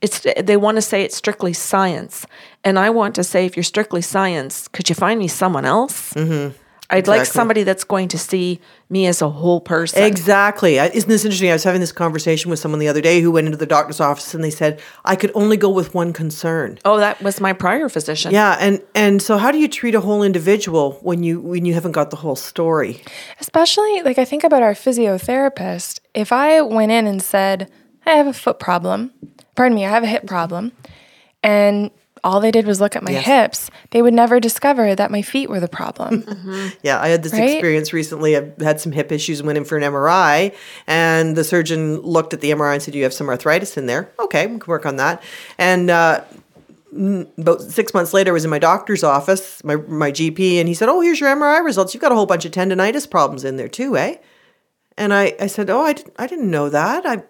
It's 0.00 0.26
they 0.40 0.56
want 0.56 0.76
to 0.78 0.82
say 0.82 1.02
it's 1.02 1.16
strictly 1.16 1.52
science, 1.52 2.26
and 2.64 2.76
I 2.76 2.90
want 2.90 3.14
to 3.14 3.22
say 3.22 3.46
if 3.46 3.56
you're 3.56 3.62
strictly 3.62 4.02
science, 4.02 4.66
could 4.68 4.88
you 4.88 4.96
find 4.96 5.20
me 5.20 5.28
someone 5.28 5.64
else? 5.64 6.12
I'd 6.92 7.08
like 7.08 7.26
somebody 7.26 7.62
that's 7.62 7.84
going 7.84 8.08
to 8.08 8.18
see 8.18 8.60
me 8.90 9.06
as 9.06 9.22
a 9.22 9.28
whole 9.30 9.60
person. 9.60 10.02
Exactly. 10.02 10.76
Isn't 10.76 11.08
this 11.08 11.24
interesting? 11.24 11.48
I 11.50 11.54
was 11.54 11.64
having 11.64 11.80
this 11.80 11.92
conversation 11.92 12.50
with 12.50 12.58
someone 12.58 12.78
the 12.78 12.88
other 12.88 13.00
day 13.00 13.20
who 13.22 13.30
went 13.30 13.46
into 13.46 13.56
the 13.56 13.66
doctor's 13.66 13.98
office 14.00 14.34
and 14.34 14.44
they 14.44 14.50
said, 14.50 14.80
I 15.04 15.16
could 15.16 15.32
only 15.34 15.56
go 15.56 15.70
with 15.70 15.94
one 15.94 16.12
concern. 16.12 16.78
oh, 16.84 16.98
that 16.98 17.20
was 17.22 17.40
my 17.40 17.52
prior 17.54 17.88
physician. 17.88 18.32
Yeah, 18.32 18.56
and 18.60 18.82
and 18.94 19.22
so 19.22 19.38
how 19.38 19.50
do 19.50 19.58
you 19.58 19.68
treat 19.68 19.94
a 19.94 20.00
whole 20.00 20.22
individual 20.22 20.98
when 21.02 21.22
you 21.22 21.40
when 21.40 21.64
you 21.64 21.74
haven't 21.74 21.92
got 21.92 22.10
the 22.10 22.16
whole 22.16 22.36
story? 22.36 23.02
Especially, 23.40 24.02
like, 24.02 24.18
I 24.18 24.24
think 24.24 24.44
about 24.44 24.62
our 24.62 24.74
physiotherapist. 24.74 26.00
If 26.14 26.32
I 26.32 26.60
went 26.60 26.92
in 26.92 27.06
and 27.06 27.22
said, 27.22 27.70
I 28.04 28.10
have 28.10 28.26
a 28.26 28.32
foot 28.32 28.58
problem, 28.58 29.12
pardon 29.54 29.74
me, 29.74 29.86
I 29.86 29.90
have 29.90 30.02
a 30.02 30.06
hip 30.08 30.26
problem, 30.26 30.72
and 31.42 31.90
all 32.24 32.40
they 32.40 32.50
did 32.52 32.66
was 32.66 32.80
look 32.80 32.94
at 32.94 33.02
my 33.02 33.10
Yes. 33.10 33.24
hips, 33.26 33.70
they 33.90 34.00
would 34.00 34.14
never 34.14 34.38
discover 34.38 34.94
that 34.94 35.10
my 35.10 35.22
feet 35.22 35.48
were 35.50 35.58
the 35.60 35.68
problem. 35.68 36.24
Yeah, 36.82 37.00
I 37.00 37.08
had 37.08 37.22
this 37.22 37.32
Right? 37.32 37.50
experience 37.50 37.92
recently. 37.92 38.36
I 38.36 38.52
had 38.60 38.80
some 38.80 38.92
hip 38.92 39.10
issues 39.10 39.40
and 39.40 39.46
went 39.46 39.58
in 39.58 39.64
for 39.64 39.76
an 39.76 39.82
MRI, 39.82 40.52
and 40.86 41.36
the 41.36 41.44
surgeon 41.44 42.00
looked 42.00 42.32
at 42.32 42.40
the 42.40 42.50
MRI 42.52 42.74
and 42.74 42.82
said, 42.82 42.94
"You 42.94 43.02
have 43.02 43.12
some 43.12 43.28
arthritis 43.28 43.76
in 43.76 43.86
there. 43.86 44.10
Okay, 44.20 44.46
we 44.46 44.58
can 44.58 44.68
work 44.68 44.86
on 44.86 44.96
that." 44.96 45.22
And 45.58 45.90
uh, 45.90 46.22
about 47.38 47.62
six 47.62 47.94
months 47.94 48.12
later, 48.12 48.30
I 48.30 48.34
was 48.34 48.44
in 48.44 48.50
my 48.50 48.58
doctor's 48.58 49.02
office, 49.02 49.62
my 49.64 49.76
my 49.76 50.10
GP, 50.12 50.58
and 50.60 50.68
he 50.68 50.74
said, 50.74 50.88
"Oh, 50.88 51.00
here's 51.00 51.20
your 51.20 51.30
MRI 51.34 51.64
results. 51.64 51.94
You've 51.94 52.02
got 52.02 52.12
a 52.12 52.14
whole 52.14 52.26
bunch 52.26 52.44
of 52.44 52.52
tendonitis 52.52 53.08
problems 53.10 53.44
in 53.44 53.56
there 53.56 53.68
too, 53.68 53.96
eh?" 53.96 54.16
And 54.96 55.12
I, 55.14 55.34
I 55.40 55.46
said, 55.46 55.70
"Oh, 55.70 55.80
I 55.82 55.94
didn't, 55.94 56.14
I 56.18 56.26
didn't 56.26 56.50
know 56.50 56.68
that." 56.68 57.06
I, 57.06 57.22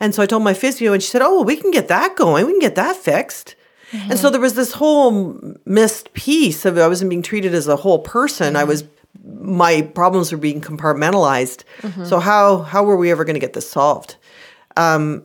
and 0.00 0.14
so 0.14 0.22
I 0.22 0.26
told 0.26 0.42
my 0.42 0.54
physio, 0.54 0.92
and 0.92 1.02
she 1.02 1.08
said, 1.10 1.22
"Oh, 1.22 1.36
well, 1.36 1.44
we 1.44 1.56
can 1.56 1.70
get 1.70 1.88
that 1.88 2.16
going. 2.16 2.46
We 2.46 2.52
can 2.52 2.60
get 2.60 2.74
that 2.76 2.96
fixed." 2.96 3.54
And 3.94 4.18
so 4.18 4.28
there 4.30 4.40
was 4.40 4.54
this 4.54 4.72
whole 4.72 5.38
missed 5.64 6.12
piece 6.14 6.64
of 6.64 6.76
I 6.78 6.88
wasn't 6.88 7.10
being 7.10 7.22
treated 7.22 7.54
as 7.54 7.68
a 7.68 7.76
whole 7.76 8.00
person. 8.00 8.56
I 8.56 8.64
was 8.64 8.84
my 9.24 9.82
problems 9.82 10.32
were 10.32 10.38
being 10.38 10.60
compartmentalized. 10.60 11.62
So 12.04 12.18
how 12.18 12.62
how 12.62 12.82
were 12.84 12.96
we 12.96 13.10
ever 13.10 13.24
going 13.24 13.34
to 13.34 13.40
get 13.40 13.52
this 13.52 13.68
solved? 13.68 14.16
Um, 14.76 15.24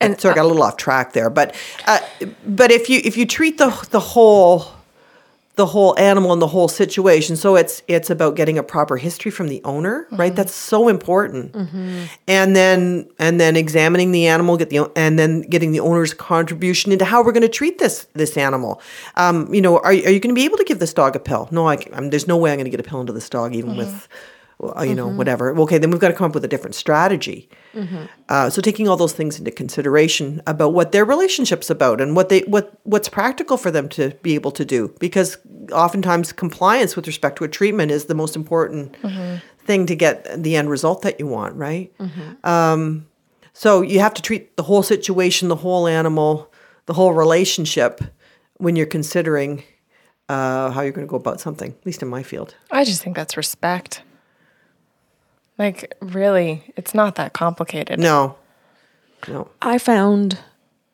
and 0.00 0.20
so 0.20 0.30
I 0.30 0.34
got 0.34 0.44
a 0.44 0.48
little 0.48 0.62
off 0.62 0.76
track 0.76 1.12
there, 1.12 1.30
but 1.30 1.54
uh, 1.86 2.00
but 2.46 2.70
if 2.70 2.88
you 2.88 3.00
if 3.04 3.16
you 3.16 3.26
treat 3.26 3.58
the 3.58 3.70
the 3.90 4.00
whole 4.00 4.66
the 5.58 5.66
whole 5.66 5.98
animal 5.98 6.32
and 6.32 6.40
the 6.40 6.46
whole 6.46 6.68
situation. 6.68 7.36
So 7.36 7.56
it's 7.56 7.82
it's 7.88 8.10
about 8.10 8.36
getting 8.36 8.58
a 8.58 8.62
proper 8.62 8.96
history 8.96 9.32
from 9.32 9.48
the 9.48 9.60
owner, 9.64 10.06
right? 10.12 10.28
Mm-hmm. 10.28 10.36
That's 10.36 10.54
so 10.54 10.86
important. 10.86 11.52
Mm-hmm. 11.52 12.04
And 12.28 12.54
then 12.54 13.10
and 13.18 13.40
then 13.40 13.56
examining 13.56 14.12
the 14.12 14.28
animal, 14.28 14.56
get 14.56 14.70
the 14.70 14.88
and 14.94 15.18
then 15.18 15.42
getting 15.42 15.72
the 15.72 15.80
owner's 15.80 16.14
contribution 16.14 16.92
into 16.92 17.04
how 17.04 17.24
we're 17.24 17.32
going 17.32 17.42
to 17.42 17.48
treat 17.48 17.78
this 17.78 18.06
this 18.12 18.36
animal. 18.36 18.80
Um, 19.16 19.52
you 19.52 19.60
know, 19.60 19.78
are, 19.78 19.86
are 19.86 19.92
you 19.92 20.20
going 20.20 20.32
to 20.34 20.34
be 20.34 20.44
able 20.44 20.58
to 20.58 20.64
give 20.64 20.78
this 20.78 20.94
dog 20.94 21.16
a 21.16 21.18
pill? 21.18 21.48
No, 21.50 21.66
I, 21.66 21.74
am 21.74 22.04
um, 22.04 22.10
there's 22.10 22.28
no 22.28 22.36
way 22.36 22.52
I'm 22.52 22.58
going 22.58 22.66
to 22.66 22.70
get 22.70 22.78
a 22.78 22.88
pill 22.88 23.00
into 23.00 23.12
this 23.12 23.28
dog, 23.28 23.56
even 23.56 23.70
mm-hmm. 23.70 23.78
with. 23.78 24.08
Uh, 24.60 24.82
You 24.82 24.94
know, 24.94 25.08
whatever. 25.08 25.56
Okay, 25.60 25.78
then 25.78 25.90
we've 25.90 26.00
got 26.00 26.08
to 26.08 26.14
come 26.14 26.26
up 26.26 26.34
with 26.34 26.44
a 26.44 26.48
different 26.48 26.74
strategy. 26.74 27.48
Uh, 28.28 28.50
so 28.50 28.60
taking 28.60 28.88
all 28.88 28.96
those 28.96 29.12
things 29.12 29.38
into 29.38 29.50
consideration 29.52 30.42
about 30.46 30.72
what 30.74 30.90
their 30.90 31.04
relationship's 31.04 31.70
about 31.70 32.00
and 32.00 32.16
what 32.16 32.28
they 32.28 32.40
what 32.40 32.72
what's 32.82 33.08
practical 33.08 33.56
for 33.56 33.70
them 33.70 33.88
to 33.90 34.10
be 34.22 34.34
able 34.34 34.50
to 34.50 34.64
do. 34.64 34.92
Because 34.98 35.38
oftentimes 35.70 36.32
compliance 36.32 36.96
with 36.96 37.06
respect 37.06 37.38
to 37.38 37.44
a 37.44 37.48
treatment 37.48 37.92
is 37.92 38.06
the 38.06 38.14
most 38.14 38.34
important 38.34 38.96
thing 39.60 39.86
to 39.86 39.94
get 39.94 40.42
the 40.42 40.56
end 40.56 40.70
result 40.70 41.02
that 41.02 41.20
you 41.20 41.26
want 41.26 41.54
right? 41.54 41.92
Um, 42.42 43.06
so 43.52 43.82
you 43.82 44.00
have 44.00 44.14
to 44.14 44.22
treat 44.22 44.56
the 44.56 44.62
whole 44.64 44.82
situation 44.82 45.48
the 45.48 45.56
whole 45.56 45.86
animal 45.86 46.50
the 46.86 46.94
whole 46.94 47.12
relationship 47.12 48.00
when 48.56 48.74
you're 48.76 48.86
considering 48.86 49.62
uh, 50.28 50.70
how 50.70 50.80
you're 50.80 50.92
going 50.92 51.06
to 51.06 51.10
go 51.10 51.16
about 51.16 51.40
something 51.40 51.70
at 51.70 51.86
least 51.86 52.02
in 52.02 52.08
my 52.08 52.22
field. 52.24 52.54
I 52.72 52.84
just 52.84 53.02
think 53.02 53.14
that's 53.14 53.36
respect. 53.36 54.02
Like, 55.58 55.94
really, 56.00 56.72
it's 56.76 56.94
not 56.94 57.16
that 57.16 57.32
complicated. 57.32 57.98
no. 57.98 58.36
No. 59.26 59.48
I 59.60 59.78
found 59.78 60.38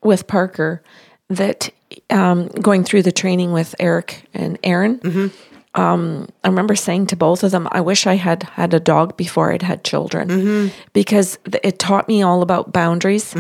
with 0.02 0.26
Parker 0.26 0.82
that 1.28 1.68
um, 2.08 2.48
going 2.48 2.82
through 2.82 3.02
the 3.02 3.12
training 3.12 3.52
with 3.52 3.74
Eric 3.78 4.24
and 4.32 4.58
Aaron, 4.64 5.30
um, 5.74 6.28
I 6.42 6.48
remember 6.48 6.74
saying 6.74 7.08
to 7.08 7.16
both 7.16 7.42
of 7.44 7.50
them, 7.50 7.68
I 7.70 7.82
wish 7.82 8.06
I 8.06 8.14
had 8.14 8.44
had 8.44 8.72
a 8.72 8.80
dog 8.80 9.18
before 9.18 9.52
I'd 9.52 9.60
had 9.60 9.84
children. 9.84 10.70
Because 10.94 11.36
th- 11.44 11.60
it 11.62 11.78
taught 11.78 12.08
me 12.08 12.22
all 12.22 12.40
about 12.40 12.72
boundaries. 12.72 13.34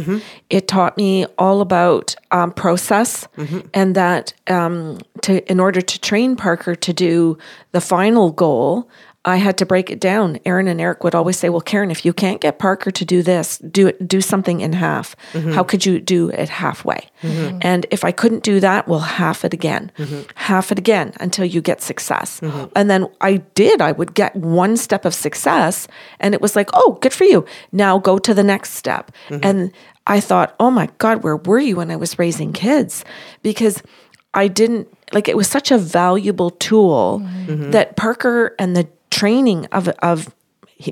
It 0.50 0.68
taught 0.68 0.98
me 0.98 1.24
all 1.38 1.62
about 1.62 2.14
um, 2.30 2.52
process 2.52 3.26
and 3.72 3.94
that 3.94 4.34
um, 4.48 4.98
to 5.22 5.50
in 5.50 5.60
order 5.60 5.80
to 5.80 5.98
train 6.00 6.36
Parker 6.36 6.74
to 6.74 6.92
do 6.92 7.38
the 7.72 7.80
final 7.80 8.32
goal, 8.32 8.90
I 9.24 9.36
had 9.36 9.56
to 9.58 9.66
break 9.66 9.90
it 9.90 10.00
down. 10.00 10.38
Aaron 10.44 10.68
and 10.68 10.80
Eric 10.80 11.02
would 11.02 11.14
always 11.14 11.38
say, 11.38 11.48
"Well, 11.48 11.60
Karen, 11.60 11.90
if 11.90 12.04
you 12.04 12.12
can't 12.12 12.40
get 12.40 12.58
Parker 12.58 12.90
to 12.90 13.04
do 13.04 13.22
this, 13.22 13.58
do 13.58 13.86
it 13.86 14.06
do 14.06 14.20
something 14.20 14.60
in 14.60 14.74
half. 14.74 15.16
Mm-hmm. 15.32 15.52
How 15.52 15.64
could 15.64 15.86
you 15.86 16.00
do 16.00 16.28
it 16.28 16.48
halfway?" 16.48 17.08
Mm-hmm. 17.22 17.58
And 17.62 17.86
if 17.90 18.04
I 18.04 18.12
couldn't 18.12 18.42
do 18.42 18.60
that, 18.60 18.86
well, 18.86 19.00
half 19.00 19.44
it 19.44 19.54
again. 19.54 19.90
Mm-hmm. 19.98 20.22
Half 20.34 20.72
it 20.72 20.78
again 20.78 21.14
until 21.20 21.46
you 21.46 21.60
get 21.62 21.80
success. 21.80 22.40
And 22.76 22.90
then 22.90 23.08
I 23.20 23.38
did. 23.54 23.80
I 23.80 23.92
would 23.92 24.14
get 24.14 24.36
one 24.36 24.76
step 24.76 25.04
of 25.04 25.14
success 25.14 25.88
and 26.20 26.34
it 26.34 26.40
was 26.40 26.54
like, 26.54 26.68
"Oh, 26.74 26.98
good 27.00 27.14
for 27.14 27.24
you. 27.24 27.46
Now 27.72 27.98
go 27.98 28.18
to 28.18 28.34
the 28.34 28.44
next 28.44 28.72
step." 28.74 29.10
And 29.30 29.72
I 30.06 30.20
thought, 30.20 30.54
"Oh 30.60 30.70
my 30.70 30.88
god, 30.98 31.22
where 31.22 31.36
were 31.36 31.58
you 31.58 31.76
when 31.76 31.90
I 31.90 31.96
was 31.96 32.18
raising 32.18 32.52
kids?" 32.52 33.04
Because 33.42 33.82
I 34.34 34.48
didn't 34.48 34.88
like 35.12 35.28
it 35.28 35.36
was 35.36 35.48
such 35.48 35.70
a 35.70 35.78
valuable 35.78 36.50
tool 36.50 37.22
that 37.46 37.96
Parker 37.96 38.54
and 38.58 38.76
the 38.76 38.88
training 39.14 39.66
of 39.66 39.88
of 40.00 40.34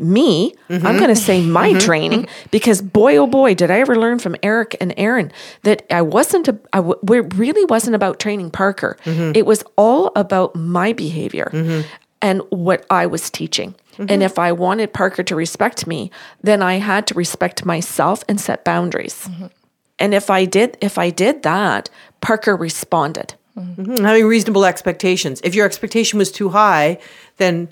me, 0.00 0.54
I'm 0.68 0.96
going 0.96 1.08
to 1.08 1.16
say 1.16 1.42
my 1.42 1.70
mm-hmm. 1.70 1.78
training 1.78 2.28
because 2.50 2.80
boy 2.80 3.16
oh 3.16 3.26
boy 3.26 3.54
did 3.54 3.70
I 3.70 3.80
ever 3.80 3.96
learn 3.96 4.20
from 4.20 4.36
Eric 4.42 4.76
and 4.80 4.94
Aaron 4.96 5.32
that 5.62 5.84
I 5.90 6.02
wasn't 6.02 6.48
a, 6.48 6.58
I 6.72 6.78
w- 6.78 6.98
it 7.18 7.34
really 7.34 7.64
wasn't 7.64 7.96
about 7.96 8.20
training 8.20 8.50
Parker. 8.50 8.96
Mm-hmm. 9.04 9.32
It 9.34 9.44
was 9.44 9.64
all 9.76 10.12
about 10.14 10.54
my 10.54 10.92
behavior 10.92 11.50
mm-hmm. 11.52 11.86
and 12.20 12.42
what 12.50 12.86
I 12.90 13.06
was 13.06 13.28
teaching. 13.28 13.74
And 13.98 14.22
if 14.22 14.38
I 14.38 14.52
wanted 14.52 14.94
Parker 14.94 15.22
to 15.22 15.36
respect 15.36 15.86
me, 15.86 16.10
then 16.42 16.62
I 16.62 16.74
had 16.76 17.06
to 17.08 17.14
respect 17.14 17.66
myself 17.66 18.24
and 18.26 18.40
set 18.40 18.64
boundaries. 18.64 19.28
And 19.98 20.14
if 20.14 20.30
I 20.30 20.46
did 20.46 20.78
if 20.80 20.96
I 20.96 21.10
did 21.10 21.42
that, 21.42 21.90
Parker 22.20 22.56
responded. 22.56 23.34
having 24.02 24.24
reasonable 24.24 24.64
expectations. 24.64 25.40
If 25.44 25.54
your 25.54 25.66
expectation 25.66 26.18
was 26.18 26.32
too 26.32 26.48
high, 26.50 26.98
then 27.36 27.68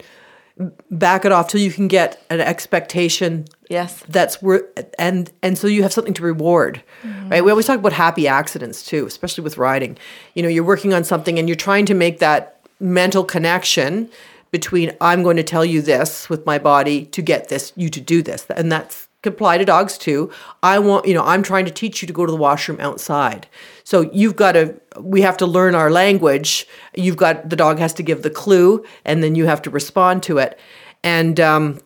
back 0.90 1.24
it 1.24 1.32
off 1.32 1.48
till 1.48 1.60
you 1.60 1.72
can 1.72 1.88
get 1.88 2.22
an 2.30 2.40
expectation 2.40 3.46
Yes. 3.68 4.02
that's 4.08 4.42
worth 4.42 4.64
and 4.98 5.30
and 5.42 5.56
so 5.56 5.66
you 5.66 5.82
have 5.82 5.92
something 5.92 6.14
to 6.14 6.22
reward 6.22 6.82
mm-hmm. 7.02 7.28
right? 7.28 7.44
We 7.44 7.50
always 7.50 7.66
talk 7.66 7.78
about 7.78 7.92
happy 7.92 8.26
accidents 8.28 8.84
too 8.84 9.06
especially 9.06 9.44
with 9.44 9.56
riding. 9.56 9.96
You 10.34 10.42
know 10.42 10.48
you're 10.48 10.64
working 10.64 10.92
on 10.92 11.04
something 11.04 11.38
and 11.38 11.48
you're 11.48 11.56
trying 11.56 11.86
to 11.86 11.94
make 11.94 12.18
that 12.18 12.60
mental 12.80 13.24
connection 13.24 14.10
between 14.50 14.96
i'm 15.00 15.22
going 15.22 15.36
to 15.36 15.42
tell 15.42 15.64
you 15.64 15.80
this 15.80 16.28
with 16.28 16.44
my 16.44 16.58
body 16.58 17.04
to 17.06 17.22
get 17.22 17.48
this 17.48 17.72
you 17.76 17.88
to 17.88 18.00
do 18.00 18.22
this. 18.22 18.46
And 18.54 18.70
that's 18.70 19.06
could 19.22 19.34
apply 19.34 19.58
to 19.58 19.66
dogs 19.66 19.98
too. 19.98 20.30
I 20.62 20.78
want 20.78 21.06
you 21.06 21.14
know 21.14 21.24
i'm 21.24 21.42
trying 21.42 21.64
to 21.66 21.70
teach 21.70 22.02
you 22.02 22.06
to 22.06 22.12
go 22.12 22.26
to 22.26 22.32
the 22.32 22.38
washroom 22.38 22.80
outside 22.80 23.46
so 23.90 24.02
you've 24.12 24.36
got 24.36 24.52
to 24.52 24.74
we 25.00 25.22
have 25.22 25.36
to 25.36 25.46
learn 25.46 25.74
our 25.74 25.90
language 25.90 26.66
you've 26.94 27.16
got 27.16 27.50
the 27.50 27.56
dog 27.56 27.78
has 27.78 27.92
to 27.94 28.02
give 28.04 28.22
the 28.22 28.30
clue 28.30 28.84
and 29.04 29.22
then 29.22 29.34
you 29.34 29.46
have 29.46 29.60
to 29.62 29.70
respond 29.70 30.22
to 30.22 30.38
it 30.38 30.58
and 31.02 31.40
um 31.40 31.80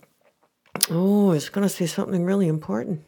Oh, 0.90 1.30
I 1.30 1.34
was 1.34 1.48
going 1.50 1.62
to 1.62 1.72
say 1.72 1.86
something 1.86 2.24
really 2.24 2.48
important. 2.48 3.04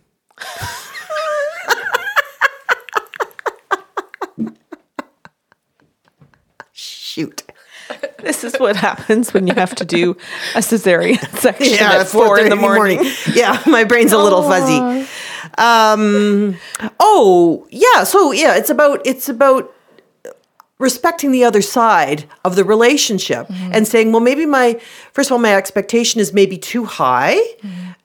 Shoot. 6.73 7.43
This 8.19 8.45
is 8.45 8.55
what 8.57 8.77
happens 8.77 9.33
when 9.33 9.47
you 9.47 9.55
have 9.55 9.75
to 9.77 9.85
do 9.85 10.17
a 10.55 10.59
cesarean 10.59 11.19
section 11.39 11.75
Yeah, 11.75 12.01
at 12.01 12.09
four 12.09 12.39
in 12.39 12.49
the 12.49 12.57
morning. 12.57 13.01
Yeah, 13.33 13.63
my 13.67 13.85
brain's 13.85 14.13
a 14.13 14.19
little 14.19 14.43
fuzzy. 14.43 15.07
Um, 15.59 16.57
oh, 17.01 17.67
yeah. 17.71 18.05
So 18.05 18.33
yeah, 18.33 18.57
it's 18.57 18.71
about 18.71 19.01
it's 19.07 19.29
about 19.29 19.73
respecting 20.79 21.33
the 21.33 21.43
other 21.43 21.63
side 21.63 22.27
of 22.45 22.55
the 22.55 22.63
relationship 22.65 23.47
and 23.73 23.89
saying, 23.89 24.13
well, 24.13 24.21
maybe 24.21 24.45
my 24.45 24.79
first 25.13 25.29
of 25.31 25.33
all, 25.33 25.39
my 25.39 25.55
expectation 25.57 26.21
is 26.21 26.33
maybe 26.33 26.59
too 26.59 26.85
high. 26.85 27.39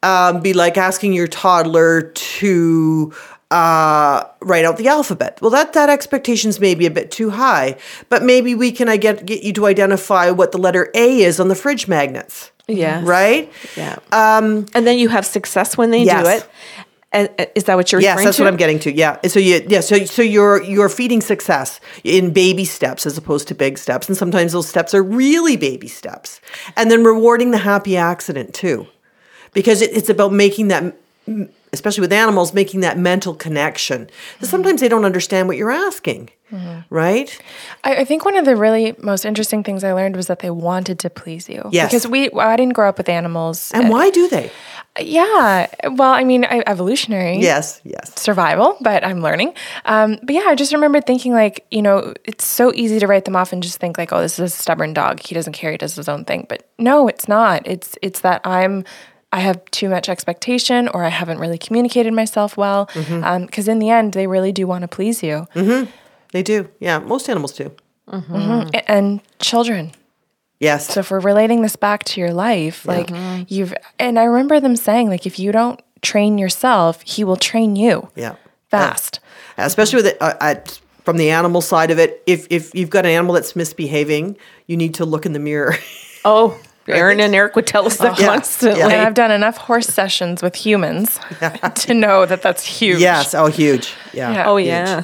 Um, 0.04 0.42
be 0.42 0.54
like 0.54 0.78
asking 0.78 1.14
your 1.14 1.28
toddler 1.28 2.02
to 2.02 3.14
uh, 3.52 4.24
write 4.40 4.66
out 4.66 4.78
the 4.78 4.88
alphabet. 4.88 5.38
Well, 5.42 5.52
that 5.52 5.74
that 5.74 5.90
expectation's 5.90 6.60
maybe 6.60 6.86
a 6.86 6.90
bit 6.92 7.12
too 7.12 7.30
high, 7.32 7.76
but 8.10 8.24
maybe 8.24 8.56
we 8.56 8.72
can 8.72 8.88
I 8.90 8.98
get 8.98 9.26
get 9.26 9.44
you 9.44 9.54
to 9.54 9.66
identify 9.68 10.32
what 10.32 10.52
the 10.54 10.58
letter 10.58 10.90
A 10.96 11.22
is 11.22 11.40
on 11.40 11.50
the 11.50 11.56
fridge 11.56 11.88
magnets. 11.88 12.52
Yeah. 12.68 13.02
Right. 13.04 13.52
Yeah. 13.76 14.00
Um, 14.14 14.66
and 14.74 14.88
then 14.88 14.98
you 14.98 15.10
have 15.10 15.26
success 15.26 15.78
when 15.78 15.92
they 15.92 16.04
Yes. 16.04 16.24
do 16.24 16.30
it. 16.30 16.50
And, 17.14 17.30
is 17.56 17.66
that 17.66 17.76
what 17.76 17.92
you're 17.92 18.00
Yes, 18.02 18.24
that's 18.24 18.38
to? 18.38 18.44
what 18.44 18.48
I'm 18.48 18.58
getting 18.58 18.80
to. 18.80 18.92
Yeah. 18.94 19.18
So 19.28 19.40
you 19.40 19.62
yeah, 19.68 19.82
so 19.82 20.06
so 20.06 20.22
you're 20.22 20.64
you're 20.64 20.88
feeding 20.90 21.20
success 21.22 21.80
in 22.04 22.32
baby 22.32 22.64
steps 22.66 23.06
as 23.06 23.18
opposed 23.18 23.48
to 23.50 23.56
big 23.56 23.78
steps. 23.78 24.08
And 24.08 24.18
sometimes 24.18 24.54
those 24.54 24.68
steps 24.70 24.94
are 24.94 25.04
really 25.04 25.58
baby 25.58 25.88
steps. 25.90 26.40
And 26.78 26.90
then 26.90 27.04
rewarding 27.04 27.52
the 27.52 27.58
happy 27.58 27.98
accident 27.98 28.54
too. 28.54 28.88
Because 29.54 29.82
it, 29.82 29.92
it's 29.94 30.10
about 30.10 30.32
making 30.32 30.70
that 30.70 30.96
especially 31.74 32.02
with 32.02 32.12
animals 32.14 32.54
making 32.54 32.82
that 32.82 32.98
mental 32.98 33.34
connection. 33.34 34.10
'Cause 34.40 34.50
Sometimes 34.50 34.82
they 34.82 34.90
don't 34.90 35.06
understand 35.06 35.48
what 35.48 35.56
you're 35.58 35.72
asking. 35.72 36.30
Mm-hmm. 36.52 36.80
Right? 36.94 37.40
I, 37.86 37.98
I 37.98 38.06
think 38.06 38.26
one 38.26 38.36
of 38.36 38.44
the 38.44 38.58
really 38.58 38.94
most 39.00 39.24
interesting 39.26 39.64
things 39.64 39.84
I 39.86 39.94
learned 39.94 40.18
was 40.18 40.28
that 40.28 40.40
they 40.40 40.50
wanted 40.50 41.00
to 41.00 41.10
please 41.10 41.48
you. 41.48 41.70
Yes. 41.72 41.90
Because 41.90 42.08
we, 42.08 42.30
I 42.32 42.58
didn't 42.58 42.74
grow 42.74 42.90
up 42.90 42.98
with 42.98 43.08
animals. 43.08 43.72
And 43.74 43.90
why 43.90 44.10
do 44.10 44.28
they? 44.28 44.52
Yeah. 45.00 45.68
Well, 45.86 46.12
I 46.12 46.24
mean, 46.26 46.44
I, 46.46 46.64
evolutionary. 46.68 47.38
Yes, 47.38 47.80
yes. 47.84 48.20
survival, 48.20 48.78
but 48.82 49.06
I'm 49.06 49.22
learning. 49.22 49.54
Um, 49.86 50.20
but 50.22 50.36
yeah, 50.36 50.44
I 50.48 50.56
just 50.56 50.74
remember 50.74 51.00
thinking 51.00 51.32
like, 51.34 51.66
you 51.72 51.82
know, 51.82 52.14
it's 52.26 52.46
so 52.46 52.74
easy 52.76 53.00
to 53.00 53.08
write 53.08 53.24
them 53.26 53.36
off 53.36 53.54
and 53.54 53.64
just 53.64 53.78
think 53.80 53.98
like, 53.98 54.12
oh, 54.12 54.22
this 54.22 54.38
is 54.38 54.54
a 54.54 54.56
stubborn 54.56 54.94
dog. 54.94 55.22
He 55.22 55.34
doesn't 55.34 55.54
care. 55.54 55.72
He 55.72 55.78
does 55.78 55.96
his 55.96 56.10
own 56.10 56.26
thing. 56.26 56.46
But 56.50 56.70
no, 56.78 57.08
it's 57.08 57.28
not. 57.28 57.66
It's 57.66 57.98
it's 58.02 58.20
that 58.22 58.42
I'm 58.46 58.84
I 59.32 59.40
have 59.40 59.64
too 59.72 59.88
much 59.88 60.10
expectation 60.10 60.90
or 60.90 61.06
I 61.06 61.10
haven't 61.10 61.40
really 61.40 61.58
communicated 61.58 62.12
myself 62.14 62.58
well. 62.58 62.88
Mm-hmm. 62.88 63.24
Um, 63.24 63.46
because 63.46 63.70
in 63.70 63.80
the 63.80 63.90
end, 63.90 64.12
they 64.12 64.28
really 64.28 64.52
do 64.52 64.68
want 64.68 64.82
to 64.82 64.90
please 64.90 65.24
you. 65.24 65.48
Mm-hmm. 65.56 65.90
They 66.34 66.44
do. 66.44 66.70
Yeah, 66.82 67.00
most 67.00 67.30
animals 67.30 67.54
do. 67.54 67.72
Mm-hmm. 68.10 68.70
A- 68.74 68.92
And 68.92 69.22
children. 69.40 69.92
Yes. 70.62 70.88
So 70.94 71.02
if 71.02 71.12
we're 71.12 71.20
relating 71.20 71.62
this 71.64 71.76
back 71.76 72.04
to 72.06 72.22
your 72.22 72.32
life, 72.32 72.86
like 72.86 73.10
you've, 73.50 73.74
and 74.00 74.18
I 74.18 74.24
remember 74.26 74.60
them 74.62 74.76
saying 74.78 75.10
like, 75.10 75.26
if 75.26 75.38
you 75.40 75.52
don't 75.52 75.82
train 76.02 76.38
yourself, 76.38 77.02
he 77.02 77.24
will 77.26 77.36
train 77.36 77.76
you. 77.76 78.08
yeah. 78.16 78.36
Fast. 78.70 79.20
especially 79.58 79.98
with 79.98 80.06
it, 80.08 80.18
uh, 80.22 80.34
at, 80.40 80.80
from 81.04 81.18
the 81.18 81.30
animal 81.32 81.60
side 81.62 81.92
of 81.92 82.00
it. 82.00 82.24
If 82.26 82.48
if 82.50 82.74
you've 82.74 82.90
got 82.90 83.06
an 83.06 83.12
animal 83.12 83.34
that's 83.34 83.54
misbehaving, 83.56 84.38
you 84.68 84.78
need 84.78 84.94
to 84.94 85.04
look 85.06 85.26
in 85.26 85.34
the 85.34 85.40
mirror. 85.40 85.76
oh, 86.26 86.58
Aaron 86.88 87.20
and 87.20 87.36
Eric 87.36 87.56
would 87.58 87.68
tell 87.68 87.86
us 87.86 87.98
that 87.98 88.18
Yeah. 88.20 88.28
constantly. 88.28 88.80
Yeah. 88.80 88.88
And 88.90 89.02
I've 89.02 89.14
done 89.14 89.32
enough 89.32 89.58
horse 89.58 89.88
sessions 89.88 90.42
with 90.42 90.56
humans 90.56 91.20
to 91.76 91.94
know 91.94 92.26
that 92.26 92.42
that's 92.44 92.66
huge. 92.66 93.00
yes, 93.02 93.34
oh, 93.34 93.48
huge. 93.48 93.94
Yeah. 94.14 94.32
Yeah. 94.32 94.50
Oh, 94.50 94.56
huge. 94.58 94.68
yeah. 94.70 95.04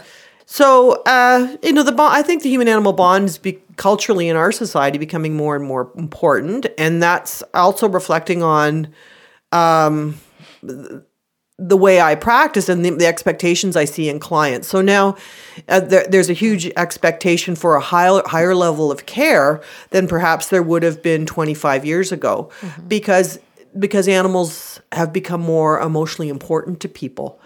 So, 0.49 1.03
uh, 1.05 1.57
you 1.61 1.73
know, 1.73 1.83
the 1.83 1.91
bond, 1.91 2.15
I 2.15 2.21
think 2.21 2.41
the 2.41 2.49
human 2.49 2.69
animal 2.69 2.93
bond 2.93 3.25
is 3.25 3.37
be, 3.37 3.59
culturally 3.75 4.29
in 4.29 4.37
our 4.37 4.53
society 4.53 4.97
becoming 4.97 5.35
more 5.35 5.57
and 5.57 5.65
more 5.65 5.91
important, 5.97 6.67
and 6.77 7.03
that's 7.03 7.43
also 7.53 7.89
reflecting 7.89 8.41
on 8.41 8.87
um, 9.51 10.15
the 10.63 11.77
way 11.77 11.99
I 11.99 12.15
practice 12.15 12.69
and 12.69 12.85
the, 12.85 12.91
the 12.91 13.05
expectations 13.05 13.75
I 13.75 13.83
see 13.83 14.07
in 14.07 14.21
clients. 14.21 14.69
So 14.69 14.81
now 14.81 15.17
uh, 15.67 15.81
there, 15.81 16.07
there's 16.07 16.29
a 16.29 16.33
huge 16.33 16.71
expectation 16.77 17.53
for 17.57 17.75
a 17.75 17.81
higher 17.81 18.21
higher 18.25 18.55
level 18.55 18.89
of 18.89 19.05
care 19.05 19.61
than 19.89 20.07
perhaps 20.07 20.47
there 20.47 20.63
would 20.63 20.81
have 20.81 21.03
been 21.03 21.25
25 21.25 21.83
years 21.83 22.13
ago, 22.13 22.49
because 22.87 23.37
because 23.77 24.07
animals 24.07 24.79
have 24.93 25.11
become 25.11 25.41
more 25.41 25.77
emotionally 25.81 26.29
important 26.29 26.79
to 26.79 26.87
people 26.87 27.37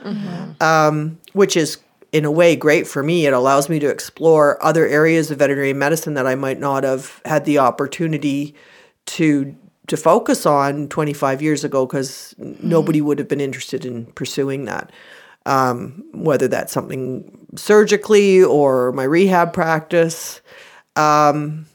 um, 0.62 1.20
which 1.34 1.58
is 1.58 1.80
in 2.12 2.26
a 2.26 2.32
way 2.32 2.56
great 2.56 2.88
for 2.88 3.04
me. 3.04 3.26
It 3.26 3.34
allows 3.34 3.70
me 3.70 3.80
to 3.80 3.90
explore 3.90 4.64
other 4.64 4.86
areas 4.86 5.32
of 5.32 5.40
veterinary 5.40 5.74
medicine 5.74 6.14
that 6.16 6.28
I 6.28 6.36
might 6.36 6.60
not 6.60 6.84
have 6.84 7.22
had 7.26 7.46
the 7.46 7.60
opportunity 7.60 8.56
to 9.08 9.56
to 9.88 9.98
focus 9.98 10.46
on 10.46 10.88
25 10.88 11.42
years 11.42 11.64
ago 11.64 11.86
because 11.86 12.34
nobody 12.38 13.02
would 13.02 13.20
have 13.20 13.28
been 13.28 13.42
interested 13.42 13.84
in 13.84 14.06
pursuing 14.06 14.66
that. 14.66 14.92
Um, 15.46 16.06
whether 16.14 16.48
that's 16.48 16.72
something 16.72 17.48
surgically 17.56 18.44
or 18.44 18.92
my 18.92 19.04
rehab 19.04 19.54
practice. 19.54 20.40
Um, 20.96 21.66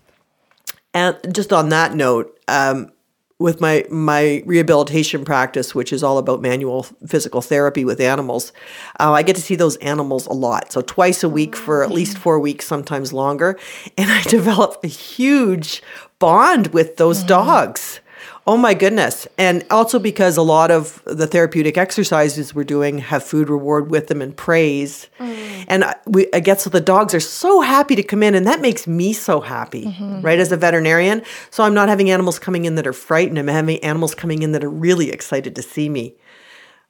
and 0.95 1.19
just 1.35 1.53
on 1.53 1.71
that 1.71 1.95
note, 1.95 2.39
um, 2.47 2.93
with 3.39 3.61
my 3.61 3.85
my 3.91 4.43
rehabilitation 4.47 5.25
practice, 5.25 5.75
which 5.75 5.93
is 5.93 6.03
all 6.03 6.19
about 6.19 6.41
manual 6.41 6.85
physical 7.07 7.43
therapy 7.43 7.85
with 7.85 8.01
animals, 8.01 8.53
uh, 8.99 9.13
I 9.13 9.23
get 9.23 9.37
to 9.37 9.43
see 9.43 9.57
those 9.57 9.77
animals 9.77 10.27
a 10.27 10.33
lot. 10.33 10.73
So 10.73 10.81
twice 10.81 11.23
a 11.23 11.29
week 11.29 11.55
for 11.55 11.85
at 11.85 11.91
least 11.91 12.17
four 12.17 12.41
weeks, 12.41 12.67
sometimes 12.67 13.13
longer, 13.13 13.59
and 13.99 14.11
I 14.11 14.23
develop 14.29 14.83
a 14.83 14.89
huge 14.89 15.83
bond 16.19 16.69
with 16.69 16.97
those 16.97 17.23
dogs. 17.23 18.01
Oh 18.49 18.57
my 18.57 18.75
goodness. 18.75 19.27
And 19.37 19.65
also 19.71 19.99
because 19.99 20.37
a 20.37 20.43
lot 20.43 20.71
of 20.71 21.03
the 21.05 21.27
therapeutic 21.27 21.77
exercises 21.77 22.55
we're 22.55 22.63
doing 22.63 22.99
have 22.99 23.25
food 23.25 23.51
reward 23.51 23.91
with 23.91 24.07
them 24.07 24.23
and 24.23 24.37
praise. 24.37 25.09
Mm. 25.19 25.65
And 25.67 25.85
I, 25.85 25.97
we, 26.07 26.29
I 26.33 26.39
get 26.39 26.61
so 26.61 26.71
the 26.71 26.81
dogs 26.81 27.13
are 27.13 27.21
so 27.21 27.61
happy 27.61 27.97
to 27.97 28.05
come 28.05 28.23
in, 28.23 28.37
and 28.37 28.47
that 28.47 28.61
makes 28.61 28.87
me 28.87 29.13
so 29.13 29.41
happy, 29.41 29.87
mm-hmm. 29.87 30.21
right, 30.21 30.39
as 30.39 30.53
a 30.53 30.57
veterinarian. 30.57 31.23
So 31.51 31.65
I'm 31.65 31.75
not 31.75 31.89
having 31.89 32.09
animals 32.09 32.39
coming 32.39 32.67
in 32.67 32.77
that 32.77 32.87
are 32.87 32.93
frightened. 32.93 33.37
I'm 33.39 33.49
having 33.49 33.83
animals 33.83 34.15
coming 34.15 34.43
in 34.43 34.53
that 34.53 34.63
are 34.63 34.71
really 34.71 35.11
excited 35.11 35.57
to 35.57 35.63
see 35.63 35.89
me. 35.89 36.15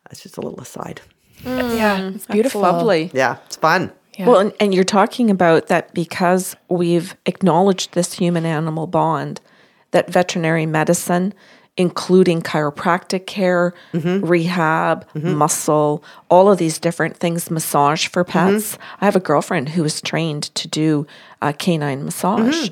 That's 0.04 0.22
just 0.22 0.36
a 0.36 0.42
little 0.42 0.60
aside. 0.60 1.00
Mm. 1.42 1.76
yeah, 1.76 2.08
it's 2.08 2.26
beautiful. 2.26 2.60
Lovely. 2.60 3.10
Yeah, 3.14 3.38
it's 3.46 3.56
fun. 3.56 3.92
Yeah. 4.18 4.26
Well, 4.26 4.40
and, 4.40 4.52
and 4.60 4.74
you're 4.74 4.84
talking 4.84 5.30
about 5.30 5.68
that 5.68 5.92
because 5.94 6.56
we've 6.68 7.16
acknowledged 7.26 7.92
this 7.92 8.14
human 8.14 8.46
animal 8.46 8.86
bond, 8.86 9.40
that 9.90 10.10
veterinary 10.10 10.66
medicine, 10.66 11.32
including 11.76 12.40
chiropractic 12.42 13.26
care, 13.26 13.74
mm-hmm. 13.92 14.24
rehab, 14.24 15.06
mm-hmm. 15.12 15.34
muscle, 15.34 16.02
all 16.30 16.50
of 16.50 16.58
these 16.58 16.78
different 16.78 17.16
things, 17.16 17.50
massage 17.50 18.06
for 18.06 18.24
mm-hmm. 18.24 18.54
pets. 18.54 18.78
I 19.00 19.04
have 19.04 19.16
a 19.16 19.20
girlfriend 19.20 19.70
who 19.70 19.82
was 19.82 20.00
trained 20.00 20.44
to 20.54 20.68
do 20.68 21.06
uh, 21.42 21.52
canine 21.52 22.04
massage, 22.04 22.70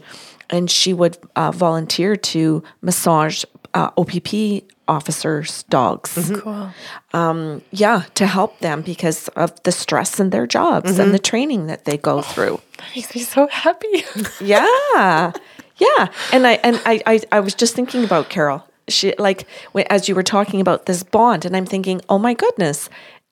and 0.51 0.71
she 0.71 0.93
would 0.93 1.19
uh, 1.37 1.51
volunteer 1.51 2.17
to 2.17 2.62
massage 2.81 3.45
uh, 3.75 3.91
OPP 3.99 4.65
officers' 4.87 5.62
dogs 5.65 6.31
cool. 6.41 6.71
Um, 7.12 7.62
yeah, 7.71 8.05
to 8.15 8.27
help 8.27 8.59
them 8.61 8.83
because 8.83 9.29
of 9.29 9.62
the 9.62 9.73
stress 9.73 10.21
in 10.21 10.31
their 10.31 10.47
jobs 10.47 10.99
and 10.99 11.15
the 11.15 11.19
training 11.19 11.67
that 11.67 11.85
they 11.85 11.97
go 11.97 12.19
oh, 12.19 12.23
through. 12.23 12.61
That 12.79 12.91
makes 12.95 13.15
me 13.15 13.23
so 13.23 13.47
happy. 13.49 14.05
Yeah. 14.41 15.33
Yeah. 15.77 16.09
And 16.33 16.47
I 16.47 16.53
and 16.62 16.81
I, 16.87 17.03
I 17.07 17.20
I 17.33 17.41
was 17.41 17.55
just 17.55 17.75
thinking 17.75 18.05
about 18.05 18.29
Carol. 18.29 18.64
She 18.89 19.14
like 19.18 19.47
as 19.91 20.09
you 20.09 20.14
were 20.14 20.22
talking 20.22 20.61
about 20.61 20.87
this 20.87 21.03
bond 21.03 21.45
and 21.45 21.57
I'm 21.57 21.66
thinking, 21.66 22.01
"Oh 22.09 22.18
my 22.18 22.35
goodness, 22.35 22.91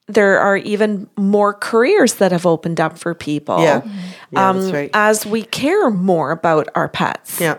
there 0.09 0.38
are 0.38 0.57
even 0.57 1.09
more 1.16 1.55
careers 1.55 2.14
that 2.14 2.32
have 2.32 2.47
opened 2.47 2.80
up 2.80 2.99
for 2.99 3.14
people. 3.14 3.62
Yeah. 3.62 3.76
Um, 3.76 3.90
yeah, 4.30 4.53
that's 4.53 4.72
right. 4.72 4.90
As 4.93 5.26
we 5.26 5.43
care 5.43 5.90
more 5.90 6.30
about 6.30 6.68
our 6.74 6.88
pets. 6.88 7.40
Yeah. 7.40 7.59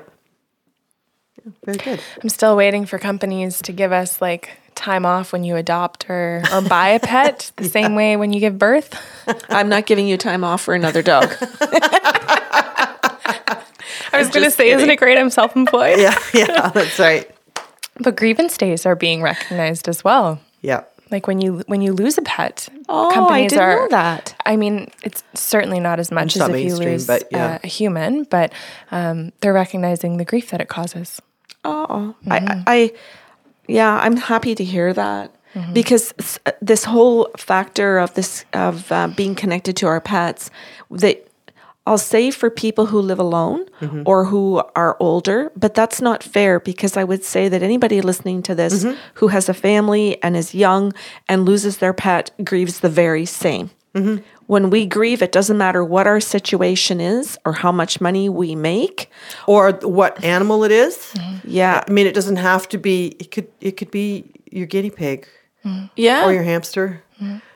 Yeah, 1.46 1.52
Very 1.66 1.78
good. 1.78 2.00
I'm 2.22 2.30
still 2.30 2.56
waiting 2.56 2.86
for 2.86 2.98
companies 3.00 3.62
to 3.64 3.72
give 3.72 3.92
us 3.92 4.22
like 4.22 4.58
time 4.76 5.06
off 5.06 5.32
when 5.32 5.44
you 5.44 5.56
adopt 5.56 6.10
or 6.10 6.42
or 6.52 6.62
buy 6.62 6.90
a 6.90 7.00
pet 7.00 7.52
the 7.58 7.66
same 7.66 7.96
way 7.96 8.18
when 8.18 8.34
you 8.34 8.40
give 8.40 8.58
birth. 8.58 9.00
I'm 9.50 9.70
not 9.70 9.86
giving 9.86 10.08
you 10.08 10.18
time 10.18 10.44
off 10.44 10.62
for 10.62 10.74
another 10.74 11.02
dog. 11.02 11.34
I 14.14 14.20
was 14.20 14.30
going 14.30 14.44
to 14.46 14.52
say, 14.52 14.72
isn't 14.72 14.90
it 14.90 14.98
great? 14.98 15.18
I'm 15.18 15.30
self-employed. 15.30 16.00
Yeah, 16.04 16.18
yeah, 16.34 16.70
that's 16.70 17.00
right. 17.00 17.30
But 18.00 18.16
grievance 18.16 18.58
days 18.58 18.86
are 18.86 18.96
being 18.96 19.22
recognized 19.22 19.88
as 19.88 20.04
well. 20.04 20.40
Yeah. 20.62 20.84
Like 21.12 21.28
when 21.28 21.40
you 21.40 21.64
when 21.68 21.82
you 21.82 21.94
lose 21.94 22.18
a 22.18 22.24
pet, 22.24 22.68
Oh, 22.90 23.10
I 23.10 23.14
companies 23.14 23.52
didn't 23.52 23.64
are 23.64 23.76
know 23.76 23.88
that. 23.90 24.36
I 24.46 24.56
mean, 24.56 24.90
it's 25.04 25.24
certainly 25.36 25.80
not 25.80 26.00
as 26.00 26.12
much 26.12 26.36
as 26.36 26.50
if 26.50 26.60
you 26.60 26.76
lose 26.76 27.08
yeah. 27.08 27.46
uh, 27.46 27.60
a 27.64 27.68
human, 27.68 28.24
but 28.24 28.52
um, 28.92 29.32
they're 29.42 29.54
recognizing 29.54 30.18
the 30.18 30.26
grief 30.26 30.50
that 30.50 30.60
it 30.60 30.70
causes. 30.70 31.22
Oh, 31.64 32.16
I, 32.30 32.64
I, 32.68 32.94
yeah, 33.68 34.00
I'm 34.02 34.18
happy 34.18 34.56
to 34.56 34.64
hear 34.64 34.92
that 34.94 35.32
because 35.72 36.14
this 36.62 36.84
whole 36.84 37.30
factor 37.38 38.00
of 38.00 38.14
this 38.16 38.44
of 38.54 38.92
uh, 38.92 39.08
being 39.16 39.36
connected 39.36 39.78
to 39.78 39.88
our 39.88 40.02
pets, 40.02 40.50
that 40.90 41.28
I'll 41.86 41.98
say 41.98 42.32
for 42.32 42.50
people 42.50 42.86
who 42.86 43.00
live 43.00 43.20
alone 43.20 43.66
mm-hmm. 43.82 44.04
or 44.06 44.26
who 44.26 44.64
are 44.76 44.96
older, 45.02 45.52
but 45.56 45.74
that's 45.74 46.02
not 46.02 46.24
fair 46.24 46.60
because 46.60 46.96
I 46.96 47.04
would 47.04 47.26
say 47.26 47.50
that 47.50 47.62
anybody 47.62 48.00
listening 48.02 48.42
to 48.44 48.56
this 48.56 48.84
mm-hmm. 48.84 48.98
who 49.16 49.28
has 49.28 49.50
a 49.50 49.54
family 49.54 50.22
and 50.24 50.38
is 50.38 50.56
young 50.56 50.94
and 51.28 51.46
loses 51.46 51.78
their 51.78 51.94
pet 51.94 52.32
grieves 52.44 52.80
the 52.80 52.90
very 52.90 53.26
same. 53.26 53.70
Mm-hmm. 53.94 54.24
When 54.48 54.70
we 54.70 54.86
grieve, 54.86 55.22
it 55.22 55.32
doesn't 55.32 55.58
matter 55.58 55.84
what 55.84 56.08
our 56.08 56.20
situation 56.20 57.00
is 57.00 57.38
or 57.46 57.54
how 57.54 57.72
much 57.72 58.02
money 58.02 58.28
we 58.30 58.56
make. 58.56 59.10
Or 59.46 59.72
what 59.72 60.24
animal 60.24 60.64
it 60.64 60.72
is. 60.72 61.14
Yeah. 61.44 61.84
I 61.88 61.92
mean, 61.92 62.08
it 62.08 62.16
doesn't 62.16 62.38
have 62.38 62.68
to 62.70 62.78
be. 62.78 63.16
It 63.20 63.32
could. 63.32 63.48
It 63.62 63.78
could 63.78 63.92
be 63.92 64.32
your 64.52 64.68
guinea 64.68 64.90
pig, 64.90 65.28
Yeah. 65.96 66.26
or 66.26 66.34
your 66.34 66.44
hamster, 66.44 67.04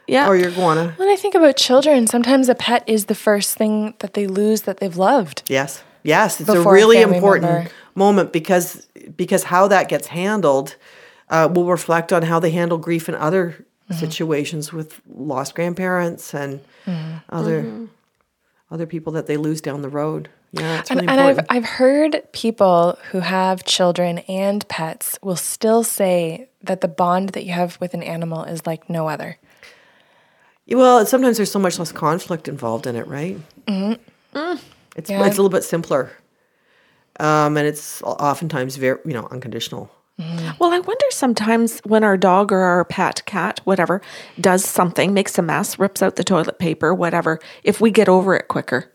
yeah. 0.07 0.27
or 0.27 0.35
your 0.35 0.49
iguana. 0.49 0.93
When 0.97 1.09
I 1.09 1.15
think 1.15 1.35
about 1.35 1.55
children, 1.57 2.07
sometimes 2.07 2.49
a 2.49 2.55
pet 2.55 2.83
is 2.87 3.05
the 3.05 3.15
first 3.15 3.57
thing 3.57 3.93
that 3.99 4.13
they 4.13 4.27
lose 4.27 4.61
that 4.63 4.77
they've 4.79 4.95
loved. 4.97 5.43
Yes, 5.47 5.83
yes, 6.03 6.39
it's 6.39 6.49
a 6.49 6.53
Before 6.53 6.71
a 6.71 6.75
really 6.75 7.01
important 7.01 7.51
member. 7.51 7.71
moment 7.95 8.31
because 8.33 8.87
because 9.15 9.43
how 9.45 9.67
that 9.67 9.87
gets 9.89 10.07
handled 10.07 10.75
uh, 11.29 11.49
will 11.51 11.65
reflect 11.65 12.11
on 12.13 12.23
how 12.23 12.39
they 12.39 12.51
handle 12.51 12.77
grief 12.77 13.07
in 13.09 13.15
other 13.15 13.65
Mm-hmm. 13.89 13.99
situations 14.05 14.73
with 14.73 14.99
lost 15.07 15.55
grandparents 15.55 16.33
and 16.33 16.59
Mm-hmm. 16.85 17.17
other 17.29 17.87
other 18.69 18.85
people 18.85 19.13
that 19.13 19.27
they 19.27 19.37
lose 19.37 19.61
down 19.61 19.81
the 19.81 19.87
road. 19.89 20.27
Yeah, 20.51 20.79
it's 20.79 20.91
And, 20.91 20.99
really 21.01 21.11
and 21.13 21.21
I've. 21.21 21.45
I've 21.49 21.65
heard 21.65 22.21
people 22.33 22.97
who 23.11 23.19
have 23.21 23.63
children 23.63 24.19
and 24.27 24.67
pets 24.67 25.17
will 25.23 25.37
still 25.37 25.83
say 25.83 26.49
that 26.63 26.81
the 26.81 26.87
bond 26.89 27.29
that 27.29 27.45
you 27.45 27.53
have 27.53 27.77
with 27.79 27.93
an 27.93 28.03
animal 28.03 28.43
is 28.43 28.65
like 28.67 28.89
no 28.89 29.07
other. 29.07 29.37
Well, 30.69 31.05
sometimes 31.05 31.37
there's 31.37 31.51
so 31.51 31.59
much 31.59 31.79
less 31.79 31.91
conflict 31.91 32.47
involved 32.47 32.87
in 32.87 32.95
it, 32.95 33.07
right? 33.07 33.37
Mm-hmm. 33.67 34.57
It's 34.95 35.09
Yeah. 35.09 35.25
it's 35.25 35.37
a 35.37 35.41
little 35.41 35.49
bit 35.49 35.63
simpler, 35.63 36.11
um, 37.19 37.57
and 37.57 37.67
it's 37.67 38.01
oftentimes 38.03 38.75
very 38.77 38.99
you 39.05 39.13
know 39.13 39.27
unconditional. 39.31 39.91
Well, 40.59 40.73
I 40.73 40.79
wonder 40.79 41.05
sometimes 41.11 41.79
when 41.81 42.03
our 42.03 42.17
dog 42.17 42.51
or 42.51 42.57
our 42.61 42.83
pet, 42.85 43.21
cat, 43.27 43.59
whatever, 43.65 44.01
does 44.41 44.65
something, 44.65 45.13
makes 45.13 45.37
a 45.37 45.43
mess, 45.43 45.77
rips 45.77 46.01
out 46.01 46.15
the 46.15 46.23
toilet 46.23 46.57
paper, 46.57 46.91
whatever, 46.91 47.39
if 47.63 47.79
we 47.79 47.91
get 47.91 48.09
over 48.09 48.35
it 48.35 48.47
quicker. 48.47 48.91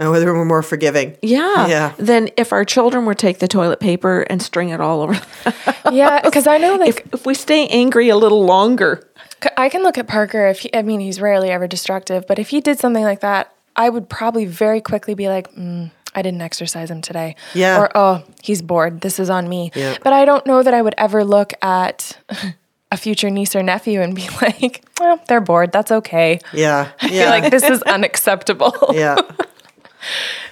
And 0.00 0.10
whether 0.10 0.34
we're 0.34 0.44
more 0.44 0.64
forgiving. 0.64 1.16
Yeah. 1.22 1.68
Yeah. 1.68 1.92
Then 1.98 2.30
if 2.36 2.52
our 2.52 2.64
children 2.64 3.04
were 3.06 3.14
to 3.14 3.26
take 3.26 3.38
the 3.38 3.46
toilet 3.46 3.78
paper 3.78 4.22
and 4.22 4.42
string 4.42 4.70
it 4.70 4.80
all 4.80 5.02
over, 5.02 5.14
Yeah, 5.92 6.20
because 6.22 6.48
I 6.48 6.58
know 6.58 6.74
like 6.74 6.88
if, 7.06 7.14
if 7.14 7.26
we 7.26 7.34
stay 7.34 7.68
angry 7.68 8.08
a 8.08 8.16
little 8.16 8.44
longer, 8.44 9.08
C- 9.15 9.15
I 9.56 9.68
can 9.68 9.82
look 9.82 9.98
at 9.98 10.06
Parker 10.06 10.46
if 10.46 10.60
he, 10.60 10.74
I 10.74 10.82
mean 10.82 11.00
he's 11.00 11.20
rarely 11.20 11.50
ever 11.50 11.66
destructive, 11.66 12.26
but 12.26 12.38
if 12.38 12.50
he 12.50 12.60
did 12.60 12.78
something 12.78 13.04
like 13.04 13.20
that, 13.20 13.52
I 13.74 13.88
would 13.88 14.08
probably 14.08 14.46
very 14.46 14.80
quickly 14.80 15.14
be 15.14 15.28
like, 15.28 15.52
mm, 15.54 15.90
I 16.14 16.22
didn't 16.22 16.40
exercise 16.40 16.90
him 16.90 17.02
today. 17.02 17.36
Yeah. 17.54 17.78
Or 17.78 17.90
oh, 17.94 18.24
he's 18.42 18.62
bored. 18.62 19.02
This 19.02 19.18
is 19.18 19.28
on 19.28 19.48
me. 19.48 19.70
Yeah. 19.74 19.96
But 20.02 20.14
I 20.14 20.24
don't 20.24 20.46
know 20.46 20.62
that 20.62 20.72
I 20.72 20.80
would 20.80 20.94
ever 20.96 21.24
look 21.24 21.52
at 21.60 22.18
a 22.90 22.96
future 22.96 23.30
niece 23.30 23.54
or 23.54 23.62
nephew 23.62 24.00
and 24.00 24.14
be 24.14 24.28
like, 24.42 24.84
well, 24.98 25.20
they're 25.28 25.40
bored. 25.40 25.72
That's 25.72 25.92
okay. 25.92 26.40
Yeah, 26.52 26.90
I 27.00 27.08
yeah, 27.08 27.22
feel 27.22 27.30
like 27.30 27.50
this 27.50 27.64
is 27.64 27.82
unacceptable. 27.82 28.74
yeah, 28.94 29.16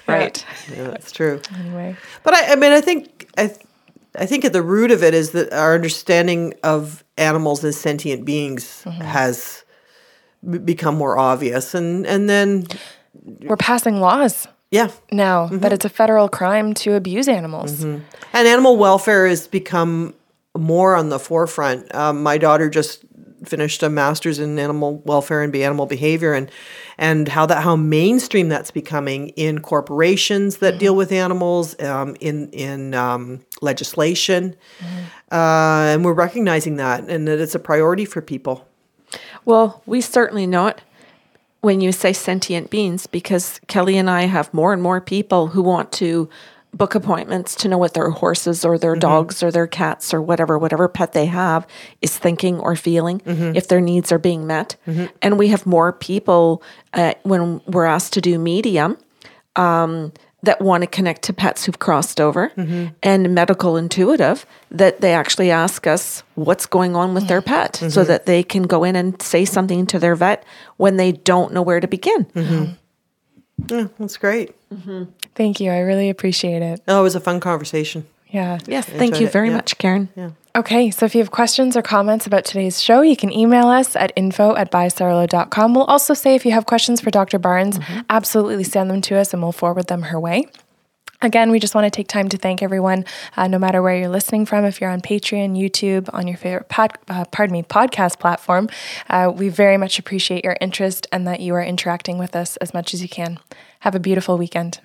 right. 0.07 0.45
yeah, 0.71 0.91
that's 0.91 1.13
true. 1.13 1.41
Anyway. 1.59 1.97
But 2.23 2.35
I, 2.35 2.53
I 2.53 2.57
mean, 2.57 2.73
I 2.73 2.81
think 2.81 3.31
I, 3.39 3.55
I 4.17 4.27
think 4.27 4.45
at 4.45 4.53
the 4.53 4.63
root 4.63 4.91
of 4.91 5.03
it 5.03 5.15
is 5.15 5.31
that 5.33 5.53
our 5.53 5.75
understanding 5.75 6.55
of 6.63 7.05
animals 7.19 7.65
as 7.65 7.77
sentient 7.77 8.25
beings 8.25 8.83
mm-hmm. 8.85 9.01
has 9.03 9.65
b- 10.49 10.59
become 10.59 10.97
more 10.97 11.19
obvious, 11.19 11.75
and 11.75 12.07
and 12.07 12.29
then 12.29 12.67
We're 13.43 13.57
passing 13.57 14.01
laws 14.01 14.47
yeah, 14.75 14.91
now 15.13 15.47
mm-hmm. 15.47 15.59
that 15.59 15.73
it's 15.73 15.85
a 15.85 15.89
federal 15.89 16.29
crime 16.29 16.75
to 16.75 16.95
abuse 16.95 17.29
animals. 17.29 17.85
Mm-hmm. 17.85 18.03
and 18.33 18.49
animal 18.49 18.77
welfare 18.77 19.29
has 19.29 19.47
become 19.47 20.15
more 20.59 20.97
on 20.97 21.11
the 21.11 21.21
forefront. 21.21 21.95
Um, 21.95 22.25
my 22.25 22.39
daughter 22.39 22.69
just 22.69 23.05
finished 23.45 23.83
a 23.83 23.89
master's 23.89 24.39
in 24.39 24.59
animal 24.59 24.99
welfare 25.05 25.43
and 25.43 25.53
be 25.53 25.65
animal 25.65 25.87
behavior, 25.87 26.33
and 26.33 26.51
and 26.99 27.29
how 27.29 27.47
that 27.47 27.63
how 27.63 27.77
mainstream 27.77 28.49
that's 28.49 28.71
becoming 28.71 29.29
in 29.31 29.61
corporations 29.61 30.59
that 30.59 30.79
deal 30.79 30.97
with 30.97 31.13
animals, 31.13 31.79
um, 31.81 32.17
in 32.21 32.51
in 32.51 32.95
um, 32.95 33.45
legislation, 33.61 34.57
uh, 35.31 35.93
and 35.93 36.05
we're 36.05 36.13
recognizing 36.13 36.77
that, 36.77 37.05
and 37.09 37.27
that 37.29 37.41
it's 37.41 37.55
a 37.55 37.61
priority 37.61 38.05
for 38.05 38.21
people. 38.21 38.67
well, 39.45 39.83
we 39.87 40.01
certainly 40.01 40.47
not 40.47 40.81
when 41.65 41.81
you 41.81 41.91
say 41.93 42.13
sentient 42.13 42.69
beings, 42.69 43.07
because 43.07 43.59
Kelly 43.69 43.97
and 43.97 44.11
I 44.11 44.23
have 44.27 44.53
more 44.53 44.75
and 44.75 44.83
more 44.83 45.01
people 45.01 45.47
who 45.49 45.63
want 45.63 45.93
to 45.93 46.29
book 46.77 46.95
appointments 46.95 47.55
to 47.57 47.69
know 47.69 47.79
what 47.79 47.95
their 47.95 48.11
horses 48.11 48.65
or 48.65 48.79
their 48.79 48.93
mm-hmm. 48.93 49.01
dogs 49.01 49.43
or 49.43 49.51
their 49.51 49.67
cats 49.67 50.13
or 50.13 50.21
whatever, 50.21 50.59
whatever 50.59 50.89
pet 50.89 51.13
they 51.13 51.27
have 51.27 51.67
is 52.03 52.17
thinking 52.17 52.59
or 52.59 52.77
feeling, 52.77 53.21
mm-hmm. 53.21 53.57
if 53.57 53.69
their 53.69 53.81
needs 53.81 54.13
are 54.13 54.19
being 54.19 54.47
met. 54.47 54.77
Mm-hmm. 54.87 55.07
And 55.23 55.39
we 55.39 55.49
have 55.49 55.67
more 55.67 55.93
people 55.93 56.63
uh, 56.93 57.15
when 57.23 57.61
we're 57.67 57.85
asked 57.85 58.13
to 58.15 58.21
do 58.21 58.39
medium 58.39 58.99
um, 59.57 60.13
that 60.43 60.61
want 60.61 60.83
to 60.83 60.87
connect 60.87 61.23
to 61.23 61.33
pets 61.33 61.65
who've 61.65 61.79
crossed 61.79 62.21
over 62.21 62.53
and 63.03 63.35
medical 63.35 63.77
intuitive 63.77 64.45
that 64.71 65.01
they 65.01 65.15
actually 65.15 65.51
ask 65.51 65.87
us 65.87 66.23
what's 66.35 66.67
going 66.67 66.95
on 66.95 67.15
with 67.15 67.29
their 67.29 67.41
pet 67.41 67.77
so 67.77 68.05
that 68.05 68.27
they 68.27 68.43
can 68.43 68.65
go 68.65 68.85
in 68.85 68.95
and 68.95 69.23
say 69.23 69.45
something 69.45 69.87
to 69.87 69.99
their 69.99 70.15
vet 70.15 70.45
when 70.77 70.97
they 70.97 71.13
don't 71.13 71.53
know 71.53 71.63
where 71.63 71.81
to 71.81 71.89
begin. 71.89 72.27
Yeah, 73.69 73.89
that's 73.99 74.17
great. 74.17 74.55
Mm-hmm. 74.71 75.05
Thank 75.35 75.61
you. 75.61 75.71
I 75.71 75.79
really 75.79 76.11
appreciate 76.11 76.63
it. 76.63 76.81
Oh, 76.89 77.01
it 77.01 77.03
was 77.03 77.15
a 77.15 77.21
fun 77.21 77.41
conversation. 77.41 78.07
Yeah. 78.29 78.59
Yes, 78.67 78.87
thank 78.87 79.21
you 79.21 79.29
very 79.29 79.49
yeah. 79.49 79.57
much, 79.57 79.79
Karen. 79.79 80.09
Yeah. 80.17 80.31
Okay, 80.57 80.91
so 80.91 81.05
if 81.05 81.15
you 81.15 81.21
have 81.21 81.31
questions 81.31 81.77
or 81.77 81.83
comments 81.83 82.27
about 82.27 82.45
today's 82.45 82.81
show, 82.81 83.01
you 83.01 83.17
can 83.17 83.33
email 83.33 83.67
us 83.67 83.97
at 83.97 84.13
info 84.15 84.55
at 84.57 84.71
bysarlo.com. 84.71 85.75
We'll 85.75 85.85
also 85.85 86.15
say 86.15 86.35
if 86.37 86.45
you 86.45 86.53
have 86.53 86.67
questions 86.67 87.01
for 87.01 87.11
Dr. 87.11 87.39
Barnes, 87.39 87.79
mm-hmm. 87.79 88.01
absolutely 88.09 88.65
send 88.65 88.91
them 88.91 89.01
to 89.03 89.17
us 89.17 89.33
and 89.33 89.43
we'll 89.43 89.53
forward 89.53 89.89
them 89.89 90.03
her 90.03 90.19
way. 90.19 90.47
Again, 91.25 91.51
we 91.51 91.59
just 91.59 91.75
want 91.75 91.87
to 91.87 91.91
take 91.91 92.07
time 92.07 92.29
to 92.29 92.37
thank 92.37 92.63
everyone, 92.63 93.07
uh, 93.35 93.49
no 93.49 93.59
matter 93.59 93.81
where 93.81 93.97
you're 93.97 94.11
listening 94.11 94.45
from. 94.45 94.67
If 94.67 94.79
you're 94.79 94.91
on 94.91 95.01
Patreon, 95.01 95.57
YouTube, 95.59 96.11
on 96.13 96.29
your 96.29 96.37
favorite 96.37 96.69
pod, 96.69 96.99
uh, 97.09 97.25
pardon 97.25 97.55
me 97.55 97.63
podcast 97.63 98.19
platform, 98.19 98.69
uh, 99.09 99.33
we 99.35 99.49
very 99.49 99.79
much 99.79 99.99
appreciate 99.99 100.45
your 100.45 100.59
interest 100.61 101.07
and 101.11 101.27
that 101.27 101.41
you 101.41 101.55
are 101.55 101.65
interacting 101.65 102.19
with 102.19 102.37
us 102.37 102.59
as 102.59 102.75
much 102.75 102.93
as 102.93 103.01
you 103.01 103.09
can. 103.09 103.39
Have 103.81 103.95
a 103.95 104.01
beautiful 104.01 104.37
weekend. 104.37 104.81